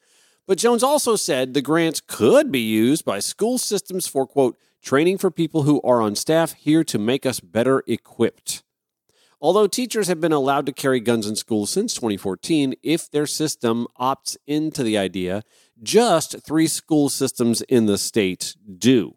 But 0.47 0.59
Jones 0.59 0.83
also 0.83 1.15
said 1.15 1.53
the 1.53 1.61
grants 1.61 2.01
could 2.05 2.51
be 2.51 2.59
used 2.59 3.03
by 3.03 3.19
school 3.19 3.57
systems 3.57 4.07
for, 4.07 4.27
quote, 4.27 4.57
training 4.83 5.17
for 5.17 5.31
people 5.31 5.63
who 5.63 5.81
are 5.81 6.01
on 6.01 6.15
staff 6.15 6.53
here 6.53 6.83
to 6.83 6.99
make 6.99 7.25
us 7.25 7.39
better 7.39 7.83
equipped. 7.87 8.63
Although 9.41 9.67
teachers 9.67 10.07
have 10.07 10.21
been 10.21 10.31
allowed 10.31 10.65
to 10.67 10.71
carry 10.71 10.99
guns 10.99 11.27
in 11.27 11.35
schools 11.35 11.69
since 11.69 11.93
2014, 11.95 12.75
if 12.83 13.09
their 13.09 13.25
system 13.25 13.87
opts 13.99 14.37
into 14.47 14.83
the 14.83 14.97
idea, 14.97 15.43
just 15.81 16.41
three 16.45 16.67
school 16.67 17.09
systems 17.09 17.61
in 17.63 17.85
the 17.85 17.97
state 17.97 18.55
do. 18.77 19.15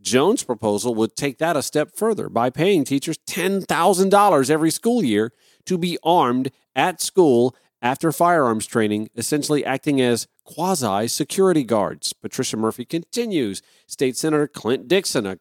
Jones' 0.00 0.44
proposal 0.44 0.94
would 0.94 1.16
take 1.16 1.38
that 1.38 1.56
a 1.56 1.62
step 1.62 1.90
further 1.94 2.28
by 2.28 2.48
paying 2.48 2.84
teachers 2.84 3.18
$10,000 3.26 4.50
every 4.50 4.70
school 4.70 5.04
year 5.04 5.32
to 5.66 5.76
be 5.76 5.98
armed 6.02 6.50
at 6.74 7.02
school 7.02 7.54
after 7.82 8.12
firearms 8.12 8.66
training, 8.66 9.08
essentially 9.16 9.64
acting 9.64 10.00
as 10.00 10.26
quasi 10.44 11.08
security 11.08 11.64
guards. 11.64 12.12
Patricia 12.12 12.56
Murphy 12.56 12.84
continues. 12.84 13.62
State 13.86 14.16
Senator 14.16 14.46
Clint 14.46 14.88
Dixon, 14.88 15.26
a 15.26 15.38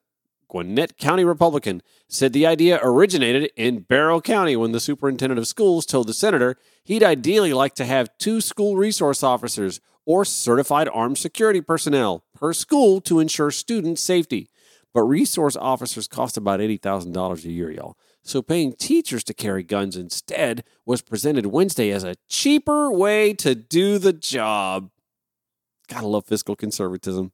Gwinnett 0.47 0.97
County 0.97 1.23
Republican, 1.23 1.81
said 2.07 2.33
the 2.33 2.45
idea 2.45 2.79
originated 2.81 3.51
in 3.55 3.81
Barrow 3.81 4.19
County 4.19 4.55
when 4.55 4.71
the 4.71 4.79
superintendent 4.79 5.39
of 5.39 5.47
schools 5.47 5.85
told 5.85 6.07
the 6.07 6.13
senator 6.13 6.57
he'd 6.83 7.03
ideally 7.03 7.53
like 7.53 7.75
to 7.75 7.85
have 7.85 8.17
two 8.17 8.41
school 8.41 8.75
resource 8.75 9.21
officers 9.21 9.79
or 10.05 10.25
certified 10.25 10.89
armed 10.91 11.17
security 11.17 11.61
personnel 11.61 12.23
per 12.33 12.51
school 12.51 12.99
to 13.01 13.19
ensure 13.19 13.51
student 13.51 13.99
safety. 13.99 14.49
But 14.91 15.03
resource 15.03 15.55
officers 15.55 16.07
cost 16.07 16.35
about 16.35 16.59
$80,000 16.59 17.45
a 17.45 17.51
year, 17.51 17.69
y'all. 17.69 17.95
So 18.23 18.41
paying 18.41 18.73
teachers 18.73 19.23
to 19.25 19.33
carry 19.33 19.63
guns 19.63 19.95
instead 19.95 20.63
was 20.85 21.01
presented 21.01 21.47
Wednesday 21.47 21.89
as 21.91 22.03
a 22.03 22.15
cheaper 22.27 22.91
way 22.91 23.33
to 23.35 23.55
do 23.55 23.97
the 23.97 24.13
job. 24.13 24.91
Gotta 25.87 26.07
love 26.07 26.25
fiscal 26.25 26.55
conservatism. 26.55 27.31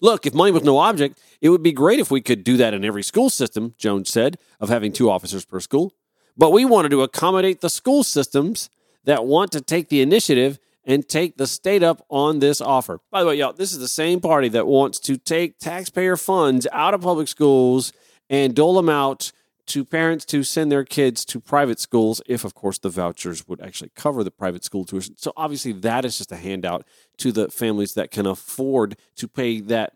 Look, 0.00 0.26
if 0.26 0.34
money 0.34 0.52
was 0.52 0.62
no 0.62 0.78
object, 0.78 1.18
it 1.40 1.48
would 1.48 1.62
be 1.62 1.72
great 1.72 1.98
if 1.98 2.10
we 2.10 2.20
could 2.20 2.44
do 2.44 2.56
that 2.56 2.74
in 2.74 2.84
every 2.84 3.02
school 3.02 3.30
system, 3.30 3.74
Jones 3.78 4.10
said, 4.10 4.38
of 4.60 4.68
having 4.68 4.92
two 4.92 5.10
officers 5.10 5.44
per 5.44 5.60
school. 5.60 5.92
But 6.36 6.52
we 6.52 6.64
wanted 6.64 6.90
to 6.90 7.02
accommodate 7.02 7.60
the 7.60 7.70
school 7.70 8.04
systems 8.04 8.70
that 9.04 9.24
want 9.24 9.50
to 9.52 9.60
take 9.60 9.88
the 9.88 10.00
initiative 10.00 10.58
and 10.84 11.08
take 11.08 11.36
the 11.36 11.46
state 11.46 11.82
up 11.82 12.04
on 12.08 12.38
this 12.38 12.60
offer. 12.60 13.00
By 13.10 13.20
the 13.20 13.28
way, 13.28 13.34
y'all, 13.36 13.52
this 13.52 13.72
is 13.72 13.78
the 13.78 13.88
same 13.88 14.20
party 14.20 14.48
that 14.50 14.66
wants 14.66 15.00
to 15.00 15.16
take 15.16 15.58
taxpayer 15.58 16.16
funds 16.16 16.66
out 16.72 16.94
of 16.94 17.00
public 17.00 17.28
schools 17.28 17.92
and 18.30 18.54
dole 18.54 18.74
them 18.74 18.88
out 18.88 19.32
to 19.68 19.84
parents 19.84 20.24
to 20.26 20.42
send 20.42 20.72
their 20.72 20.84
kids 20.84 21.24
to 21.26 21.40
private 21.40 21.78
schools 21.78 22.20
if, 22.26 22.44
of 22.44 22.54
course, 22.54 22.78
the 22.78 22.88
vouchers 22.88 23.46
would 23.46 23.60
actually 23.60 23.90
cover 23.94 24.24
the 24.24 24.30
private 24.30 24.64
school 24.64 24.84
tuition. 24.84 25.16
So 25.16 25.32
obviously, 25.36 25.72
that 25.72 26.04
is 26.04 26.18
just 26.18 26.32
a 26.32 26.36
handout 26.36 26.84
to 27.18 27.32
the 27.32 27.48
families 27.48 27.94
that 27.94 28.10
can 28.10 28.26
afford 28.26 28.96
to 29.16 29.28
pay 29.28 29.60
that 29.60 29.92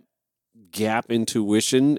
gap 0.71 1.11
in 1.11 1.27
tuition 1.27 1.99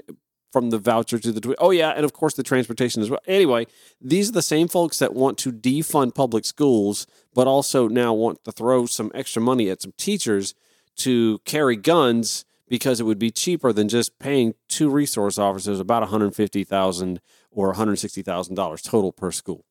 from 0.51 0.69
the 0.69 0.77
voucher 0.77 1.17
to 1.17 1.31
the 1.31 1.41
tuition. 1.41 1.57
Oh 1.59 1.71
yeah, 1.71 1.89
and 1.89 2.05
of 2.05 2.13
course 2.13 2.35
the 2.35 2.43
transportation 2.43 3.01
as 3.01 3.09
well. 3.09 3.19
Anyway, 3.27 3.65
these 3.99 4.29
are 4.29 4.33
the 4.33 4.41
same 4.41 4.67
folks 4.67 4.99
that 4.99 5.13
want 5.13 5.37
to 5.39 5.51
defund 5.51 6.13
public 6.13 6.45
schools, 6.45 7.07
but 7.33 7.47
also 7.47 7.87
now 7.87 8.13
want 8.13 8.43
to 8.43 8.51
throw 8.51 8.85
some 8.85 9.11
extra 9.15 9.41
money 9.41 9.69
at 9.69 9.81
some 9.81 9.93
teachers 9.97 10.53
to 10.97 11.39
carry 11.39 11.75
guns 11.75 12.45
because 12.69 12.99
it 12.99 13.03
would 13.03 13.19
be 13.19 13.31
cheaper 13.31 13.73
than 13.73 13.89
just 13.89 14.17
paying 14.19 14.53
two 14.67 14.89
resource 14.89 15.37
officers 15.37 15.79
about 15.79 16.01
150,000 16.01 17.19
or 17.53 17.73
$160,000 17.73 18.83
total 18.83 19.11
per 19.11 19.31
school. 19.31 19.65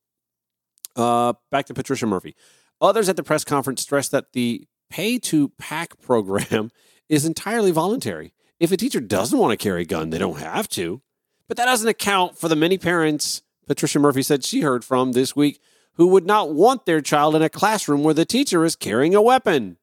Uh, 0.94 1.34
back 1.50 1.66
to 1.66 1.74
Patricia 1.74 2.06
Murphy. 2.06 2.34
Others 2.80 3.08
at 3.08 3.16
the 3.16 3.22
press 3.22 3.44
conference 3.44 3.82
stressed 3.82 4.10
that 4.10 4.32
the 4.32 4.66
pay 4.90 5.18
to 5.18 5.48
pack 5.58 6.00
program 6.02 6.70
is 7.08 7.24
entirely 7.24 7.70
voluntary. 7.70 8.32
If 8.58 8.72
a 8.72 8.76
teacher 8.76 9.00
doesn't 9.00 9.38
want 9.38 9.58
to 9.58 9.62
carry 9.62 9.82
a 9.82 9.86
gun, 9.86 10.10
they 10.10 10.18
don't 10.18 10.38
have 10.38 10.68
to. 10.70 11.02
But 11.48 11.56
that 11.56 11.66
doesn't 11.66 11.88
account 11.88 12.38
for 12.38 12.48
the 12.48 12.56
many 12.56 12.78
parents 12.78 13.42
Patricia 13.66 13.98
Murphy 13.98 14.22
said 14.22 14.44
she 14.44 14.60
heard 14.60 14.84
from 14.84 15.12
this 15.12 15.36
week 15.36 15.60
who 15.94 16.06
would 16.08 16.26
not 16.26 16.52
want 16.52 16.86
their 16.86 17.00
child 17.00 17.34
in 17.34 17.42
a 17.42 17.48
classroom 17.48 18.02
where 18.02 18.14
the 18.14 18.24
teacher 18.24 18.64
is 18.64 18.76
carrying 18.76 19.14
a 19.14 19.22
weapon. 19.22 19.76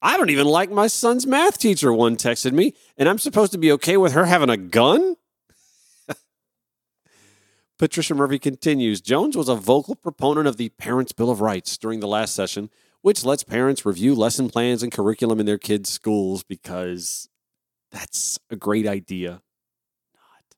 I 0.00 0.16
don't 0.16 0.30
even 0.30 0.46
like 0.46 0.70
my 0.70 0.86
son's 0.86 1.26
math 1.26 1.58
teacher, 1.58 1.92
one 1.92 2.16
texted 2.16 2.52
me, 2.52 2.74
and 2.96 3.08
I'm 3.08 3.18
supposed 3.18 3.52
to 3.52 3.58
be 3.58 3.72
okay 3.72 3.96
with 3.96 4.12
her 4.12 4.26
having 4.26 4.50
a 4.50 4.56
gun? 4.56 5.16
Patricia 7.84 8.14
Murphy 8.14 8.38
continues 8.38 9.02
Jones 9.02 9.36
was 9.36 9.50
a 9.50 9.54
vocal 9.54 9.94
proponent 9.94 10.46
of 10.46 10.56
the 10.56 10.70
Parents' 10.70 11.12
Bill 11.12 11.28
of 11.28 11.42
Rights 11.42 11.76
during 11.76 12.00
the 12.00 12.08
last 12.08 12.34
session, 12.34 12.70
which 13.02 13.26
lets 13.26 13.44
parents 13.44 13.84
review 13.84 14.14
lesson 14.14 14.48
plans 14.48 14.82
and 14.82 14.90
curriculum 14.90 15.38
in 15.38 15.44
their 15.44 15.58
kids' 15.58 15.90
schools 15.90 16.42
because 16.42 17.28
that's 17.92 18.38
a 18.48 18.56
great 18.56 18.86
idea. 18.86 19.42
Not. 20.14 20.56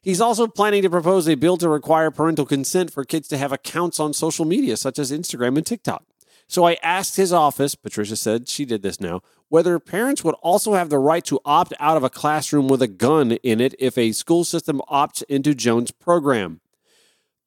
He's 0.00 0.20
also 0.20 0.46
planning 0.46 0.82
to 0.82 0.88
propose 0.88 1.28
a 1.28 1.34
bill 1.34 1.56
to 1.56 1.68
require 1.68 2.12
parental 2.12 2.46
consent 2.46 2.92
for 2.92 3.04
kids 3.04 3.26
to 3.26 3.38
have 3.38 3.50
accounts 3.50 3.98
on 3.98 4.12
social 4.12 4.44
media, 4.44 4.76
such 4.76 5.00
as 5.00 5.10
Instagram 5.10 5.56
and 5.56 5.66
TikTok. 5.66 6.04
So 6.46 6.64
I 6.64 6.76
asked 6.80 7.16
his 7.16 7.32
office, 7.32 7.74
Patricia 7.74 8.14
said 8.14 8.48
she 8.48 8.64
did 8.64 8.82
this 8.82 9.00
now, 9.00 9.20
whether 9.48 9.78
parents 9.78 10.24
would 10.24 10.34
also 10.42 10.74
have 10.74 10.90
the 10.90 10.98
right 10.98 11.24
to 11.24 11.40
opt 11.44 11.72
out 11.78 11.96
of 11.96 12.04
a 12.04 12.10
classroom 12.10 12.68
with 12.68 12.82
a 12.82 12.88
gun 12.88 13.32
in 13.32 13.60
it 13.60 13.74
if 13.78 13.96
a 13.96 14.12
school 14.12 14.44
system 14.44 14.80
opts 14.90 15.22
into 15.28 15.54
Jones' 15.54 15.90
program. 15.90 16.60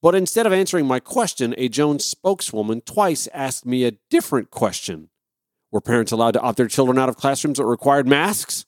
But 0.01 0.15
instead 0.15 0.45
of 0.45 0.53
answering 0.53 0.87
my 0.87 0.99
question, 0.99 1.53
a 1.57 1.67
Jones 1.67 2.05
spokeswoman 2.05 2.81
twice 2.81 3.27
asked 3.33 3.65
me 3.65 3.83
a 3.83 3.97
different 4.09 4.49
question. 4.49 5.09
Were 5.71 5.81
parents 5.81 6.11
allowed 6.11 6.31
to 6.31 6.41
opt 6.41 6.57
their 6.57 6.67
children 6.67 6.97
out 6.97 7.09
of 7.09 7.17
classrooms 7.17 7.57
that 7.57 7.65
required 7.65 8.07
masks? 8.07 8.65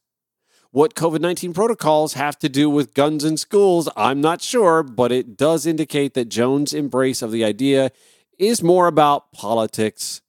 What 0.72 0.96
COVID 0.96 1.20
19 1.20 1.54
protocols 1.54 2.14
have 2.14 2.38
to 2.40 2.50
do 2.50 2.70
with 2.70 2.94
guns 2.94 3.24
in 3.24 3.38
schools, 3.38 3.90
I'm 3.98 4.22
not 4.22 4.42
sure, 4.42 4.84
but 4.84 5.12
it 5.12 5.36
does 5.36 5.66
indicate 5.66 6.14
that 6.14 6.30
Jones' 6.30 6.74
embrace 6.74 7.22
of 7.22 7.32
the 7.32 7.44
idea 7.44 7.92
is 8.38 8.64
more 8.64 8.88
about 8.88 9.32
politics 9.32 10.22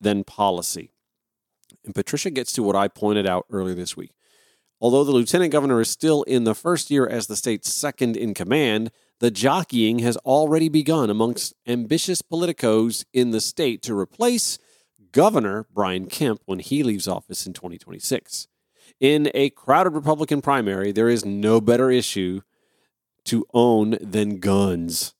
than 0.00 0.24
policy. 0.24 0.91
And 1.84 1.94
Patricia 1.94 2.30
gets 2.30 2.52
to 2.52 2.62
what 2.62 2.76
I 2.76 2.88
pointed 2.88 3.26
out 3.26 3.46
earlier 3.50 3.74
this 3.74 3.96
week. 3.96 4.12
Although 4.80 5.04
the 5.04 5.12
lieutenant 5.12 5.52
governor 5.52 5.80
is 5.80 5.90
still 5.90 6.22
in 6.24 6.44
the 6.44 6.54
first 6.54 6.90
year 6.90 7.06
as 7.06 7.26
the 7.28 7.36
state's 7.36 7.72
second 7.72 8.16
in 8.16 8.34
command, 8.34 8.90
the 9.20 9.30
jockeying 9.30 10.00
has 10.00 10.16
already 10.18 10.68
begun 10.68 11.08
amongst 11.08 11.54
ambitious 11.66 12.20
politicos 12.20 13.04
in 13.12 13.30
the 13.30 13.40
state 13.40 13.82
to 13.82 13.96
replace 13.96 14.58
Governor 15.12 15.66
Brian 15.72 16.06
Kemp 16.06 16.40
when 16.46 16.58
he 16.58 16.82
leaves 16.82 17.06
office 17.06 17.46
in 17.46 17.52
2026. 17.52 18.48
In 18.98 19.30
a 19.34 19.50
crowded 19.50 19.90
Republican 19.90 20.42
primary, 20.42 20.90
there 20.90 21.08
is 21.08 21.24
no 21.24 21.60
better 21.60 21.90
issue 21.90 22.40
to 23.24 23.46
own 23.54 23.98
than 24.00 24.40
guns. 24.40 25.14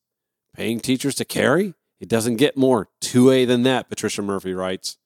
Paying 0.57 0.81
teachers 0.81 1.15
to 1.17 1.25
carry? 1.25 1.75
It 2.01 2.09
doesn't 2.09 2.37
get 2.37 2.57
more 2.57 2.89
2A 3.01 3.47
than 3.47 3.63
that, 3.63 3.89
Patricia 3.89 4.23
Murphy 4.23 4.55
writes. 4.55 4.99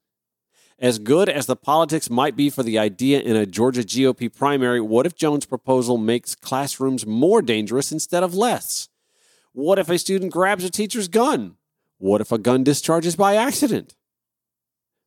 As 0.79 0.99
good 0.99 1.31
as 1.31 1.47
the 1.47 1.57
politics 1.57 2.11
might 2.11 2.37
be 2.37 2.51
for 2.51 2.63
the 2.63 2.79
idea 2.79 3.21
in 3.21 3.35
a 3.35 3.47
Georgia 3.47 3.81
GOP 3.81 4.35
primary, 4.35 4.79
what 4.79 5.07
if 5.07 5.15
Jones' 5.15 5.47
proposal 5.47 5.97
makes 5.97 6.35
classrooms 6.35 7.07
more 7.07 7.41
dangerous 7.41 7.91
instead 7.91 8.23
of 8.23 8.35
less? 8.35 8.91
What 9.53 9.79
if 9.79 9.89
a 9.89 9.99
student 9.99 10.33
grabs 10.33 10.65
a 10.65 10.71
teacher's 10.71 11.09
gun? 11.09 11.57
What 11.97 12.21
if 12.21 12.31
a 12.31 12.37
gun 12.37 12.63
discharges 12.63 13.17
by 13.17 13.37
accident? 13.37 13.95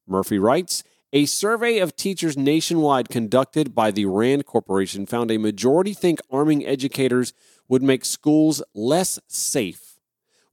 Murphy 0.07 0.39
writes 0.39 0.83
A 1.13 1.27
survey 1.27 1.77
of 1.77 1.95
teachers 1.95 2.35
nationwide 2.35 3.09
conducted 3.09 3.75
by 3.75 3.91
the 3.91 4.07
RAND 4.07 4.47
Corporation 4.47 5.05
found 5.05 5.29
a 5.29 5.37
majority 5.37 5.93
think 5.93 6.19
arming 6.31 6.65
educators 6.65 7.31
would 7.67 7.83
make 7.83 8.05
schools 8.05 8.63
less 8.73 9.19
safe, 9.27 9.99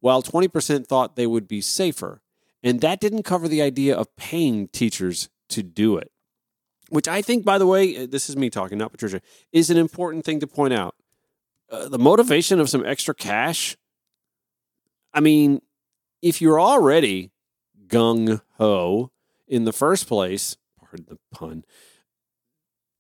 while 0.01 0.23
20% 0.23 0.87
thought 0.87 1.17
they 1.17 1.27
would 1.27 1.49
be 1.49 1.63
safer. 1.63 2.21
And 2.63 2.81
that 2.81 3.01
didn't 3.01 3.23
cover 3.23 3.49
the 3.49 3.63
idea 3.63 3.97
of 3.97 4.15
paying 4.17 4.69
teachers 4.69 5.29
to 5.51 5.63
do 5.63 5.97
it, 5.97 6.11
which 6.89 7.07
I 7.07 7.23
think, 7.23 7.45
by 7.45 7.59
the 7.59 7.67
way, 7.67 7.97
uh, 7.97 8.07
this 8.09 8.29
is 8.29 8.37
me 8.37 8.51
talking, 8.51 8.79
not 8.79 8.93
Patricia, 8.93 9.21
is 9.53 9.71
an 9.71 9.77
important 9.77 10.25
thing 10.25 10.41
to 10.41 10.47
point 10.47 10.75
out. 10.75 10.95
Uh, 11.71 11.89
the 11.89 11.99
motivation 11.99 12.61
of 12.61 12.69
some 12.71 12.85
extra 12.85 13.15
cash. 13.15 13.77
I 15.13 15.21
mean, 15.21 15.63
if 16.23 16.41
you're 16.41 16.61
already 16.61 17.33
gung 17.87 18.41
ho 18.59 19.11
in 19.47 19.65
the 19.65 19.73
first 19.73 20.07
place, 20.09 20.57
pardon 20.79 21.07
the 21.09 21.19
pun, 21.31 21.65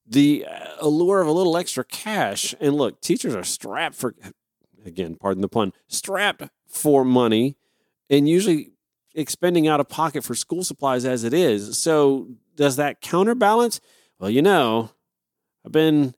the 0.06 0.46
uh, 0.48 0.66
allure 0.80 1.20
of 1.20 1.28
a 1.28 1.32
little 1.32 1.56
extra 1.56 1.84
cash, 1.84 2.54
and 2.60 2.74
look, 2.74 3.00
teachers 3.00 3.34
are 3.34 3.44
strapped 3.44 3.96
for, 3.96 4.14
again, 4.84 5.16
pardon 5.16 5.42
the 5.42 5.48
pun, 5.48 5.72
strapped 5.88 6.44
for 6.68 7.04
money 7.04 7.56
and 8.08 8.28
usually 8.28 8.72
expending 9.16 9.66
out 9.66 9.80
of 9.80 9.88
pocket 9.88 10.22
for 10.22 10.34
school 10.36 10.62
supplies 10.62 11.04
as 11.04 11.24
it 11.24 11.34
is. 11.34 11.76
So 11.76 12.28
does 12.54 12.76
that 12.76 13.00
counterbalance? 13.00 13.80
Well, 14.20 14.30
you 14.30 14.42
know, 14.42 14.90
I've 15.64 15.72
been 15.72 16.14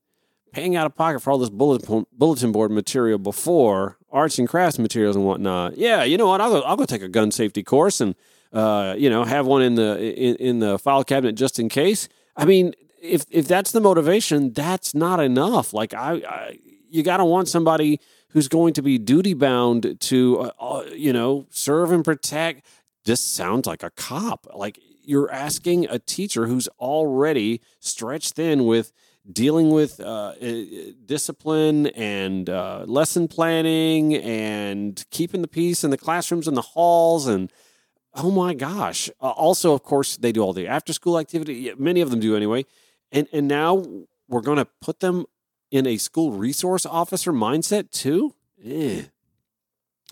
paying 0.53 0.77
out 0.77 0.87
of 0.87 0.95
pocket 0.95 1.21
for 1.21 1.31
all 1.31 1.39
this 1.39 1.51
bulletin 1.51 2.53
board 2.53 2.71
material 2.71 3.19
before, 3.19 3.97
arts 4.11 4.39
and 4.39 4.49
crafts 4.49 4.79
materials 4.79 5.17
and 5.17 5.25
whatnot. 5.25 5.79
Yeah, 5.79 6.05
you 6.05 6.19
know 6.19 6.27
what? 6.27 6.41
I'll 6.41 6.51
go. 6.51 6.61
I'll 6.63 6.77
go 6.77 6.85
take 6.85 7.03
a 7.03 7.09
gun 7.09 7.31
safety 7.31 7.63
course 7.63 8.01
and 8.01 8.15
uh, 8.53 8.95
you 8.99 9.09
know 9.09 9.25
have 9.25 9.47
one 9.47 9.63
in 9.63 9.77
the 9.77 9.99
in, 9.99 10.37
in 10.37 10.59
the 10.59 10.79
file 10.79 11.05
cabinet 11.05 11.35
just 11.35 11.59
in 11.59 11.69
case. 11.69 12.09
I 12.37 12.45
mean, 12.45 12.75
if 13.01 13.25
if 13.31 13.47
that's 13.47 13.73
the 13.73 13.81
motivation, 13.81 14.53
that's 14.53 14.95
not 14.95 15.21
enough. 15.21 15.73
Like 15.73 15.95
I, 15.95 16.23
I 16.29 16.59
you 16.91 17.03
got 17.03 17.19
to 17.19 17.25
want 17.25 17.49
somebody 17.49 18.01
who's 18.31 18.49
going 18.49 18.75
to 18.75 18.83
be 18.83 18.99
duty 18.99 19.35
bound 19.35 19.99
to 20.01 20.41
uh, 20.41 20.51
uh, 20.61 20.85
you 20.93 21.13
know 21.13 21.47
serve 21.51 21.91
and 21.91 22.05
protect 22.05 22.65
this 23.09 23.25
sounds 23.25 23.67
like 23.67 23.83
a 23.83 23.91
cop. 23.91 24.47
Like 24.55 24.79
you're 25.03 25.33
asking 25.33 25.87
a 25.89 25.99
teacher 25.99 26.47
who's 26.47 26.69
already 26.79 27.63
stretched 27.81 28.35
thin 28.35 28.67
with 28.67 28.93
dealing 29.31 29.71
with 29.71 29.99
uh, 29.99 30.35
discipline 31.07 31.87
and 31.89 32.51
uh, 32.51 32.85
lesson 32.87 33.27
planning 33.27 34.15
and 34.15 35.07
keeping 35.11 35.41
the 35.41 35.49
peace 35.49 35.83
in 35.83 35.91
the 35.91 35.97
classrooms 35.97 36.47
and 36.47 36.57
the 36.57 36.63
halls 36.63 37.27
and 37.27 37.51
oh 38.15 38.31
my 38.31 38.53
gosh 38.53 39.11
uh, 39.21 39.31
also 39.31 39.75
of 39.75 39.83
course 39.83 40.17
they 40.17 40.33
do 40.33 40.41
all 40.41 40.55
the 40.55 40.67
after 40.67 40.95
school 40.95 41.19
activity 41.19 41.71
many 41.77 42.01
of 42.01 42.11
them 42.11 42.21
do 42.21 42.35
anyway 42.35 42.65
and 43.13 43.29
and 43.35 43.47
now 43.47 43.85
we're 44.29 44.41
going 44.41 44.57
to 44.57 44.65
put 44.81 45.01
them 45.01 45.27
in 45.71 45.87
a 45.87 45.99
school 45.99 46.33
resource 46.33 46.87
officer 46.87 47.33
mindset 47.33 47.91
too 47.91 48.35
eh. 48.65 49.03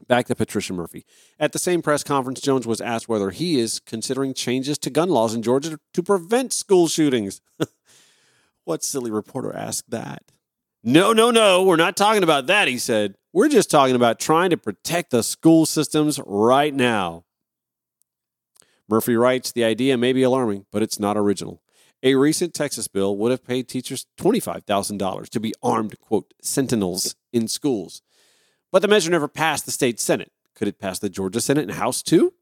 Back 0.08 0.26
to 0.26 0.36
Patricia 0.36 0.72
Murphy. 0.72 1.04
At 1.38 1.52
the 1.52 1.58
same 1.58 1.82
press 1.82 2.04
conference, 2.04 2.40
Jones 2.40 2.66
was 2.66 2.80
asked 2.80 3.08
whether 3.08 3.30
he 3.30 3.58
is 3.58 3.80
considering 3.80 4.34
changes 4.34 4.78
to 4.78 4.90
gun 4.90 5.08
laws 5.08 5.34
in 5.34 5.42
Georgia 5.42 5.78
to 5.94 6.02
prevent 6.02 6.52
school 6.52 6.86
shootings. 6.86 7.40
what 8.64 8.84
silly 8.84 9.10
reporter 9.10 9.54
asked 9.54 9.90
that? 9.90 10.22
No, 10.84 11.12
no, 11.12 11.32
no, 11.32 11.64
we're 11.64 11.74
not 11.74 11.96
talking 11.96 12.22
about 12.22 12.46
that, 12.46 12.68
he 12.68 12.78
said. 12.78 13.16
We're 13.32 13.48
just 13.48 13.70
talking 13.70 13.96
about 13.96 14.20
trying 14.20 14.50
to 14.50 14.56
protect 14.56 15.10
the 15.10 15.24
school 15.24 15.66
systems 15.66 16.20
right 16.24 16.72
now. 16.72 17.24
Murphy 18.88 19.16
writes 19.16 19.50
The 19.50 19.64
idea 19.64 19.96
may 19.96 20.12
be 20.12 20.22
alarming, 20.22 20.66
but 20.70 20.82
it's 20.82 21.00
not 21.00 21.16
original. 21.16 21.60
A 22.02 22.14
recent 22.14 22.54
Texas 22.54 22.86
bill 22.86 23.16
would 23.16 23.32
have 23.32 23.44
paid 23.44 23.68
teachers 23.68 24.06
$25,000 24.18 25.28
to 25.28 25.40
be 25.40 25.52
armed, 25.62 25.98
quote, 25.98 26.34
sentinels 26.40 27.16
in 27.32 27.48
schools. 27.48 28.02
But 28.72 28.82
the 28.82 28.88
measure 28.88 29.10
never 29.10 29.28
passed 29.28 29.64
the 29.64 29.72
state 29.72 30.00
Senate. 30.00 30.32
Could 30.54 30.68
it 30.68 30.78
pass 30.78 30.98
the 30.98 31.08
Georgia 31.08 31.40
Senate 31.40 31.64
and 31.64 31.78
House 31.78 32.02
too? 32.02 32.34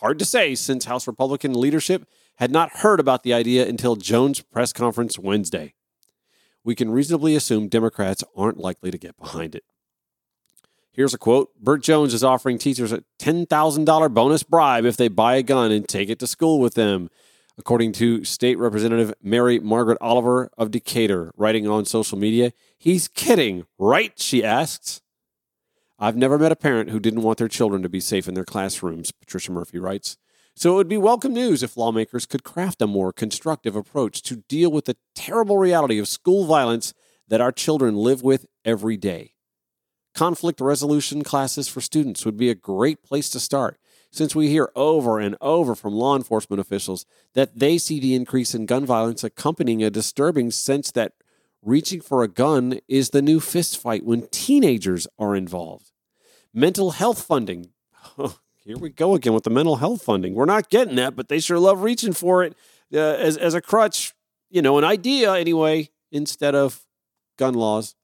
Hard 0.00 0.18
to 0.18 0.24
say, 0.24 0.54
since 0.54 0.86
House 0.86 1.06
Republican 1.06 1.52
leadership 1.52 2.06
had 2.36 2.50
not 2.50 2.78
heard 2.78 3.00
about 3.00 3.22
the 3.22 3.34
idea 3.34 3.68
until 3.68 3.96
Jones' 3.96 4.40
press 4.40 4.72
conference 4.72 5.18
Wednesday. 5.18 5.74
We 6.64 6.74
can 6.74 6.90
reasonably 6.90 7.36
assume 7.36 7.68
Democrats 7.68 8.24
aren't 8.34 8.58
likely 8.58 8.90
to 8.90 8.98
get 8.98 9.18
behind 9.18 9.54
it. 9.54 9.64
Here's 10.92 11.14
a 11.14 11.18
quote 11.18 11.54
Burt 11.60 11.82
Jones 11.82 12.14
is 12.14 12.24
offering 12.24 12.58
teachers 12.58 12.92
a 12.92 13.04
$10,000 13.20 14.14
bonus 14.14 14.42
bribe 14.42 14.84
if 14.84 14.96
they 14.96 15.08
buy 15.08 15.36
a 15.36 15.42
gun 15.42 15.70
and 15.70 15.86
take 15.86 16.08
it 16.08 16.18
to 16.18 16.26
school 16.26 16.58
with 16.58 16.74
them, 16.74 17.10
according 17.58 17.92
to 17.92 18.24
State 18.24 18.58
Representative 18.58 19.14
Mary 19.22 19.60
Margaret 19.60 19.98
Oliver 20.00 20.50
of 20.58 20.70
Decatur, 20.70 21.32
writing 21.36 21.68
on 21.68 21.84
social 21.84 22.18
media. 22.18 22.52
He's 22.76 23.06
kidding, 23.06 23.66
right? 23.78 24.18
She 24.18 24.42
asks. 24.42 25.02
I've 26.02 26.16
never 26.16 26.38
met 26.38 26.50
a 26.50 26.56
parent 26.56 26.88
who 26.88 26.98
didn't 26.98 27.20
want 27.20 27.36
their 27.36 27.46
children 27.46 27.82
to 27.82 27.88
be 27.90 28.00
safe 28.00 28.26
in 28.26 28.32
their 28.32 28.46
classrooms, 28.46 29.12
Patricia 29.12 29.52
Murphy 29.52 29.78
writes. 29.78 30.16
So 30.56 30.72
it 30.72 30.76
would 30.76 30.88
be 30.88 30.96
welcome 30.96 31.34
news 31.34 31.62
if 31.62 31.76
lawmakers 31.76 32.24
could 32.24 32.42
craft 32.42 32.80
a 32.80 32.86
more 32.86 33.12
constructive 33.12 33.76
approach 33.76 34.22
to 34.22 34.36
deal 34.48 34.72
with 34.72 34.86
the 34.86 34.96
terrible 35.14 35.58
reality 35.58 35.98
of 35.98 36.08
school 36.08 36.46
violence 36.46 36.94
that 37.28 37.42
our 37.42 37.52
children 37.52 37.96
live 37.96 38.22
with 38.22 38.46
every 38.64 38.96
day. 38.96 39.34
Conflict 40.14 40.58
resolution 40.62 41.22
classes 41.22 41.68
for 41.68 41.82
students 41.82 42.24
would 42.24 42.38
be 42.38 42.48
a 42.48 42.54
great 42.54 43.02
place 43.02 43.28
to 43.28 43.38
start, 43.38 43.78
since 44.10 44.34
we 44.34 44.48
hear 44.48 44.72
over 44.74 45.20
and 45.20 45.36
over 45.42 45.74
from 45.74 45.92
law 45.92 46.16
enforcement 46.16 46.60
officials 46.60 47.04
that 47.34 47.58
they 47.58 47.76
see 47.76 48.00
the 48.00 48.14
increase 48.14 48.54
in 48.54 48.64
gun 48.64 48.86
violence 48.86 49.22
accompanying 49.22 49.82
a 49.82 49.90
disturbing 49.90 50.50
sense 50.50 50.90
that 50.92 51.12
reaching 51.62 52.00
for 52.00 52.22
a 52.22 52.28
gun 52.28 52.80
is 52.88 53.10
the 53.10 53.22
new 53.22 53.40
fistfight 53.40 54.02
when 54.02 54.28
teenagers 54.28 55.06
are 55.18 55.36
involved 55.36 55.90
mental 56.52 56.92
health 56.92 57.22
funding. 57.22 57.70
here 58.64 58.76
we 58.76 58.90
go 58.90 59.14
again 59.14 59.32
with 59.32 59.44
the 59.44 59.50
mental 59.50 59.76
health 59.76 60.02
funding. 60.02 60.34
We're 60.34 60.44
not 60.44 60.70
getting 60.70 60.96
that, 60.96 61.16
but 61.16 61.28
they 61.28 61.40
sure 61.40 61.58
love 61.58 61.82
reaching 61.82 62.12
for 62.12 62.42
it 62.42 62.56
uh, 62.92 62.98
as, 62.98 63.36
as 63.36 63.54
a 63.54 63.60
crutch, 63.60 64.14
you 64.50 64.62
know, 64.62 64.78
an 64.78 64.84
idea 64.84 65.32
anyway, 65.34 65.90
instead 66.10 66.54
of 66.54 66.84
gun 67.38 67.54
laws. 67.54 67.94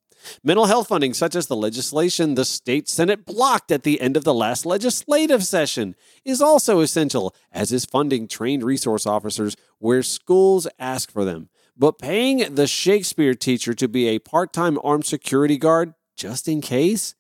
Mental 0.43 0.67
health 0.67 0.89
funding, 0.89 1.13
such 1.13 1.35
as 1.35 1.47
the 1.47 1.57
legislation 1.57 2.35
the 2.35 2.45
state 2.45 2.89
Senate 2.89 3.27
blocked 3.27 3.71
at 3.71 3.83
the 3.83 4.01
end 4.01 4.17
of 4.17 4.25
the 4.25 4.35
last 4.35 4.65
legislative 4.65 5.45
session, 5.45 5.95
is 6.25 6.41
also 6.41 6.81
essential, 6.81 7.35
as 7.53 7.71
is 7.71 7.85
funding 7.85 8.27
trained 8.27 8.65
resource 8.65 9.07
officers 9.07 9.57
where 9.79 10.03
schools 10.03 10.67
ask 10.79 11.11
for 11.11 11.25
them. 11.25 11.49
But 11.77 11.99
paying 11.99 12.55
the 12.55 12.67
Shakespeare 12.67 13.35
teacher 13.35 13.75
to 13.75 13.89
be 13.89 14.09
a 14.09 14.19
part 14.19 14.53
time 14.53 14.79
armed 14.83 15.05
security 15.05 15.59
guard, 15.59 15.95
just 16.17 16.49
in 16.49 16.61
case, 16.63 17.15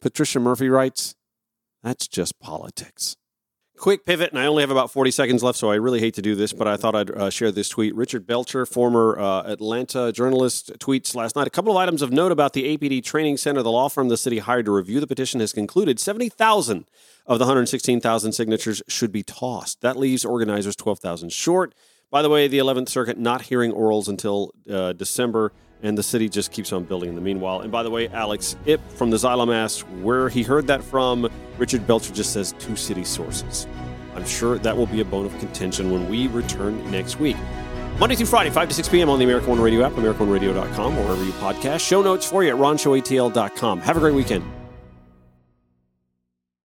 Patricia 0.00 0.40
Murphy 0.40 0.68
writes, 0.68 1.14
that's 1.82 2.08
just 2.08 2.40
politics. 2.40 3.16
Quick 3.76 4.06
pivot, 4.06 4.30
and 4.30 4.40
I 4.40 4.46
only 4.46 4.62
have 4.62 4.70
about 4.70 4.90
40 4.90 5.10
seconds 5.10 5.42
left, 5.42 5.58
so 5.58 5.70
I 5.70 5.74
really 5.74 6.00
hate 6.00 6.14
to 6.14 6.22
do 6.22 6.34
this, 6.34 6.54
but 6.54 6.66
I 6.66 6.78
thought 6.78 6.94
I'd 6.94 7.10
uh, 7.10 7.28
share 7.28 7.52
this 7.52 7.68
tweet. 7.68 7.94
Richard 7.94 8.26
Belcher, 8.26 8.64
former 8.64 9.18
uh, 9.18 9.42
Atlanta 9.42 10.10
journalist, 10.12 10.72
tweets 10.78 11.14
last 11.14 11.36
night 11.36 11.46
a 11.46 11.50
couple 11.50 11.72
of 11.72 11.76
items 11.76 12.00
of 12.00 12.10
note 12.10 12.32
about 12.32 12.54
the 12.54 12.76
APD 12.76 13.04
Training 13.04 13.36
Center. 13.36 13.62
The 13.62 13.70
law 13.70 13.90
firm 13.90 14.08
the 14.08 14.16
city 14.16 14.38
hired 14.38 14.64
to 14.64 14.72
review 14.72 14.98
the 14.98 15.06
petition 15.06 15.40
has 15.40 15.52
concluded 15.52 16.00
70,000 16.00 16.86
of 17.26 17.38
the 17.38 17.44
116,000 17.44 18.32
signatures 18.32 18.82
should 18.88 19.12
be 19.12 19.22
tossed. 19.22 19.82
That 19.82 19.98
leaves 19.98 20.24
organizers 20.24 20.74
12,000 20.74 21.30
short. 21.30 21.74
By 22.10 22.22
the 22.22 22.30
way, 22.30 22.46
the 22.48 22.58
11th 22.58 22.88
Circuit 22.88 23.18
not 23.18 23.42
hearing 23.42 23.72
orals 23.72 24.08
until 24.08 24.52
uh, 24.70 24.92
December 24.92 25.52
and 25.82 25.98
the 25.98 26.02
city 26.02 26.28
just 26.28 26.52
keeps 26.52 26.72
on 26.72 26.84
building 26.84 27.08
in 27.10 27.14
the 27.14 27.20
meanwhile. 27.20 27.60
And 27.60 27.70
by 27.70 27.82
the 27.82 27.90
way, 27.90 28.08
Alex 28.08 28.56
Ip 28.66 28.80
from 28.92 29.10
the 29.10 29.16
Xylom 29.16 29.54
asked 29.54 29.86
where 30.02 30.28
he 30.28 30.42
heard 30.42 30.66
that 30.68 30.82
from. 30.82 31.28
Richard 31.58 31.86
Belcher 31.86 32.14
just 32.14 32.32
says 32.32 32.54
two 32.58 32.76
city 32.76 33.04
sources. 33.04 33.66
I'm 34.14 34.24
sure 34.24 34.58
that 34.58 34.76
will 34.76 34.86
be 34.86 35.00
a 35.00 35.04
bone 35.04 35.26
of 35.26 35.38
contention 35.38 35.90
when 35.90 36.08
we 36.08 36.28
return 36.28 36.90
next 36.90 37.18
week. 37.20 37.36
Monday 37.98 38.14
through 38.14 38.26
Friday, 38.26 38.50
5 38.50 38.68
to 38.68 38.74
6 38.74 38.88
p.m. 38.88 39.08
on 39.10 39.18
the 39.18 39.24
America 39.24 39.48
One 39.48 39.60
Radio 39.60 39.82
app, 39.82 39.92
AmericaOneRadio.com, 39.92 40.98
or 40.98 41.02
wherever 41.02 41.24
you 41.24 41.32
podcast. 41.32 41.80
Show 41.80 42.02
notes 42.02 42.28
for 42.28 42.44
you 42.44 42.50
at 42.50 42.56
RonShowATL.com. 42.56 43.80
Have 43.80 43.96
a 43.96 44.00
great 44.00 44.14
weekend. 44.14 44.44